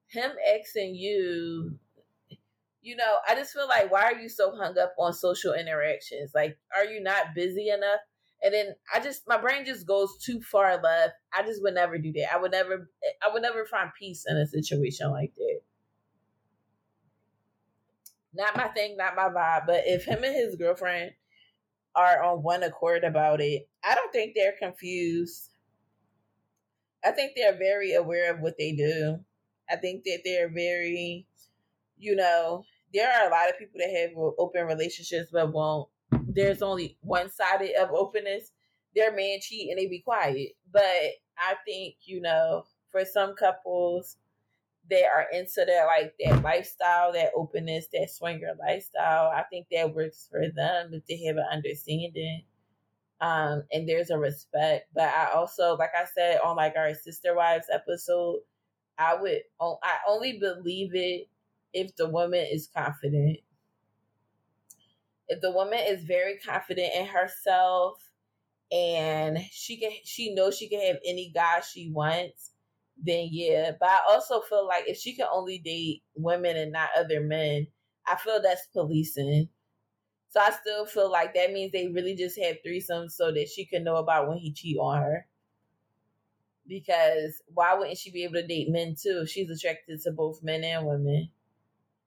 him 0.09 0.31
asking 0.59 0.95
you 0.95 1.79
you 2.81 2.97
know 2.97 3.16
i 3.29 3.35
just 3.35 3.53
feel 3.53 3.69
like 3.69 3.91
why 3.91 4.03
are 4.03 4.19
you 4.19 4.29
so 4.29 4.55
hung 4.57 4.79
up 4.79 4.95
on 4.99 5.12
social 5.12 5.53
interactions 5.53 6.33
like 6.35 6.57
are 6.77 6.85
you 6.85 7.03
not 7.03 7.35
busy 7.35 7.69
enough 7.69 8.01
and 8.43 8.55
then 8.55 8.75
I 8.95 9.01
just 9.01 9.27
my 9.27 9.37
brain 9.37 9.64
just 9.64 9.87
goes 9.87 10.16
too 10.19 10.41
far 10.41 10.81
left. 10.81 11.14
I 11.33 11.43
just 11.43 11.62
would 11.62 11.75
never 11.75 11.99
do 11.99 12.12
that. 12.12 12.33
I 12.33 12.39
would 12.39 12.53
never 12.53 12.89
I 13.23 13.33
would 13.33 13.43
never 13.43 13.64
find 13.66 13.91
peace 13.99 14.25
in 14.29 14.37
a 14.37 14.47
situation 14.47 15.11
like 15.11 15.35
that. 15.37 15.61
Not 18.35 18.57
my 18.57 18.69
thing, 18.69 18.97
not 18.97 19.16
my 19.16 19.29
vibe. 19.29 19.66
But 19.66 19.83
if 19.87 20.05
him 20.05 20.23
and 20.23 20.35
his 20.35 20.55
girlfriend 20.55 21.12
are 21.99 22.22
on 22.22 22.42
one 22.42 22.62
accord 22.62 23.05
about 23.05 23.40
it, 23.40 23.68
I 23.84 23.94
don't 23.94 24.12
think 24.12 24.34
they're 24.34 24.55
confused. 24.59 25.51
I 27.05 27.11
think 27.11 27.32
they're 27.34 27.57
very 27.57 27.94
aware 27.94 28.32
of 28.32 28.40
what 28.40 28.57
they 28.59 28.72
do. 28.72 29.18
I 29.70 29.76
think 29.76 30.05
that 30.05 30.20
they're 30.24 30.49
very, 30.49 31.26
you 31.99 32.16
know, 32.16 32.64
there 32.92 33.11
are 33.11 33.28
a 33.28 33.30
lot 33.30 33.51
of 33.51 33.59
people 33.59 33.78
that 33.78 33.90
have 33.90 34.11
open 34.38 34.66
relationships 34.66 35.28
but 35.32 35.53
won't 35.53 35.88
there's 36.38 36.62
only 36.62 36.96
one 37.01 37.30
sided 37.30 37.74
of 37.80 37.90
openness, 37.90 38.53
their 38.94 39.14
man 39.14 39.38
cheat 39.40 39.70
and 39.70 39.78
they 39.78 39.86
be 39.86 40.01
quiet. 40.01 40.53
But 40.72 40.82
I 41.36 41.55
think, 41.66 41.96
you 42.05 42.20
know, 42.20 42.64
for 42.90 43.05
some 43.05 43.34
couples 43.34 44.16
that 44.91 45.05
are 45.14 45.26
into 45.32 45.64
that 45.66 45.86
like 45.86 46.14
that 46.24 46.43
lifestyle, 46.43 47.12
that 47.12 47.32
openness, 47.36 47.86
that 47.93 48.11
swinger 48.11 48.53
lifestyle, 48.59 49.30
I 49.30 49.45
think 49.51 49.66
that 49.72 49.95
works 49.95 50.28
for 50.30 50.49
them 50.55 50.91
if 50.93 51.07
they 51.07 51.24
have 51.26 51.36
an 51.36 51.47
understanding. 51.53 52.43
Um, 53.20 53.64
and 53.72 53.89
there's 53.89 54.11
a 54.11 54.18
respect. 54.18 54.89
But 54.95 55.09
I 55.09 55.30
also, 55.34 55.76
like 55.76 55.91
I 55.97 56.05
said 56.05 56.41
on 56.45 56.57
like 56.57 56.74
our 56.76 56.95
sister 56.95 57.34
wives 57.34 57.66
episode, 57.72 58.41
I 58.99 59.14
would 59.14 59.41
I 59.61 59.97
only 60.09 60.39
believe 60.39 60.95
it 60.95 61.28
if 61.72 61.95
the 61.97 62.09
woman 62.09 62.47
is 62.51 62.68
confident 62.74 63.39
if 65.28 65.41
the 65.41 65.53
woman 65.53 65.78
is 65.86 66.05
very 66.05 66.39
confident 66.39 66.93
in 66.95 67.07
herself 67.07 68.01
and 68.72 69.39
she 69.51 69.78
can 69.78 69.93
she 70.05 70.34
knows 70.34 70.57
she 70.57 70.68
can 70.68 70.80
have 70.80 70.97
any 71.07 71.30
guy 71.34 71.61
she 71.61 71.91
wants, 71.91 72.51
then 73.03 73.28
yeah. 73.30 73.72
But 73.78 73.88
I 73.88 74.01
also 74.11 74.40
feel 74.40 74.66
like 74.66 74.84
if 74.86 74.96
she 74.99 75.14
can 75.14 75.26
only 75.32 75.59
date 75.59 76.03
women 76.14 76.57
and 76.57 76.72
not 76.72 76.90
other 76.96 77.20
men, 77.20 77.66
I 78.07 78.16
feel 78.16 78.40
that's 78.42 78.66
policing. 78.72 79.49
So 80.30 80.40
I 80.40 80.51
still 80.51 80.86
feel 80.86 81.11
like 81.11 81.34
that 81.34 81.53
means 81.53 81.72
they 81.72 81.88
really 81.88 82.14
just 82.14 82.38
have 82.40 82.57
threesomes 82.66 83.12
so 83.12 83.32
that 83.32 83.49
she 83.49 83.64
can 83.64 83.84
know 83.84 83.96
about 83.96 84.28
when 84.28 84.38
he 84.38 84.53
cheat 84.53 84.78
on 84.78 85.03
her. 85.03 85.26
Because 86.66 87.42
why 87.55 87.74
wouldn't 87.74 87.99
she 87.99 88.11
be 88.11 88.24
able 88.24 88.34
to 88.34 88.46
date 88.46 88.68
men 88.68 88.94
too 89.01 89.20
if 89.22 89.30
she's 89.30 89.51
attracted 89.51 90.01
to 90.03 90.12
both 90.12 90.42
men 90.42 90.64
and 90.64 90.86
women? 90.86 91.30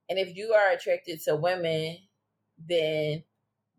And 0.10 0.20
if 0.20 0.36
you 0.36 0.54
are 0.54 0.72
attracted 0.72 1.22
to 1.24 1.36
women, 1.36 1.98
then 2.68 3.24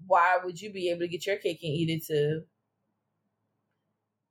why 0.06 0.38
would 0.42 0.60
you 0.60 0.72
be 0.72 0.90
able 0.90 1.00
to 1.00 1.08
get 1.08 1.26
your 1.26 1.36
cake 1.36 1.60
and 1.62 1.72
eat 1.72 1.90
it 1.90 2.04
too? 2.06 2.44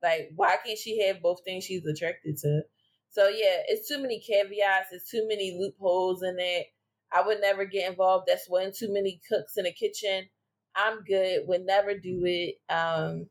Like, 0.02 0.30
why 0.34 0.56
can't 0.64 0.78
she 0.78 1.06
have 1.06 1.22
both 1.22 1.38
things 1.44 1.64
she's 1.64 1.86
attracted 1.86 2.36
to? 2.38 2.62
So 3.10 3.28
yeah, 3.28 3.62
it's 3.68 3.88
too 3.88 4.00
many 4.00 4.20
caveats. 4.20 4.88
It's 4.92 5.10
too 5.10 5.26
many 5.28 5.56
loopholes 5.58 6.22
in 6.22 6.36
it. 6.38 6.66
I 7.12 7.26
would 7.26 7.40
never 7.40 7.64
get 7.64 7.90
involved. 7.90 8.24
That's 8.26 8.48
one 8.48 8.72
too 8.76 8.92
many 8.92 9.20
cooks 9.28 9.56
in 9.56 9.64
the 9.64 9.72
kitchen. 9.72 10.28
I'm 10.74 11.04
good. 11.04 11.42
Would 11.46 11.66
never 11.66 11.94
do 11.94 12.22
it. 12.24 12.54
Um, 12.72 13.26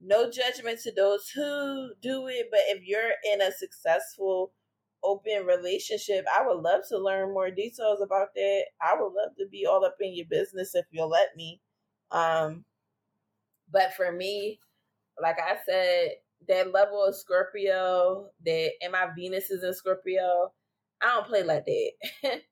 no 0.00 0.30
judgment 0.30 0.80
to 0.82 0.92
those 0.92 1.30
who 1.34 1.92
do 2.02 2.26
it, 2.26 2.48
but 2.50 2.60
if 2.66 2.82
you're 2.84 3.12
in 3.32 3.40
a 3.40 3.52
successful 3.52 4.52
open 5.04 5.46
relationship, 5.46 6.26
I 6.32 6.46
would 6.46 6.60
love 6.60 6.82
to 6.88 6.98
learn 6.98 7.32
more 7.32 7.50
details 7.50 8.00
about 8.02 8.28
that. 8.34 8.64
I 8.80 8.94
would 8.94 9.12
love 9.12 9.36
to 9.38 9.46
be 9.50 9.64
all 9.64 9.84
up 9.84 9.96
in 10.00 10.14
your 10.14 10.26
business 10.28 10.74
if 10.74 10.86
you'll 10.90 11.08
let 11.08 11.28
me. 11.36 11.60
Um, 12.10 12.64
but 13.70 13.94
for 13.94 14.12
me, 14.12 14.58
like 15.22 15.38
I 15.40 15.56
said, 15.66 16.10
that 16.48 16.72
level 16.72 17.04
of 17.04 17.16
Scorpio 17.16 18.30
that 18.44 18.70
and 18.82 18.92
my 18.92 19.08
Venus 19.16 19.50
is 19.50 19.62
in 19.64 19.74
Scorpio, 19.74 20.52
I 21.02 21.14
don't 21.14 21.26
play 21.26 21.42
like 21.42 21.64
that. 21.66 21.92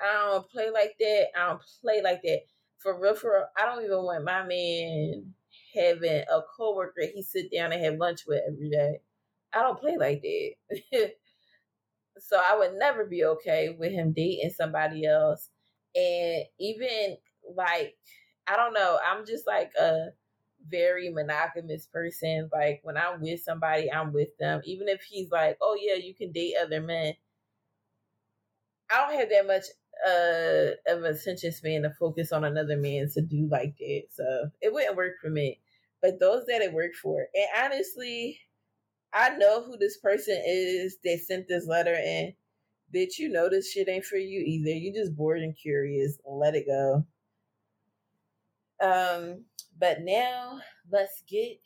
I 0.00 0.28
don't 0.30 0.50
play 0.50 0.70
like 0.70 0.94
that. 1.00 1.26
I 1.36 1.48
don't 1.48 1.60
play 1.82 2.02
like 2.02 2.22
that. 2.22 2.40
For 2.78 3.00
real, 3.00 3.14
for 3.14 3.32
real, 3.32 3.46
I 3.58 3.66
don't 3.66 3.84
even 3.84 4.02
want 4.02 4.24
my 4.24 4.44
man 4.44 5.34
having 5.74 6.22
a 6.30 6.40
coworker 6.56 7.02
he 7.14 7.22
sit 7.22 7.50
down 7.52 7.72
and 7.72 7.84
have 7.84 7.96
lunch 7.98 8.22
with 8.26 8.42
every 8.48 8.70
day. 8.70 9.00
I 9.52 9.62
don't 9.62 9.80
play 9.80 9.96
like 9.98 10.22
that. 10.22 11.12
so 12.18 12.38
I 12.38 12.56
would 12.56 12.74
never 12.74 13.04
be 13.04 13.24
okay 13.24 13.74
with 13.78 13.92
him 13.92 14.12
dating 14.14 14.50
somebody 14.50 15.06
else. 15.06 15.48
And 15.94 16.44
even 16.60 17.16
like 17.56 17.96
I 18.46 18.56
don't 18.56 18.74
know, 18.74 18.98
I'm 19.04 19.26
just 19.26 19.46
like 19.46 19.72
a 19.80 20.08
very 20.70 21.10
monogamous 21.10 21.86
person. 21.86 22.50
Like 22.52 22.80
when 22.82 22.96
I'm 22.96 23.20
with 23.20 23.42
somebody, 23.42 23.92
I'm 23.92 24.12
with 24.12 24.36
them. 24.38 24.60
Even 24.64 24.88
if 24.88 25.02
he's 25.02 25.30
like, 25.30 25.58
"Oh 25.60 25.76
yeah, 25.80 25.94
you 25.96 26.14
can 26.14 26.32
date 26.32 26.54
other 26.60 26.80
men." 26.80 27.14
I 28.90 28.96
don't 29.08 29.18
have 29.18 29.30
that 29.30 29.46
much 29.46 29.64
uh 30.06 30.94
of 30.94 31.04
attention 31.04 31.52
span 31.52 31.82
to 31.82 31.90
focus 31.98 32.32
on 32.32 32.44
another 32.44 32.76
man 32.76 33.08
to 33.14 33.22
do 33.22 33.48
like 33.50 33.76
that. 33.78 34.02
So 34.12 34.50
it 34.60 34.72
wouldn't 34.72 34.96
work 34.96 35.14
for 35.20 35.30
me. 35.30 35.60
But 36.02 36.20
those 36.20 36.44
that 36.46 36.62
it 36.62 36.72
worked 36.72 36.96
for. 36.96 37.26
And 37.34 37.72
honestly, 37.72 38.40
I 39.12 39.30
know 39.36 39.62
who 39.62 39.76
this 39.78 39.98
person 39.98 40.40
is 40.46 40.98
that 41.04 41.20
sent 41.20 41.48
this 41.48 41.66
letter 41.66 41.94
and 41.94 42.34
bitch, 42.94 43.18
you 43.18 43.28
know 43.28 43.48
this 43.48 43.72
shit 43.72 43.88
ain't 43.88 44.04
for 44.04 44.16
you 44.16 44.40
either. 44.40 44.70
You 44.70 44.92
just 44.92 45.16
bored 45.16 45.40
and 45.40 45.56
curious. 45.56 46.18
Let 46.26 46.54
it 46.54 46.66
go. 46.66 47.06
Um, 48.82 49.44
but 49.78 49.98
now 50.02 50.60
let's 50.90 51.22
get 51.28 51.58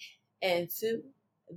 into 0.43 1.03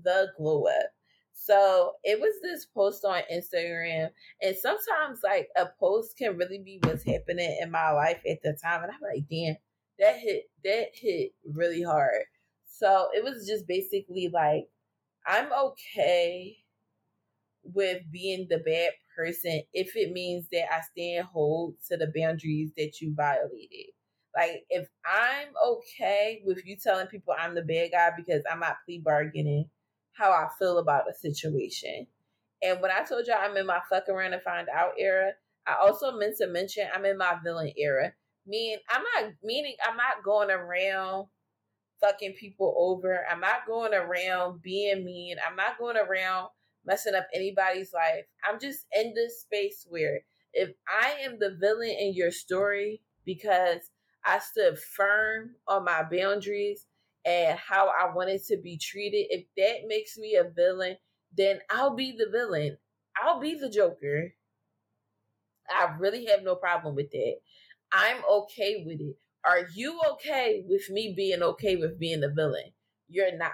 the 0.04 0.28
glow 0.38 0.66
up. 0.66 0.92
So 1.34 1.94
it 2.04 2.20
was 2.22 2.36
this 2.42 2.66
post 2.66 3.04
on 3.04 3.22
Instagram, 3.32 4.10
and 4.42 4.56
sometimes 4.56 5.20
like 5.24 5.50
a 5.58 5.68
post 5.80 6.18
can 6.18 6.38
really 6.38 6.60
be 6.60 6.80
what's 6.84 7.04
happening 7.04 7.58
in 7.62 7.70
my 7.70 7.92
life 7.92 8.22
at 8.30 8.42
the 8.44 8.58
time, 8.64 8.84
and 8.84 8.92
I'm 8.92 9.02
like, 9.02 9.28
damn, 9.30 9.58
that 10.00 10.18
hit 10.18 10.44
that 10.64 10.88
hit 10.94 11.34
really 11.46 11.84
hard. 11.84 12.24
So 12.66 13.10
it 13.14 13.24
was 13.24 13.46
just 13.48 13.68
basically 13.68 14.30
like, 14.34 14.70
I'm 15.28 15.52
okay 15.52 16.58
with 17.64 18.04
being 18.12 18.48
the 18.50 18.60
bad 18.60 18.92
person 19.16 19.62
if 19.74 19.96
it 19.96 20.12
means 20.12 20.48
that 20.52 20.74
I 20.74 20.82
stand 20.82 21.28
hold 21.28 21.76
to 21.90 21.98
the 21.98 22.12
boundaries 22.16 22.72
that 22.78 23.02
you 23.02 23.14
violated. 23.16 23.92
Like 24.36 24.66
if 24.70 24.88
I'm 25.06 25.50
okay 25.66 26.42
with 26.46 26.66
you 26.66 26.76
telling 26.82 27.08
people 27.08 27.36
I'm 27.38 27.56
the 27.56 27.62
bad 27.62 27.92
guy 27.92 28.10
because 28.16 28.44
I'm 28.52 28.60
not 28.60 28.78
plea 28.86 29.00
bargaining 29.04 29.70
how 30.14 30.32
I 30.32 30.48
feel 30.60 30.80
about 30.80 31.10
a 31.10 31.14
situation. 31.14 32.08
And 32.62 32.82
when 32.82 32.92
I 32.92 33.04
told 33.04 33.28
y'all 33.28 33.38
I'm 33.40 33.58
in 33.58 33.66
my 33.66 33.80
fuck 33.90 34.10
around 34.10 34.34
and 34.34 34.42
find 34.42 34.68
out 34.70 34.94
era, 34.98 35.34
I 35.68 35.76
also 35.82 36.18
meant 36.18 36.38
to 36.38 36.48
mention 36.48 36.88
I'm 36.94 37.06
in 37.06 37.18
my 37.18 37.38
villain 37.44 37.72
era. 37.78 38.14
Meaning 38.46 38.80
I'm 38.90 39.04
not 39.16 39.34
meaning 39.44 39.76
I'm 39.88 39.98
not 39.98 40.24
going 40.24 40.50
around 40.50 41.28
fucking 42.02 42.34
people 42.34 42.76
over. 42.78 43.26
I'm 43.30 43.40
not 43.40 43.66
going 43.66 43.94
around 43.94 44.62
being 44.62 45.06
mean. 45.06 45.38
I'm 45.48 45.56
not 45.56 45.78
going 45.78 45.96
around 45.98 46.50
messing 46.86 47.16
up 47.16 47.28
anybody's 47.34 47.94
life. 47.94 48.26
I'm 48.48 48.60
just 48.60 48.86
in 48.94 49.14
this 49.14 49.42
space 49.42 49.86
where 49.90 50.22
if 50.54 50.72
I 50.88 51.22
am 51.24 51.40
the 51.40 51.56
villain 51.60 51.96
in 51.98 52.14
your 52.14 52.32
story 52.32 53.02
because 53.26 53.80
I 54.26 54.40
stood 54.40 54.80
firm 54.80 55.52
on 55.68 55.86
my 55.86 56.04
boundaries 56.04 56.86
and 57.26 57.58
how 57.58 57.88
I 57.88 58.14
wanted 58.14 58.44
to 58.46 58.58
be 58.58 58.78
treated. 58.78 59.28
If 59.30 59.46
that 59.58 59.88
makes 59.88 60.18
me 60.18 60.36
a 60.36 60.50
villain, 60.50 60.98
then 61.36 61.60
I'll 61.70 61.96
be 61.96 62.16
the 62.18 62.30
villain. 62.32 62.78
I'll 63.22 63.40
be 63.40 63.56
the 63.56 63.70
Joker. 63.70 64.34
I 65.70 65.96
really 65.98 66.26
have 66.26 66.44
no 66.44 66.56
problem 66.56 66.96
with 66.96 67.12
that. 67.12 67.36
I'm 67.92 68.18
okay 68.30 68.84
with 68.86 69.00
it. 69.00 69.16
Are 69.46 69.68
you 69.76 70.00
okay 70.14 70.64
with 70.68 70.90
me 70.90 71.14
being 71.16 71.42
okay 71.42 71.76
with 71.76 72.00
being 72.00 72.22
the 72.22 72.30
villain? 72.30 72.72
You're 73.08 73.38
not. 73.38 73.52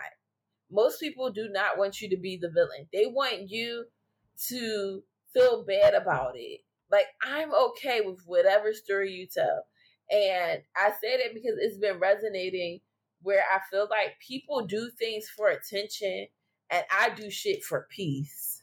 Most 0.71 0.99
people 0.99 1.31
do 1.31 1.49
not 1.51 1.77
want 1.77 1.99
you 1.99 2.09
to 2.09 2.17
be 2.17 2.37
the 2.37 2.49
villain. 2.49 2.87
They 2.93 3.05
want 3.07 3.49
you 3.49 3.85
to 4.49 5.03
feel 5.33 5.65
bad 5.65 5.95
about 5.95 6.33
it. 6.35 6.61
Like, 6.91 7.07
I'm 7.23 7.53
okay 7.53 8.01
with 8.01 8.21
whatever 8.25 8.73
story 8.73 9.11
you 9.11 9.27
tell. 9.27 9.65
And 10.11 10.61
I 10.75 10.91
say 11.01 11.17
that 11.17 11.33
because 11.33 11.57
it's 11.59 11.77
been 11.77 11.99
resonating 11.99 12.79
where 13.21 13.43
I 13.53 13.59
feel 13.69 13.87
like 13.89 14.19
people 14.25 14.65
do 14.65 14.89
things 14.97 15.27
for 15.35 15.49
attention 15.49 16.27
and 16.71 16.83
I 16.91 17.09
do 17.09 17.29
shit 17.29 17.63
for 17.63 17.87
peace. 17.89 18.61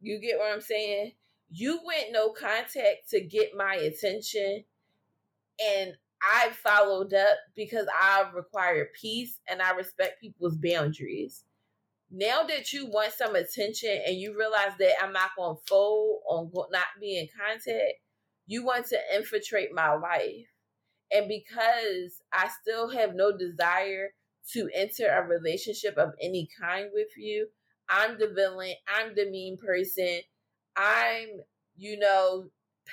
You 0.00 0.20
get 0.20 0.38
what 0.38 0.52
I'm 0.52 0.60
saying? 0.60 1.12
You 1.50 1.80
went 1.84 2.12
no 2.12 2.30
contact 2.30 3.08
to 3.10 3.20
get 3.20 3.56
my 3.56 3.74
attention 3.74 4.64
and 5.64 5.94
I 6.22 6.50
followed 6.50 7.14
up 7.14 7.36
because 7.54 7.86
I 8.00 8.28
require 8.34 8.88
peace 9.00 9.38
and 9.48 9.62
I 9.62 9.70
respect 9.72 10.20
people's 10.20 10.56
boundaries. 10.56 11.44
Now 12.10 12.42
that 12.42 12.72
you 12.72 12.86
want 12.86 13.12
some 13.12 13.34
attention 13.36 14.00
and 14.06 14.16
you 14.16 14.36
realize 14.36 14.72
that 14.78 14.94
I'm 15.02 15.12
not 15.12 15.30
going 15.36 15.56
to 15.56 15.62
fold 15.68 16.20
on 16.28 16.50
not 16.72 16.86
being 17.00 17.22
in 17.22 17.28
contact, 17.38 17.94
you 18.48 18.64
want 18.64 18.86
to 18.86 18.98
infiltrate 19.14 19.74
my 19.74 19.94
life. 19.94 20.48
And 21.12 21.28
because 21.28 22.22
I 22.32 22.48
still 22.62 22.88
have 22.90 23.14
no 23.14 23.36
desire 23.36 24.08
to 24.52 24.68
enter 24.74 25.06
a 25.06 25.26
relationship 25.26 25.96
of 25.98 26.14
any 26.20 26.48
kind 26.60 26.88
with 26.92 27.08
you, 27.16 27.48
I'm 27.90 28.18
the 28.18 28.32
villain. 28.34 28.74
I'm 28.88 29.14
the 29.14 29.30
mean 29.30 29.58
person. 29.58 30.20
I'm, 30.76 31.28
you 31.76 31.98
know, 31.98 32.46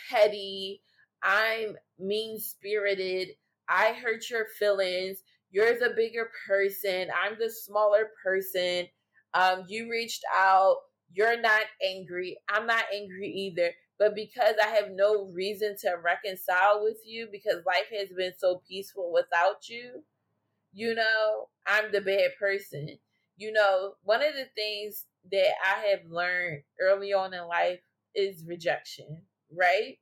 petty. 0.09 0.81
I'm 1.23 1.75
mean 1.97 2.39
spirited. 2.39 3.29
I 3.69 3.93
hurt 3.93 4.29
your 4.29 4.45
feelings. 4.59 5.23
You're 5.51 5.79
the 5.79 5.93
bigger 5.95 6.29
person. 6.47 7.07
I'm 7.23 7.37
the 7.39 7.49
smaller 7.49 8.09
person. 8.21 8.87
Um, 9.33 9.63
you 9.67 9.89
reached 9.89 10.23
out. 10.35 10.77
You're 11.13 11.39
not 11.39 11.63
angry. 11.81 12.37
I'm 12.49 12.67
not 12.67 12.83
angry 12.93 13.27
either. 13.29 13.71
But 13.99 14.15
because 14.15 14.55
I 14.63 14.67
have 14.69 14.91
no 14.91 15.25
reason 15.33 15.75
to 15.81 15.95
reconcile 16.03 16.83
with 16.83 16.97
you 17.05 17.27
because 17.31 17.65
life 17.65 17.87
has 17.97 18.09
been 18.15 18.33
so 18.37 18.61
peaceful 18.67 19.11
without 19.13 19.69
you, 19.69 20.03
you 20.73 20.95
know, 20.95 21.49
I'm 21.65 21.91
the 21.91 22.01
bad 22.01 22.31
person. 22.39 22.97
You 23.37 23.51
know, 23.51 23.95
one 24.03 24.21
of 24.23 24.33
the 24.33 24.45
things 24.55 25.05
that 25.31 25.53
I 25.65 25.87
have 25.89 26.09
learned 26.09 26.63
early 26.81 27.13
on 27.13 27.33
in 27.33 27.47
life 27.47 27.79
is 28.15 28.43
rejection, 28.47 29.21
right? 29.51 29.97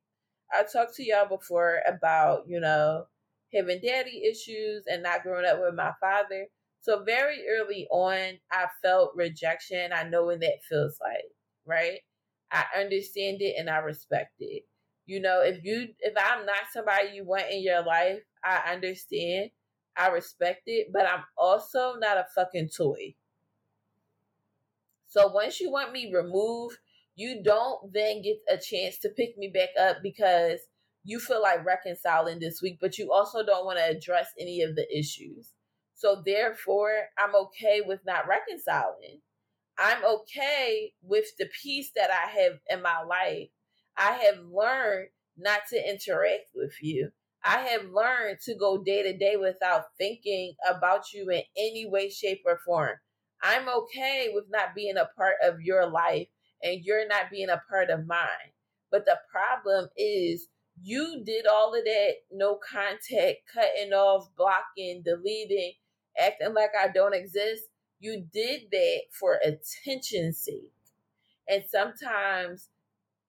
I 0.53 0.63
talked 0.63 0.95
to 0.95 1.03
y'all 1.03 1.27
before 1.27 1.81
about, 1.87 2.47
you 2.47 2.59
know, 2.59 3.05
having 3.53 3.81
daddy 3.81 4.23
issues 4.25 4.85
and 4.87 5.03
not 5.03 5.23
growing 5.23 5.45
up 5.45 5.59
with 5.61 5.75
my 5.75 5.93
father. 5.99 6.47
So 6.81 7.03
very 7.03 7.43
early 7.49 7.87
on, 7.91 8.39
I 8.51 8.67
felt 8.81 9.15
rejection. 9.15 9.91
I 9.93 10.03
know 10.03 10.25
what 10.25 10.41
that 10.41 10.63
feels 10.69 10.97
like, 11.01 11.25
right? 11.65 11.99
I 12.53 12.65
understand 12.79 13.37
it 13.41 13.55
and 13.57 13.69
I 13.69 13.77
respect 13.77 14.35
it. 14.39 14.63
You 15.05 15.19
know, 15.19 15.41
if 15.41 15.63
you 15.63 15.87
if 15.99 16.13
I'm 16.17 16.45
not 16.45 16.71
somebody 16.71 17.09
you 17.13 17.25
want 17.25 17.51
in 17.51 17.63
your 17.63 17.83
life, 17.83 18.19
I 18.43 18.71
understand. 18.71 19.49
I 19.97 20.07
respect 20.09 20.63
it, 20.65 20.87
but 20.91 21.05
I'm 21.05 21.23
also 21.37 21.95
not 21.99 22.17
a 22.17 22.25
fucking 22.33 22.69
toy. 22.75 23.15
So 25.07 25.27
once 25.27 25.59
you 25.59 25.71
want 25.71 25.91
me 25.91 26.11
removed, 26.11 26.77
you 27.15 27.43
don't 27.43 27.93
then 27.93 28.23
get 28.23 28.37
a 28.49 28.57
chance 28.57 28.97
to 28.99 29.09
pick 29.09 29.37
me 29.37 29.51
back 29.53 29.69
up 29.79 29.97
because 30.01 30.59
you 31.03 31.19
feel 31.19 31.41
like 31.41 31.65
reconciling 31.65 32.39
this 32.39 32.61
week, 32.61 32.79
but 32.81 32.97
you 32.97 33.11
also 33.11 33.45
don't 33.45 33.65
want 33.65 33.77
to 33.77 33.85
address 33.85 34.29
any 34.39 34.61
of 34.61 34.75
the 34.75 34.87
issues. 34.97 35.51
So 35.93 36.23
therefore, 36.25 36.91
I'm 37.17 37.35
okay 37.35 37.81
with 37.85 37.99
not 38.05 38.25
reconciling. 38.27 39.21
I'm 39.77 40.03
okay 40.05 40.93
with 41.01 41.25
the 41.39 41.47
peace 41.61 41.91
that 41.95 42.09
I 42.11 42.29
have 42.41 42.59
in 42.69 42.81
my 42.81 43.01
life. 43.03 43.49
I 43.97 44.13
have 44.13 44.39
learned 44.51 45.09
not 45.37 45.61
to 45.69 45.89
interact 45.89 46.47
with 46.53 46.73
you. 46.81 47.11
I 47.43 47.59
have 47.59 47.89
learned 47.89 48.39
to 48.45 48.55
go 48.55 48.83
day 48.83 49.03
to 49.03 49.17
day 49.17 49.35
without 49.35 49.85
thinking 49.97 50.55
about 50.69 51.11
you 51.13 51.29
in 51.29 51.41
any 51.57 51.85
way, 51.85 52.09
shape, 52.09 52.41
or 52.45 52.59
form. 52.65 52.95
I'm 53.41 53.67
okay 53.67 54.29
with 54.33 54.45
not 54.49 54.73
being 54.75 54.95
a 54.95 55.09
part 55.17 55.35
of 55.43 55.59
your 55.59 55.85
life 55.89 56.27
and 56.63 56.79
you're 56.83 57.07
not 57.07 57.29
being 57.29 57.49
a 57.49 57.61
part 57.69 57.89
of 57.89 58.07
mine. 58.07 58.53
But 58.91 59.05
the 59.05 59.17
problem 59.29 59.89
is 59.97 60.47
you 60.81 61.23
did 61.25 61.45
all 61.45 61.75
of 61.75 61.83
that 61.83 62.13
no 62.31 62.57
contact, 62.71 63.39
cutting 63.53 63.91
off, 63.91 64.29
blocking, 64.37 65.03
deleting, 65.03 65.73
acting 66.17 66.53
like 66.53 66.71
I 66.79 66.87
don't 66.87 67.13
exist. 67.13 67.63
You 68.03 68.25
did 68.33 68.63
that 68.69 69.01
for 69.17 69.39
attention 69.45 70.33
sake. 70.33 70.73
And 71.47 71.63
sometimes 71.71 72.67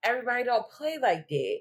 everybody 0.02 0.42
don't 0.42 0.68
play 0.68 0.98
like 1.00 1.28
that. 1.28 1.58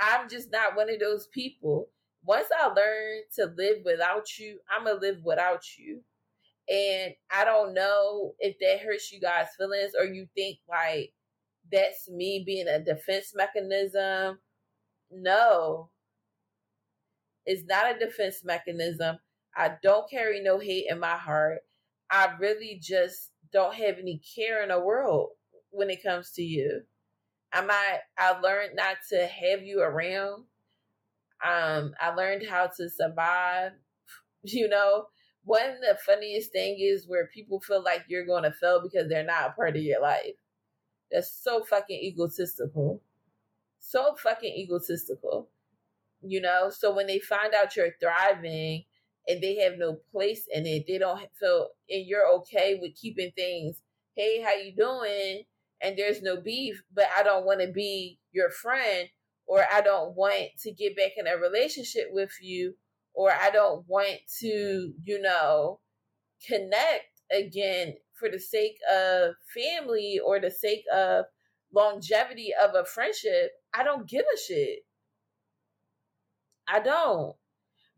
I'm 0.00 0.28
just 0.28 0.50
not 0.50 0.74
one 0.76 0.90
of 0.90 0.98
those 0.98 1.28
people. 1.28 1.88
Once 2.24 2.48
I 2.58 2.66
learn 2.66 3.22
to 3.36 3.54
live 3.56 3.78
without 3.84 4.38
you, 4.40 4.58
I'm 4.68 4.86
gonna 4.86 4.98
live 4.98 5.18
without 5.24 5.62
you. 5.78 6.02
And 6.68 7.14
I 7.30 7.44
don't 7.44 7.74
know 7.74 8.34
if 8.40 8.56
that 8.58 8.80
hurts 8.84 9.12
you 9.12 9.20
guys' 9.20 9.46
feelings 9.56 9.92
or 9.96 10.04
you 10.04 10.26
think 10.34 10.58
like 10.68 11.12
that's 11.72 12.10
me 12.10 12.42
being 12.44 12.66
a 12.66 12.80
defense 12.80 13.34
mechanism. 13.36 14.40
No, 15.12 15.90
it's 17.46 17.64
not 17.68 17.94
a 17.94 18.00
defense 18.00 18.44
mechanism. 18.44 19.18
I 19.56 19.76
don't 19.84 20.10
carry 20.10 20.42
no 20.42 20.58
hate 20.58 20.86
in 20.90 20.98
my 20.98 21.16
heart. 21.16 21.60
I 22.10 22.34
really 22.38 22.78
just 22.82 23.30
don't 23.52 23.74
have 23.74 23.98
any 23.98 24.20
care 24.36 24.62
in 24.62 24.68
the 24.68 24.80
world 24.80 25.30
when 25.70 25.90
it 25.90 26.02
comes 26.02 26.32
to 26.32 26.42
you. 26.42 26.82
I 27.52 27.62
might 27.62 28.00
I 28.18 28.38
learned 28.40 28.76
not 28.76 28.96
to 29.10 29.26
have 29.26 29.62
you 29.62 29.80
around. 29.80 30.44
Um, 31.44 31.94
I 32.00 32.10
learned 32.16 32.46
how 32.48 32.70
to 32.76 32.90
survive. 32.90 33.72
You 34.44 34.68
know, 34.68 35.06
one 35.42 35.68
of 35.68 35.80
the 35.80 35.98
funniest 36.06 36.52
thing 36.52 36.76
is 36.78 37.08
where 37.08 37.26
people 37.26 37.58
feel 37.60 37.82
like 37.82 38.04
you're 38.06 38.24
going 38.24 38.44
to 38.44 38.52
fail 38.52 38.80
because 38.80 39.08
they're 39.08 39.24
not 39.24 39.48
a 39.48 39.52
part 39.52 39.76
of 39.76 39.82
your 39.82 40.00
life. 40.00 40.36
That's 41.10 41.32
so 41.32 41.64
fucking 41.64 41.98
egotistical. 41.98 43.02
So 43.80 44.14
fucking 44.22 44.54
egotistical. 44.54 45.48
You 46.22 46.40
know, 46.40 46.70
so 46.70 46.94
when 46.94 47.08
they 47.08 47.18
find 47.18 47.52
out 47.52 47.74
you're 47.74 47.96
thriving 48.00 48.84
and 49.28 49.42
they 49.42 49.56
have 49.56 49.74
no 49.78 49.98
place 50.10 50.46
in 50.52 50.66
it, 50.66 50.86
they 50.88 50.98
don't 50.98 51.20
feel 51.38 51.68
and 51.90 52.06
you're 52.06 52.28
okay 52.38 52.78
with 52.80 52.96
keeping 52.96 53.30
things, 53.36 53.82
hey, 54.16 54.42
how 54.42 54.54
you 54.54 54.74
doing? 54.74 55.44
and 55.80 55.96
there's 55.96 56.22
no 56.22 56.40
beef, 56.40 56.82
but 56.94 57.06
I 57.16 57.22
don't 57.22 57.46
want 57.46 57.60
to 57.60 57.68
be 57.68 58.18
your 58.32 58.50
friend 58.50 59.08
or 59.46 59.64
I 59.72 59.80
don't 59.80 60.14
want 60.16 60.50
to 60.60 60.72
get 60.72 60.96
back 60.96 61.12
in 61.16 61.26
a 61.26 61.36
relationship 61.36 62.08
with 62.10 62.32
you 62.40 62.74
or 63.14 63.30
I 63.32 63.50
don't 63.50 63.84
want 63.86 64.18
to, 64.40 64.92
you 65.04 65.22
know, 65.22 65.80
connect 66.46 67.22
again 67.32 67.94
for 68.14 68.28
the 68.28 68.38
sake 68.38 68.76
of 68.92 69.34
family 69.54 70.20
or 70.24 70.40
the 70.40 70.50
sake 70.50 70.84
of 70.92 71.26
longevity 71.72 72.50
of 72.60 72.74
a 72.74 72.84
friendship, 72.84 73.52
I 73.74 73.84
don't 73.84 74.08
give 74.08 74.24
a 74.24 74.38
shit. 74.38 74.80
I 76.66 76.80
don't. 76.80 77.36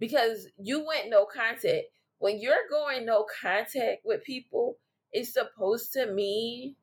Because 0.01 0.49
you 0.59 0.85
went 0.85 1.11
no 1.11 1.27
contact. 1.27 1.85
When 2.19 2.41
you're 2.41 2.69
going 2.71 3.07
no 3.07 3.27
contact 3.43 4.03
with 4.05 4.25
people, 4.25 4.79
it's 5.13 5.35
supposed 5.35 5.93
to 5.93 6.13
mean 6.13 6.75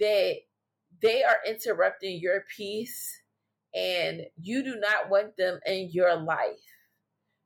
that 0.00 0.36
they 1.02 1.22
are 1.22 1.38
interrupting 1.46 2.20
your 2.20 2.44
peace 2.56 3.22
and 3.74 4.22
you 4.40 4.62
do 4.62 4.76
not 4.76 5.10
want 5.10 5.36
them 5.36 5.60
in 5.66 5.90
your 5.92 6.16
life. 6.16 6.56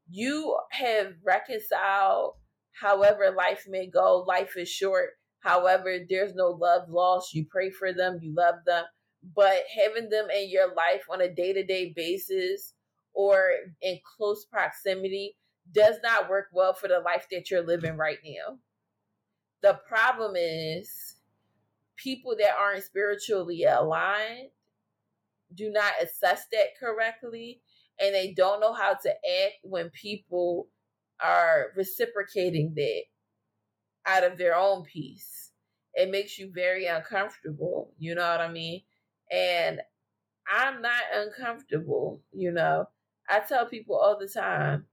You 0.09 0.57
have 0.71 1.15
reconciled 1.25 2.35
however 2.81 3.35
life 3.37 3.67
may 3.69 3.87
go. 3.87 4.25
Life 4.27 4.57
is 4.57 4.69
short. 4.69 5.11
However, 5.41 5.99
there's 6.09 6.35
no 6.35 6.49
love 6.49 6.89
lost. 6.89 7.35
You 7.35 7.47
pray 7.51 7.71
for 7.71 7.93
them, 7.93 8.19
you 8.23 8.35
love 8.35 8.57
them. 8.67 8.85
But 9.35 9.65
having 9.77 10.09
them 10.11 10.29
in 10.31 10.51
your 10.51 10.69
life 10.69 11.05
on 11.11 11.21
a 11.21 11.33
day 11.33 11.53
to 11.53 11.65
day 11.65 11.93
basis 11.95 12.75
or 13.15 13.51
in 13.83 13.99
close 14.17 14.45
proximity 14.45 15.37
does 15.73 15.97
not 16.03 16.29
work 16.29 16.47
well 16.53 16.73
for 16.73 16.89
the 16.89 17.01
life 17.01 17.27
that 17.31 17.51
you're 17.51 17.67
living 17.67 17.97
right 17.97 18.19
now. 18.25 18.59
The 19.63 19.79
problem 19.87 20.35
is 20.37 21.17
people 21.97 22.35
that 22.39 22.57
aren't 22.59 22.85
spiritually 22.85 23.65
aligned 23.65 24.51
do 25.55 25.71
not 25.71 25.93
assess 26.03 26.47
that 26.53 26.79
correctly 26.79 27.61
and 28.01 28.15
they 28.15 28.33
don't 28.33 28.61
know 28.61 28.73
how 28.73 28.95
to 28.95 29.11
act 29.11 29.57
when 29.63 29.91
people 29.91 30.69
are 31.23 31.67
reciprocating 31.77 32.73
that 32.75 33.03
out 34.07 34.25
of 34.25 34.39
their 34.39 34.57
own 34.57 34.83
peace. 34.85 35.51
It 35.95 36.11
makes 36.11 36.39
you 36.39 36.51
very 36.55 36.87
uncomfortable, 36.87 37.93
you 37.99 38.15
know 38.15 38.29
what 38.31 38.41
I 38.41 38.51
mean? 38.51 38.83
And 39.31 39.81
I'm 40.49 40.81
not 40.81 41.03
uncomfortable, 41.15 42.23
you 42.33 42.53
know. 42.53 42.87
I 43.31 43.41
tell 43.41 43.67
people 43.67 43.97
all 43.97 44.19
the 44.19 44.29
time, 44.29 44.87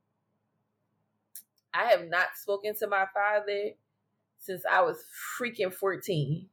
I 1.74 1.86
have 1.86 2.08
not 2.08 2.28
spoken 2.36 2.76
to 2.76 2.88
my 2.88 3.06
father 3.14 3.72
since 4.40 4.64
I 4.70 4.82
was 4.82 5.04
freaking 5.40 5.74
14. 5.74 6.48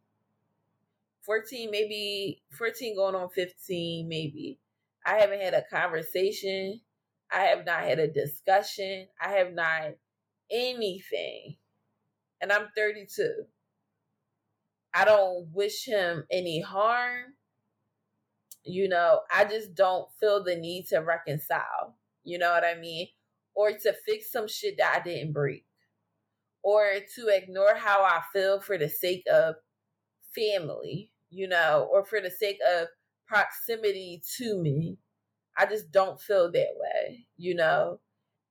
14, 1.23 1.71
maybe 1.71 2.43
14 2.53 2.97
going 2.97 3.15
on 3.15 3.29
15, 3.31 4.09
maybe. 4.09 4.59
I 5.07 5.19
haven't 5.19 5.41
had 5.41 5.55
a 5.55 5.65
conversation. 5.71 6.81
I 7.33 7.43
have 7.45 7.67
not 7.67 7.83
had 7.83 7.99
a 7.99 8.09
discussion. 8.09 9.07
I 9.21 9.33
have 9.33 9.53
not 9.53 9.93
anything. 10.51 11.57
And 12.41 12.53
I'm 12.53 12.69
32. 12.77 13.45
I 14.95 15.05
don't 15.05 15.49
wish 15.53 15.87
him 15.87 16.25
any 16.31 16.61
harm. 16.61 17.34
You 18.65 18.89
know, 18.89 19.21
I 19.33 19.45
just 19.45 19.75
don't 19.75 20.09
feel 20.21 20.43
the 20.43 20.57
need 20.57 20.87
to 20.89 20.99
reconcile. 20.99 21.97
You 22.25 22.39
know 22.39 22.51
what 22.51 22.65
I 22.65 22.75
mean? 22.75 23.09
Or 23.55 23.71
to 23.71 23.95
fix 24.07 24.33
some 24.33 24.49
shit 24.49 24.77
that 24.79 25.01
I 25.01 25.05
didn't 25.05 25.33
break. 25.33 25.65
Or 26.63 26.85
to 27.17 27.29
ignore 27.29 27.75
how 27.77 28.03
I 28.03 28.23
feel 28.33 28.61
for 28.61 28.79
the 28.79 28.89
sake 28.89 29.25
of 29.31 29.57
family 30.35 31.11
you 31.35 31.49
know, 31.49 31.89
or 31.93 32.05
for 32.05 32.21
the 32.21 32.31
sake 32.31 32.59
of 32.73 32.89
proximity 33.27 34.23
to 34.39 34.57
me. 34.57 34.97
I 35.59 35.67
just 35.67 35.91
don't 35.93 36.21
feel 36.21 36.51
that 36.53 36.75
way, 36.77 37.27
you 37.37 37.55
know? 37.55 38.01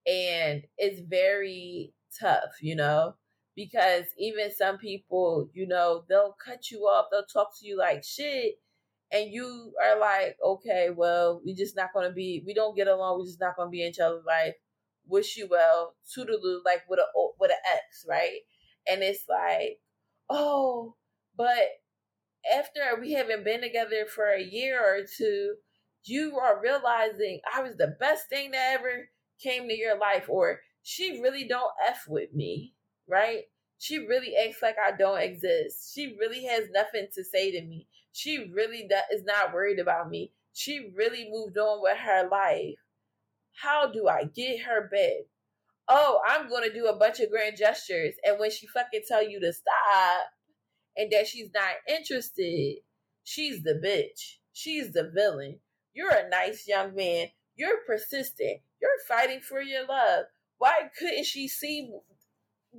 And 0.05 0.63
it's 0.77 1.01
very 1.01 1.93
tough, 2.19 2.61
you 2.61 2.75
know, 2.75 3.15
because 3.55 4.05
even 4.17 4.51
some 4.51 4.77
people, 4.77 5.49
you 5.53 5.67
know, 5.67 6.03
they'll 6.09 6.35
cut 6.43 6.71
you 6.71 6.79
off, 6.81 7.07
they'll 7.11 7.25
talk 7.25 7.57
to 7.59 7.65
you 7.65 7.77
like 7.77 8.03
shit, 8.03 8.55
and 9.13 9.31
you 9.33 9.73
are 9.83 9.99
like, 9.99 10.37
okay, 10.45 10.89
well, 10.95 11.41
we 11.45 11.55
just 11.55 11.75
not 11.77 11.93
gonna 11.93 12.11
be, 12.13 12.43
we 12.47 12.53
don't 12.55 12.75
get 12.77 12.87
along, 12.89 13.19
we 13.19 13.27
just 13.27 13.41
not 13.41 13.57
gonna 13.57 13.71
be 13.71 13.83
in 13.83 13.89
each 13.91 13.99
other's 13.99 14.25
life. 14.25 14.55
Wish 15.07 15.37
you 15.37 15.47
well, 15.51 15.95
toodaloo, 16.17 16.59
like 16.65 16.83
with 16.89 16.99
a 16.99 17.05
with 17.39 17.51
an 17.51 17.57
X, 17.73 18.05
right? 18.09 18.39
And 18.87 19.03
it's 19.03 19.25
like, 19.29 19.79
oh, 20.29 20.95
but 21.37 21.69
after 22.51 22.81
we 22.99 23.13
haven't 23.13 23.43
been 23.43 23.61
together 23.61 24.05
for 24.05 24.29
a 24.29 24.41
year 24.43 24.79
or 24.79 25.05
two, 25.05 25.55
you 26.05 26.37
are 26.37 26.61
realizing 26.61 27.39
I 27.53 27.61
was 27.61 27.75
the 27.77 27.95
best 27.99 28.29
thing 28.29 28.51
that 28.51 28.75
ever 28.79 29.09
came 29.41 29.67
to 29.67 29.77
your 29.77 29.97
life, 29.97 30.25
or 30.29 30.61
she 30.83 31.21
really 31.21 31.47
don't 31.47 31.71
F 31.87 32.05
with 32.07 32.33
me, 32.33 32.73
right? 33.07 33.43
She 33.79 33.97
really 33.99 34.35
acts 34.35 34.61
like 34.61 34.75
I 34.85 34.91
don't 34.95 35.21
exist. 35.21 35.93
She 35.93 36.15
really 36.19 36.45
has 36.45 36.69
nothing 36.71 37.07
to 37.13 37.23
say 37.23 37.51
to 37.51 37.61
me. 37.65 37.87
She 38.13 38.49
really 38.53 38.87
is 39.11 39.23
not 39.25 39.53
worried 39.53 39.79
about 39.79 40.09
me. 40.09 40.31
She 40.53 40.91
really 40.95 41.29
moved 41.29 41.57
on 41.57 41.81
with 41.81 41.97
her 41.97 42.29
life. 42.29 42.75
How 43.61 43.91
do 43.91 44.07
I 44.07 44.23
get 44.23 44.61
her 44.61 44.87
back? 44.87 45.27
Oh, 45.89 46.21
I'm 46.25 46.47
to 46.47 46.73
do 46.73 46.85
a 46.85 46.95
bunch 46.95 47.19
of 47.19 47.29
grand 47.29 47.57
gestures. 47.57 48.13
And 48.23 48.39
when 48.39 48.51
she 48.51 48.67
fucking 48.67 49.01
tell 49.07 49.27
you 49.27 49.39
to 49.41 49.51
stop, 49.51 50.27
and 50.95 51.11
that 51.11 51.27
she's 51.27 51.49
not 51.53 51.75
interested, 51.87 52.77
she's 53.23 53.63
the 53.63 53.81
bitch. 53.83 54.37
She's 54.53 54.91
the 54.91 55.11
villain. 55.13 55.59
You're 55.93 56.13
a 56.13 56.29
nice 56.29 56.67
young 56.67 56.95
man. 56.95 57.27
You're 57.55 57.79
persistent. 57.85 58.59
You're 58.81 58.91
fighting 59.07 59.41
for 59.41 59.61
your 59.61 59.87
love. 59.87 60.25
Why 60.59 60.89
couldn't 60.97 61.25
she 61.25 61.47
see 61.47 61.91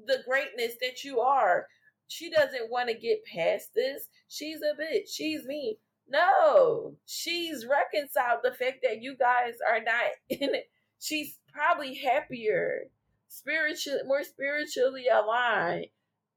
the 0.06 0.18
greatness 0.28 0.74
that 0.80 1.04
you 1.04 1.20
are? 1.20 1.66
She 2.08 2.30
doesn't 2.30 2.70
want 2.70 2.88
to 2.88 2.94
get 2.94 3.24
past 3.24 3.74
this. 3.74 4.08
She's 4.28 4.60
a 4.62 4.80
bitch. 4.80 5.08
She's 5.12 5.44
me. 5.44 5.78
No, 6.08 6.96
she's 7.06 7.66
reconciled 7.66 8.40
the 8.42 8.52
fact 8.52 8.80
that 8.82 9.02
you 9.02 9.16
guys 9.16 9.54
are 9.66 9.80
not 9.80 10.12
in 10.28 10.54
it. 10.54 10.70
She's 11.00 11.38
probably 11.52 11.94
happier, 11.94 12.88
spiritual, 13.28 14.00
more 14.06 14.22
spiritually 14.22 15.06
aligned. 15.12 15.86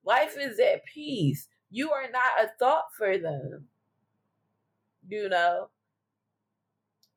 Life 0.05 0.35
is 0.39 0.59
at 0.59 0.85
peace. 0.85 1.47
You 1.69 1.91
are 1.91 2.09
not 2.09 2.45
a 2.45 2.49
thought 2.57 2.93
for 2.97 3.17
them. 3.17 3.67
You 5.07 5.29
know, 5.29 5.69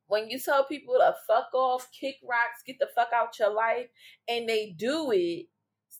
when 0.07 0.29
you 0.29 0.39
tell 0.39 0.65
people 0.65 0.95
to 0.95 1.15
fuck 1.25 1.53
off, 1.53 1.89
kick 1.97 2.15
rocks, 2.21 2.63
get 2.65 2.79
the 2.79 2.89
fuck 2.93 3.09
out 3.13 3.39
your 3.39 3.53
life, 3.53 3.87
and 4.27 4.47
they 4.47 4.75
do 4.77 5.11
it, 5.13 5.47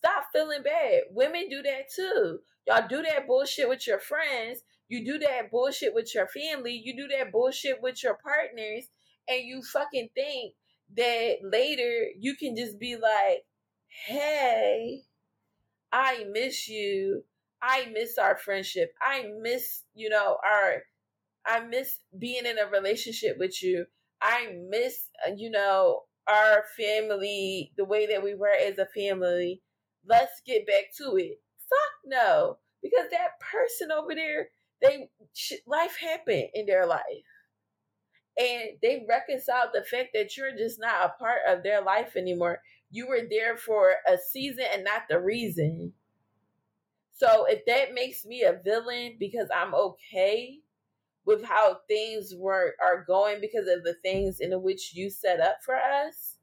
stop 0.02 0.24
feeling 0.32 0.62
bad. 0.64 1.02
Women 1.10 1.48
do 1.48 1.62
that 1.62 1.90
too. 1.94 2.40
Y'all 2.66 2.88
do 2.88 3.02
that 3.02 3.26
bullshit 3.26 3.68
with 3.68 3.86
your 3.86 4.00
friends. 4.00 4.62
You 4.88 5.04
do 5.04 5.18
that 5.20 5.50
bullshit 5.50 5.94
with 5.94 6.12
your 6.14 6.26
family. 6.26 6.80
You 6.84 6.96
do 6.96 7.08
that 7.16 7.30
bullshit 7.30 7.80
with 7.80 8.02
your 8.02 8.18
partners. 8.22 8.88
And 9.28 9.42
you 9.44 9.62
fucking 9.62 10.08
think 10.14 10.54
that 10.96 11.36
later 11.42 12.06
you 12.18 12.34
can 12.34 12.56
just 12.56 12.78
be 12.78 12.96
like, 12.96 13.44
hey, 14.06 15.02
I 15.92 16.24
miss 16.30 16.68
you. 16.68 17.22
I 17.62 17.86
miss 17.92 18.18
our 18.18 18.36
friendship. 18.36 18.92
I 19.00 19.26
miss, 19.40 19.84
you 19.94 20.08
know, 20.08 20.36
our, 20.44 20.82
I 21.46 21.60
miss 21.60 21.98
being 22.18 22.44
in 22.44 22.58
a 22.58 22.68
relationship 22.70 23.36
with 23.38 23.62
you. 23.62 23.86
I 24.20 24.52
miss, 24.68 24.98
uh, 25.26 25.32
you 25.36 25.50
know, 25.50 26.00
our 26.28 26.64
family, 26.76 27.72
the 27.76 27.84
way 27.84 28.06
that 28.06 28.22
we 28.22 28.34
were 28.34 28.48
as 28.48 28.78
a 28.78 28.86
family. 28.86 29.62
Let's 30.06 30.40
get 30.46 30.66
back 30.66 30.94
to 30.98 31.16
it. 31.16 31.40
Fuck 31.68 31.92
no. 32.06 32.58
Because 32.82 33.10
that 33.10 33.38
person 33.40 33.92
over 33.92 34.14
there, 34.14 34.48
they, 34.80 35.08
life 35.66 35.96
happened 36.00 36.48
in 36.54 36.66
their 36.66 36.86
life. 36.86 37.02
And 38.38 38.70
they 38.80 39.04
reconciled 39.08 39.70
the 39.72 39.84
fact 39.84 40.10
that 40.14 40.36
you're 40.36 40.56
just 40.56 40.80
not 40.80 41.04
a 41.04 41.18
part 41.18 41.40
of 41.48 41.62
their 41.62 41.82
life 41.82 42.16
anymore. 42.16 42.60
You 42.90 43.08
were 43.08 43.22
there 43.28 43.56
for 43.56 43.94
a 44.08 44.16
season 44.30 44.64
and 44.72 44.84
not 44.84 45.02
the 45.08 45.20
reason. 45.20 45.92
So 47.14 47.46
if 47.46 47.64
that 47.66 47.94
makes 47.94 48.24
me 48.24 48.42
a 48.42 48.60
villain 48.64 49.16
because 49.20 49.48
I'm 49.54 49.74
okay 49.74 50.60
with 51.24 51.44
how 51.44 51.78
things 51.88 52.34
were 52.36 52.74
are 52.82 53.04
going 53.04 53.40
because 53.40 53.68
of 53.68 53.84
the 53.84 53.94
things 54.02 54.40
in 54.40 54.50
which 54.62 54.94
you 54.94 55.10
set 55.10 55.40
up 55.40 55.58
for 55.64 55.76
us, 55.76 56.38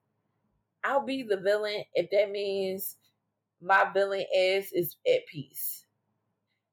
I'll 0.83 1.05
be 1.05 1.23
the 1.23 1.37
villain 1.37 1.83
if 1.95 2.09
that 2.11 2.31
means 2.31 2.95
my 3.61 3.89
villain 3.93 4.25
is 4.35 4.71
is 4.73 4.95
at 5.07 5.25
peace. 5.31 5.85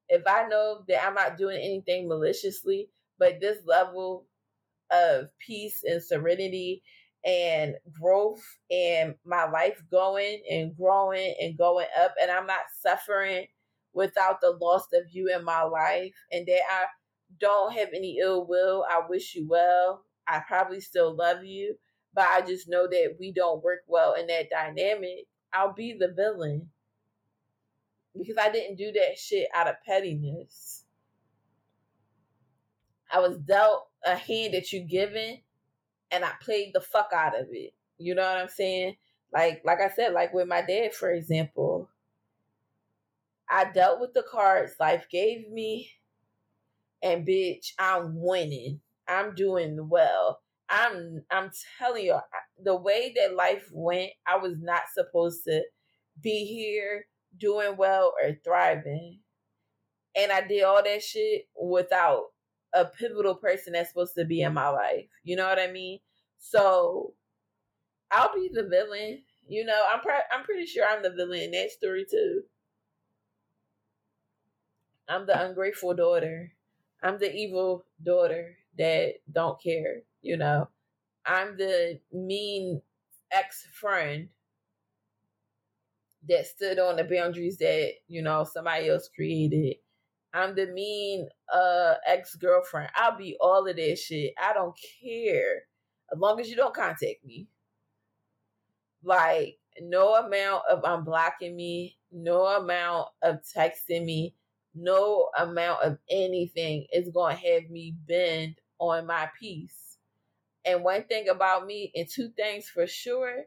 If 0.09 0.23
I 0.25 0.47
know 0.47 0.83
that 0.87 1.05
I'm 1.05 1.15
not 1.15 1.37
doing 1.37 1.57
anything 1.57 2.07
maliciously, 2.07 2.89
but 3.19 3.41
this 3.41 3.57
level 3.65 4.25
of 4.91 5.27
peace 5.45 5.83
and 5.83 6.01
serenity 6.01 6.83
and 7.25 7.75
growth 7.99 8.43
and 8.71 9.15
my 9.25 9.49
life 9.49 9.81
going 9.91 10.41
and 10.49 10.75
growing 10.77 11.35
and 11.41 11.57
going 11.57 11.87
up 11.99 12.13
and 12.21 12.31
I'm 12.31 12.47
not 12.47 12.61
suffering 12.81 13.47
without 13.93 14.39
the 14.39 14.51
loss 14.61 14.87
of 14.93 15.03
you 15.11 15.33
in 15.35 15.43
my 15.43 15.63
life 15.63 16.13
and 16.31 16.45
that 16.47 16.61
I 16.71 16.85
don't 17.39 17.73
have 17.73 17.89
any 17.93 18.19
ill 18.21 18.45
will. 18.47 18.85
I 18.89 19.01
wish 19.09 19.35
you 19.35 19.47
well. 19.49 20.03
I 20.27 20.41
probably 20.47 20.79
still 20.79 21.15
love 21.15 21.43
you, 21.43 21.75
but 22.13 22.27
I 22.27 22.41
just 22.41 22.69
know 22.69 22.87
that 22.87 23.15
we 23.19 23.33
don't 23.33 23.63
work 23.63 23.79
well 23.87 24.13
in 24.13 24.27
that 24.27 24.49
dynamic. 24.49 25.25
I'll 25.53 25.73
be 25.73 25.97
the 25.97 26.13
villain 26.15 26.69
because 28.17 28.37
I 28.39 28.51
didn't 28.51 28.77
do 28.77 28.91
that 28.91 29.17
shit 29.17 29.47
out 29.53 29.67
of 29.67 29.75
pettiness. 29.85 30.83
I 33.11 33.19
was 33.19 33.37
dealt 33.37 33.87
a 34.05 34.15
hand 34.15 34.53
that 34.53 34.71
you 34.73 34.81
given 34.81 35.39
and 36.11 36.23
I 36.25 36.31
played 36.41 36.71
the 36.73 36.81
fuck 36.81 37.11
out 37.13 37.39
of 37.39 37.47
it. 37.51 37.73
You 37.97 38.15
know 38.15 38.23
what 38.23 38.37
I'm 38.37 38.49
saying? 38.49 38.95
Like 39.33 39.61
like 39.65 39.79
I 39.81 39.89
said, 39.89 40.13
like 40.13 40.33
with 40.33 40.47
my 40.47 40.61
dad, 40.61 40.93
for 40.93 41.11
example. 41.11 41.89
I 43.49 43.71
dealt 43.71 44.01
with 44.01 44.13
the 44.13 44.23
cards 44.29 44.73
life 44.77 45.07
gave 45.09 45.49
me, 45.49 45.89
and 47.01 47.25
bitch, 47.25 47.71
I'm 47.79 48.21
winning. 48.21 48.81
I'm 49.07 49.35
doing 49.35 49.87
well. 49.89 50.41
I'm 50.69 51.23
I'm 51.31 51.51
telling 51.79 52.05
you, 52.05 52.19
the 52.61 52.75
way 52.75 53.13
that 53.15 53.35
life 53.35 53.69
went, 53.71 54.11
I 54.25 54.37
was 54.37 54.57
not 54.59 54.83
supposed 54.93 55.45
to 55.45 55.61
be 56.21 56.45
here 56.45 57.05
doing 57.39 57.77
well 57.77 58.13
or 58.21 58.37
thriving. 58.43 59.19
And 60.15 60.31
I 60.31 60.41
did 60.41 60.63
all 60.63 60.83
that 60.83 61.03
shit 61.03 61.47
without 61.55 62.25
a 62.73 62.85
pivotal 62.85 63.35
person 63.35 63.73
that's 63.73 63.89
supposed 63.89 64.15
to 64.15 64.25
be 64.25 64.41
in 64.41 64.53
my 64.53 64.69
life. 64.69 65.07
You 65.23 65.35
know 65.35 65.47
what 65.47 65.59
I 65.59 65.71
mean? 65.71 65.99
So 66.39 67.13
I'll 68.11 68.33
be 68.33 68.49
the 68.51 68.67
villain. 68.67 69.23
You 69.47 69.65
know, 69.65 69.81
I'm 69.93 70.01
I'm 70.31 70.43
pretty 70.43 70.65
sure 70.65 70.85
I'm 70.85 71.03
the 71.03 71.11
villain 71.11 71.39
in 71.39 71.51
that 71.51 71.71
story 71.71 72.05
too. 72.09 72.43
I'm 75.07 75.25
the 75.25 75.41
ungrateful 75.45 75.93
daughter. 75.93 76.51
I'm 77.01 77.17
the 77.19 77.33
evil 77.33 77.85
daughter 78.03 78.57
that 78.77 79.15
don't 79.31 79.61
care, 79.61 80.01
you 80.21 80.37
know. 80.37 80.67
I'm 81.25 81.57
the 81.57 81.99
mean 82.11 82.81
ex 83.31 83.65
friend 83.73 84.29
that 86.29 86.45
stood 86.45 86.79
on 86.79 86.97
the 86.97 87.03
boundaries 87.03 87.57
that, 87.57 87.91
you 88.07 88.21
know, 88.21 88.43
somebody 88.43 88.89
else 88.89 89.09
created. 89.13 89.77
I'm 90.33 90.55
the 90.55 90.67
mean 90.67 91.27
uh 91.53 91.95
ex 92.05 92.35
girlfriend. 92.35 92.89
I'll 92.95 93.17
be 93.17 93.37
all 93.39 93.67
of 93.67 93.75
that 93.75 93.97
shit. 93.97 94.33
I 94.41 94.53
don't 94.53 94.77
care. 95.01 95.63
As 96.11 96.19
long 96.19 96.39
as 96.39 96.49
you 96.49 96.55
don't 96.55 96.73
contact 96.73 97.25
me. 97.25 97.47
Like 99.03 99.57
no 99.81 100.15
amount 100.15 100.63
of 100.69 100.83
unblocking 100.83 101.55
me, 101.55 101.97
no 102.11 102.45
amount 102.45 103.07
of 103.21 103.39
texting 103.43 104.05
me, 104.05 104.35
no 104.75 105.29
amount 105.37 105.83
of 105.83 105.97
anything 106.09 106.87
is 106.91 107.09
going 107.09 107.37
to 107.37 107.53
have 107.53 107.69
me 107.69 107.95
bend 108.07 108.55
on 108.79 109.05
my 109.05 109.29
peace. 109.39 109.97
And 110.65 110.83
one 110.83 111.03
thing 111.03 111.29
about 111.29 111.65
me, 111.65 111.91
and 111.95 112.07
two 112.09 112.29
things 112.35 112.67
for 112.67 112.85
sure 112.87 113.45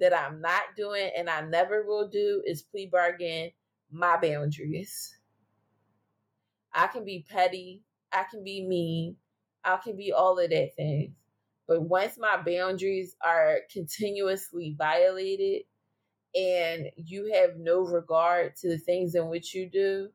that 0.00 0.14
I'm 0.14 0.40
not 0.40 0.62
doing 0.76 1.10
and 1.16 1.28
I 1.28 1.42
never 1.42 1.84
will 1.84 2.08
do 2.08 2.42
is 2.46 2.62
plea 2.62 2.86
bargain 2.86 3.50
my 3.90 4.16
boundaries. 4.16 5.14
I 6.72 6.86
can 6.86 7.04
be 7.04 7.26
petty, 7.28 7.82
I 8.12 8.24
can 8.30 8.42
be 8.42 8.66
mean, 8.66 9.16
I 9.64 9.76
can 9.76 9.96
be 9.96 10.12
all 10.12 10.38
of 10.38 10.50
that 10.50 10.70
things. 10.76 11.14
But 11.68 11.82
once 11.82 12.18
my 12.18 12.38
boundaries 12.44 13.16
are 13.24 13.58
continuously 13.72 14.74
violated 14.76 15.62
and 16.34 16.86
you 16.96 17.32
have 17.34 17.56
no 17.58 17.80
regard 17.80 18.56
to 18.56 18.68
the 18.68 18.78
things 18.78 19.14
in 19.14 19.28
which 19.28 19.54
you 19.54 19.68
do, 19.70 20.08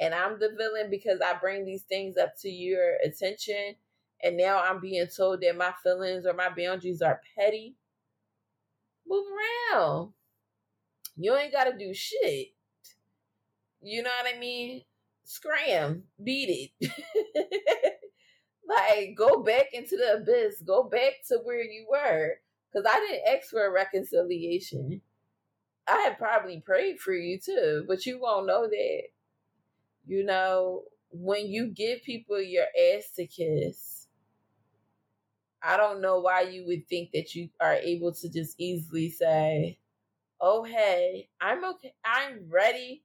and 0.00 0.14
I'm 0.14 0.38
the 0.38 0.50
villain 0.56 0.90
because 0.90 1.20
I 1.20 1.34
bring 1.38 1.64
these 1.64 1.82
things 1.82 2.16
up 2.16 2.34
to 2.42 2.48
your 2.48 2.94
attention, 3.04 3.74
and 4.22 4.36
now 4.36 4.62
I'm 4.62 4.80
being 4.80 5.06
told 5.14 5.40
that 5.40 5.56
my 5.56 5.72
feelings 5.82 6.26
or 6.26 6.34
my 6.34 6.50
boundaries 6.56 7.02
are 7.02 7.20
petty. 7.36 7.74
Move 9.08 9.24
around. 9.72 10.12
You 11.16 11.36
ain't 11.36 11.52
got 11.52 11.64
to 11.64 11.78
do 11.78 11.94
shit. 11.94 12.48
You 13.80 14.02
know 14.02 14.10
what 14.22 14.34
I 14.34 14.38
mean? 14.38 14.82
Scram, 15.24 16.04
beat 16.22 16.72
it. 16.80 16.92
like, 18.68 19.14
go 19.16 19.42
back 19.42 19.66
into 19.72 19.96
the 19.96 20.18
abyss. 20.20 20.62
Go 20.66 20.84
back 20.84 21.12
to 21.28 21.38
where 21.44 21.62
you 21.62 21.86
were. 21.90 22.34
Because 22.72 22.86
I 22.90 23.00
didn't 23.00 23.36
ask 23.36 23.50
for 23.50 23.64
a 23.64 23.72
reconciliation. 23.72 25.00
I 25.88 25.98
had 26.00 26.18
probably 26.18 26.60
prayed 26.64 26.98
for 26.98 27.14
you 27.14 27.38
too, 27.38 27.84
but 27.86 28.06
you 28.06 28.20
won't 28.20 28.46
know 28.46 28.66
that. 28.68 29.02
You 30.04 30.24
know, 30.24 30.82
when 31.10 31.46
you 31.46 31.68
give 31.68 32.02
people 32.02 32.40
your 32.40 32.66
ass 32.94 33.10
to 33.16 33.26
kiss, 33.26 33.95
I 35.66 35.76
don't 35.76 36.00
know 36.02 36.20
why 36.20 36.42
you 36.42 36.66
would 36.66 36.88
think 36.88 37.10
that 37.12 37.34
you 37.34 37.50
are 37.60 37.74
able 37.74 38.12
to 38.14 38.30
just 38.30 38.54
easily 38.58 39.10
say, 39.10 39.80
"Oh, 40.40 40.64
hey, 40.64 41.30
I'm 41.40 41.64
okay. 41.64 41.94
I'm 42.04 42.48
ready 42.50 43.04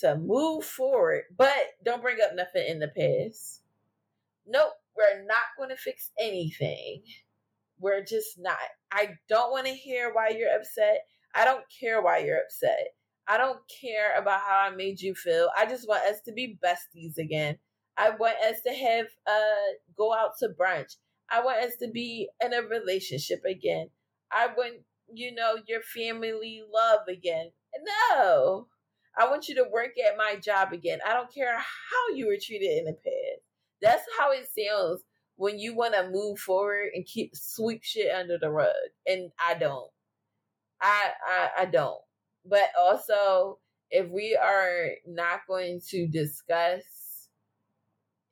to 0.00 0.16
move 0.16 0.64
forward, 0.64 1.24
but 1.36 1.52
don't 1.84 2.02
bring 2.02 2.18
up 2.24 2.34
nothing 2.34 2.66
in 2.66 2.80
the 2.80 2.88
past." 2.88 3.62
Nope, 4.46 4.74
we're 4.96 5.24
not 5.24 5.44
going 5.58 5.70
to 5.70 5.76
fix 5.76 6.10
anything. 6.20 7.02
We're 7.78 8.04
just 8.04 8.38
not. 8.38 8.58
I 8.92 9.16
don't 9.28 9.50
want 9.52 9.66
to 9.66 9.74
hear 9.74 10.12
why 10.14 10.30
you're 10.30 10.54
upset. 10.54 11.06
I 11.34 11.44
don't 11.44 11.64
care 11.80 12.02
why 12.02 12.18
you're 12.18 12.40
upset. 12.40 12.88
I 13.26 13.38
don't 13.38 13.60
care 13.80 14.16
about 14.18 14.40
how 14.40 14.58
I 14.58 14.70
made 14.74 15.00
you 15.00 15.14
feel. 15.14 15.50
I 15.56 15.66
just 15.66 15.88
want 15.88 16.04
us 16.04 16.20
to 16.26 16.32
be 16.32 16.58
besties 16.64 17.18
again. 17.18 17.58
I 17.96 18.10
want 18.10 18.36
us 18.44 18.60
to 18.66 18.72
have 18.74 19.06
uh 19.26 19.72
go 19.96 20.14
out 20.14 20.32
to 20.40 20.48
brunch. 20.60 20.96
I 21.30 21.42
want 21.44 21.64
us 21.64 21.76
to 21.80 21.88
be 21.88 22.28
in 22.42 22.52
a 22.52 22.62
relationship 22.62 23.42
again. 23.44 23.90
I 24.30 24.48
want, 24.48 24.82
you 25.12 25.34
know, 25.34 25.56
your 25.66 25.80
family 25.82 26.62
love 26.72 27.08
again. 27.08 27.50
No. 28.10 28.68
I 29.16 29.28
want 29.28 29.48
you 29.48 29.54
to 29.56 29.66
work 29.72 29.92
at 29.98 30.16
my 30.16 30.36
job 30.36 30.72
again. 30.72 30.98
I 31.06 31.12
don't 31.12 31.32
care 31.32 31.56
how 31.56 32.14
you 32.14 32.26
were 32.26 32.36
treated 32.40 32.78
in 32.78 32.84
the 32.86 32.92
past. 32.92 33.42
That's 33.80 34.04
how 34.18 34.32
it 34.32 34.48
sounds 34.58 35.02
when 35.36 35.58
you 35.58 35.74
want 35.74 35.94
to 35.94 36.10
move 36.10 36.38
forward 36.38 36.88
and 36.94 37.06
keep 37.06 37.34
sweep 37.34 37.82
shit 37.82 38.12
under 38.12 38.38
the 38.38 38.50
rug. 38.50 38.72
And 39.06 39.30
I 39.38 39.54
don't. 39.54 39.90
I, 40.80 41.10
I 41.26 41.48
I 41.60 41.64
don't. 41.66 42.00
But 42.44 42.70
also, 42.78 43.58
if 43.90 44.08
we 44.10 44.36
are 44.40 44.90
not 45.06 45.40
going 45.48 45.80
to 45.88 46.06
discuss 46.08 46.82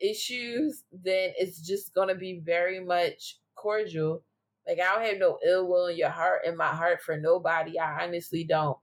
issues, 0.03 0.85
then 0.93 1.33
it's 1.39 1.61
just 1.67 1.95
gonna 1.95 2.15
be 2.15 2.41
very 2.45 2.81
much 2.81 3.39
cordial. 3.55 4.23
Like 4.67 4.79
I 4.81 4.95
don't 4.95 5.07
have 5.07 5.19
no 5.19 5.39
ill 5.47 5.69
will 5.69 5.87
in 5.87 5.97
your 5.97 6.11
heart 6.11 6.43
in 6.47 6.57
my 6.57 6.69
heart 6.69 7.03
for 7.03 7.17
nobody. 7.17 7.79
I 7.79 8.05
honestly 8.05 8.45
don't. 8.45 8.79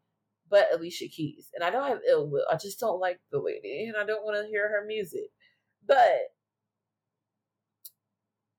But 0.49 0.67
Alicia 0.74 1.07
Keys. 1.09 1.49
And 1.53 1.63
I 1.63 1.70
don't 1.70 1.88
have 1.88 1.99
ill 2.09 2.28
will. 2.30 2.45
I 2.51 2.57
just 2.57 2.80
don't 2.80 2.99
like 2.99 3.20
the 3.32 3.39
lady 3.39 3.86
and 3.88 3.97
I 3.97 4.05
don't 4.05 4.26
want 4.26 4.38
to 4.43 4.49
hear 4.49 4.67
her 4.70 4.86
music. 4.86 5.32
But 5.88 6.32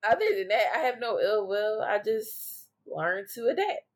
other 0.08 0.26
than 0.36 0.48
that, 0.48 0.66
I 0.74 0.78
have 0.80 1.00
no 1.00 1.18
ill 1.20 1.46
will. 1.46 1.82
I 1.82 1.98
just 2.04 2.68
learn 2.86 3.26
to 3.34 3.48
adapt. 3.48 3.86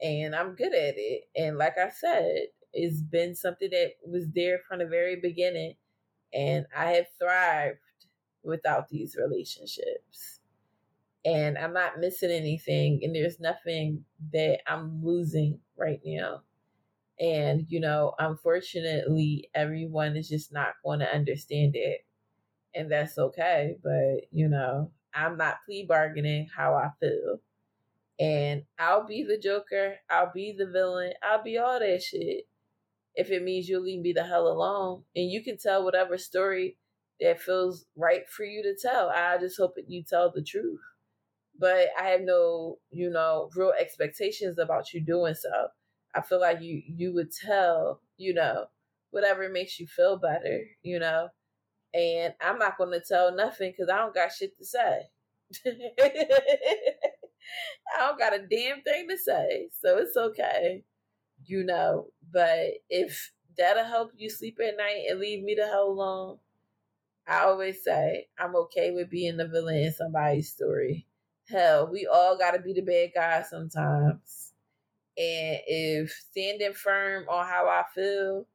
And 0.00 0.34
I'm 0.34 0.54
good 0.54 0.74
at 0.74 0.94
it. 0.96 1.22
And 1.36 1.58
like 1.58 1.78
I 1.78 1.90
said, 1.90 2.46
it's 2.72 3.00
been 3.00 3.34
something 3.34 3.68
that 3.70 3.92
was 4.06 4.26
there 4.34 4.60
from 4.68 4.80
the 4.80 4.86
very 4.86 5.16
beginning. 5.20 5.74
And 6.34 6.66
I 6.76 6.92
have 6.92 7.06
thrived 7.18 7.78
without 8.42 8.88
these 8.88 9.16
relationships. 9.16 10.40
And 11.24 11.56
I'm 11.56 11.72
not 11.72 12.00
missing 12.00 12.30
anything. 12.30 13.00
And 13.02 13.14
there's 13.14 13.38
nothing 13.38 14.04
that 14.32 14.60
I'm 14.66 15.04
losing 15.04 15.60
right 15.76 16.00
now. 16.04 16.42
And, 17.20 17.66
you 17.68 17.78
know, 17.78 18.14
unfortunately, 18.18 19.48
everyone 19.54 20.16
is 20.16 20.28
just 20.28 20.52
not 20.52 20.74
going 20.84 21.00
to 21.00 21.14
understand 21.14 21.76
it 21.76 22.04
and 22.74 22.90
that's 22.90 23.18
okay. 23.18 23.76
But 23.82 24.28
you 24.30 24.48
know, 24.48 24.90
I'm 25.14 25.36
not 25.36 25.58
plea 25.66 25.84
bargaining 25.86 26.48
how 26.54 26.74
I 26.74 26.90
feel. 27.00 27.40
And 28.20 28.62
I'll 28.78 29.06
be 29.06 29.24
the 29.24 29.38
Joker, 29.38 29.96
I'll 30.10 30.32
be 30.32 30.54
the 30.56 30.66
villain, 30.66 31.12
I'll 31.22 31.42
be 31.42 31.58
all 31.58 31.78
that 31.78 32.02
shit. 32.02 32.46
If 33.14 33.30
it 33.30 33.42
means 33.42 33.68
you'll 33.68 33.82
leave 33.82 34.00
me 34.00 34.12
the 34.12 34.24
hell 34.24 34.48
alone. 34.48 35.02
And 35.14 35.30
you 35.30 35.42
can 35.42 35.58
tell 35.58 35.84
whatever 35.84 36.18
story 36.18 36.76
that 37.20 37.40
feels 37.40 37.86
right 37.96 38.28
for 38.28 38.44
you 38.44 38.62
to 38.62 38.74
tell. 38.80 39.10
I 39.10 39.38
just 39.38 39.58
hope 39.58 39.74
that 39.76 39.90
you 39.90 40.02
tell 40.02 40.30
the 40.32 40.42
truth. 40.42 40.80
But 41.58 41.88
I 42.00 42.08
have 42.08 42.22
no, 42.22 42.78
you 42.90 43.10
know, 43.10 43.50
real 43.54 43.72
expectations 43.78 44.58
about 44.58 44.92
you 44.92 45.00
doing 45.00 45.34
so. 45.34 45.68
I 46.14 46.22
feel 46.22 46.40
like 46.40 46.60
you 46.60 46.82
you 46.86 47.14
would 47.14 47.32
tell, 47.32 48.00
you 48.16 48.34
know, 48.34 48.66
whatever 49.10 49.48
makes 49.48 49.78
you 49.78 49.86
feel 49.86 50.18
better, 50.18 50.64
you 50.82 50.98
know 50.98 51.28
and 51.94 52.34
I'm 52.40 52.58
not 52.58 52.76
to 52.78 53.00
tell 53.06 53.34
nothing 53.34 53.72
because 53.72 53.90
I 53.92 53.98
don't 53.98 54.14
got 54.14 54.32
shit 54.32 54.56
to 54.58 54.64
say. 54.64 55.02
I 55.66 55.72
don't 57.98 58.18
got 58.18 58.34
a 58.34 58.38
damn 58.38 58.82
thing 58.82 59.08
to 59.08 59.18
say, 59.18 59.68
so 59.82 59.98
it's 59.98 60.16
okay, 60.16 60.84
you 61.46 61.64
know. 61.64 62.08
But 62.32 62.74
if 62.90 63.32
that'll 63.56 63.84
help 63.84 64.12
you 64.16 64.30
sleep 64.30 64.58
at 64.60 64.76
night 64.76 65.04
and 65.08 65.20
leave 65.20 65.42
me 65.42 65.54
the 65.54 65.66
hell 65.66 65.88
alone, 65.88 66.38
I 67.26 67.40
always 67.44 67.82
say 67.84 68.28
I'm 68.38 68.56
okay 68.56 68.90
with 68.92 69.10
being 69.10 69.36
the 69.36 69.48
villain 69.48 69.76
in 69.76 69.92
somebody's 69.92 70.52
story. 70.52 71.06
Hell, 71.48 71.90
we 71.90 72.06
all 72.06 72.38
got 72.38 72.52
to 72.52 72.60
be 72.60 72.72
the 72.72 72.82
bad 72.82 73.10
guy 73.14 73.42
sometimes. 73.42 74.52
And 75.16 75.60
if 75.66 76.10
standing 76.12 76.72
firm 76.74 77.28
on 77.28 77.46
how 77.46 77.68
I 77.68 77.84
feel 77.94 78.46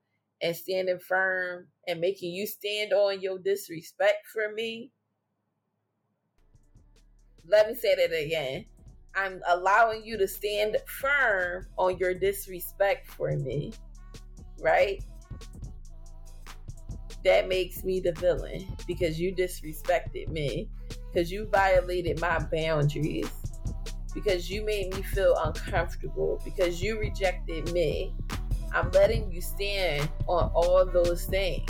and 0.41 0.55
standing 0.55 0.99
firm 0.99 1.67
and 1.87 1.99
making 2.01 2.33
you 2.33 2.47
stand 2.47 2.93
on 2.93 3.21
your 3.21 3.39
disrespect 3.39 4.27
for 4.27 4.51
me. 4.53 4.91
Let 7.45 7.67
me 7.67 7.75
say 7.75 7.95
that 7.95 8.13
again. 8.13 8.65
I'm 9.17 9.41
allowing 9.47 10.05
you 10.05 10.17
to 10.17 10.27
stand 10.27 10.77
firm 10.85 11.65
on 11.77 11.97
your 11.97 12.13
disrespect 12.13 13.09
for 13.09 13.35
me, 13.35 13.73
right? 14.61 15.03
That 17.25 17.49
makes 17.49 17.83
me 17.83 17.99
the 17.99 18.13
villain 18.13 18.67
because 18.87 19.19
you 19.19 19.35
disrespected 19.35 20.29
me, 20.29 20.69
because 21.11 21.31
you 21.31 21.47
violated 21.51 22.21
my 22.21 22.39
boundaries, 22.39 23.29
because 24.13 24.49
you 24.49 24.63
made 24.63 24.93
me 24.95 25.01
feel 25.01 25.35
uncomfortable, 25.43 26.39
because 26.45 26.81
you 26.81 26.99
rejected 26.99 27.73
me 27.73 28.13
I'm 28.73 28.91
letting 28.91 29.31
you 29.31 29.41
stand 29.41 30.09
on 30.27 30.51
all 30.53 30.85
those 30.85 31.25
things. 31.25 31.69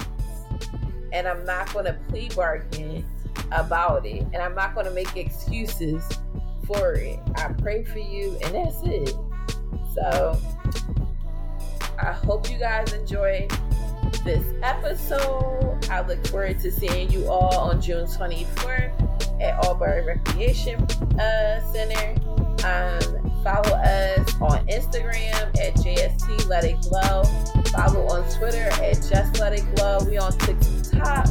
And 1.13 1.27
I'm 1.27 1.45
not 1.45 1.71
going 1.73 1.85
to 1.85 1.93
plea 2.09 2.29
bargain 2.35 3.05
about 3.51 4.05
it. 4.05 4.23
And 4.33 4.37
I'm 4.37 4.55
not 4.55 4.73
going 4.73 4.85
to 4.85 4.91
make 4.91 5.15
excuses 5.15 6.03
for 6.67 6.93
it. 6.93 7.19
I 7.35 7.53
pray 7.53 7.83
for 7.83 7.99
you, 7.99 8.37
and 8.43 8.53
that's 8.53 8.77
it. 8.83 9.15
So 9.95 10.39
I 11.97 12.11
hope 12.11 12.51
you 12.51 12.59
guys 12.59 12.93
enjoy 12.93 13.47
this 14.23 14.43
episode. 14.61 15.87
I 15.89 16.05
look 16.05 16.25
forward 16.27 16.59
to 16.59 16.71
seeing 16.71 17.09
you 17.09 17.27
all 17.27 17.57
on 17.57 17.81
June 17.81 18.05
24th 18.05 19.41
at 19.41 19.63
Awbury 19.63 20.05
Recreation 20.05 20.81
uh, 21.19 21.73
Center. 21.73 22.15
Um, 22.65 23.27
Follow 23.47 23.77
us 23.77 24.35
on 24.41 24.67
Instagram 24.67 25.57
at 25.57 25.73
JST 25.75 26.47
Let 26.47 26.65
It 26.65 26.81
Glow. 26.81 27.23
Follow 27.71 28.05
on 28.07 28.29
Twitter 28.29 28.67
at 28.83 28.95
Just 29.09 29.39
Let 29.39 29.53
It 29.53 29.63
Glow. 29.75 29.99
We 30.05 30.17
on 30.17 30.37
TikTok, 30.39 31.27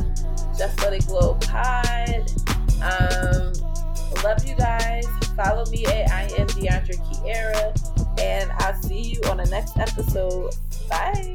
Just 0.57 0.81
Let 0.81 0.95
It 0.95 1.07
Glow 1.07 1.35
Pod. 1.35 2.33
Um, 2.81 3.53
love 4.23 4.45
you 4.45 4.55
guys. 4.57 5.07
Follow 5.37 5.67
me 5.67 5.85
at 5.87 6.11
I 6.11 6.23
am 6.39 6.47
Deandra 6.49 6.97
Kiera. 7.09 8.21
And 8.21 8.51
I'll 8.59 8.81
see 8.83 9.01
you 9.01 9.21
on 9.31 9.39
the 9.39 9.47
next 9.47 9.77
episode. 9.79 10.55
Bye. 10.89 11.35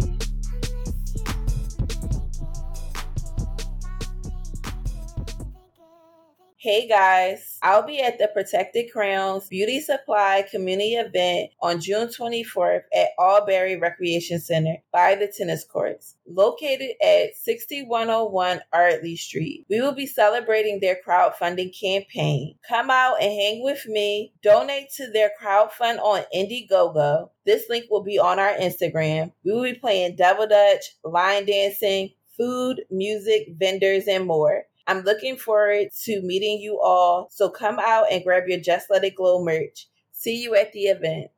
Hey 6.64 6.88
guys, 6.88 7.58
I'll 7.64 7.82
be 7.82 8.04
at 8.04 8.20
the 8.20 8.28
Protected 8.28 8.92
Crowns 8.94 9.48
Beauty 9.48 9.80
Supply 9.82 10.46
Community 10.52 10.94
event 10.94 11.50
on 11.60 11.82
June 11.82 12.08
24th 12.08 12.84
at 12.96 13.18
Awbury 13.18 13.82
Recreation 13.82 14.40
Center 14.40 14.76
by 14.94 15.16
the 15.16 15.26
tennis 15.36 15.64
courts, 15.64 16.18
located 16.28 16.92
at 17.04 17.36
6101 17.36 18.62
Ardleigh 18.72 19.18
Street. 19.18 19.66
We 19.72 19.82
will 19.82 19.96
be 19.96 20.06
celebrating 20.06 20.80
their 20.80 21.00
crowdfunding 21.04 21.76
campaign. 21.80 22.60
Come 22.70 22.92
out 22.92 23.16
and 23.20 23.32
hang 23.32 23.64
with 23.64 23.88
me, 23.88 24.32
donate 24.44 24.92
to 24.98 25.10
their 25.10 25.32
crowdfund 25.42 25.98
on 25.98 26.26
Indiegogo. 26.32 27.32
This 27.44 27.70
link 27.70 27.86
will 27.90 28.04
be 28.04 28.20
on 28.20 28.38
our 28.38 28.54
Instagram. 28.54 29.32
We 29.44 29.52
will 29.52 29.64
be 29.64 29.74
playing 29.74 30.16
Double 30.16 30.46
Dutch, 30.46 30.96
line 31.04 31.48
dancing, 31.48 32.12
food, 32.38 32.84
music, 32.92 33.48
vendors, 33.58 34.08
and 34.08 34.28
more. 34.28 34.66
I'm 34.88 35.02
looking 35.02 35.38
forward 35.38 35.90
to 36.04 36.22
meeting 36.22 36.60
you 36.60 36.80
all. 36.82 37.30
So 37.32 37.50
come 37.50 37.80
out 37.80 38.06
and 38.12 38.24
grab 38.24 38.44
your 38.48 38.60
Just 38.60 38.90
Let 38.90 39.04
It 39.04 39.16
Glow 39.16 39.44
merch. 39.44 39.88
See 40.12 40.42
you 40.42 40.56
at 40.56 40.74
the 40.74 40.84
event. 40.84 41.28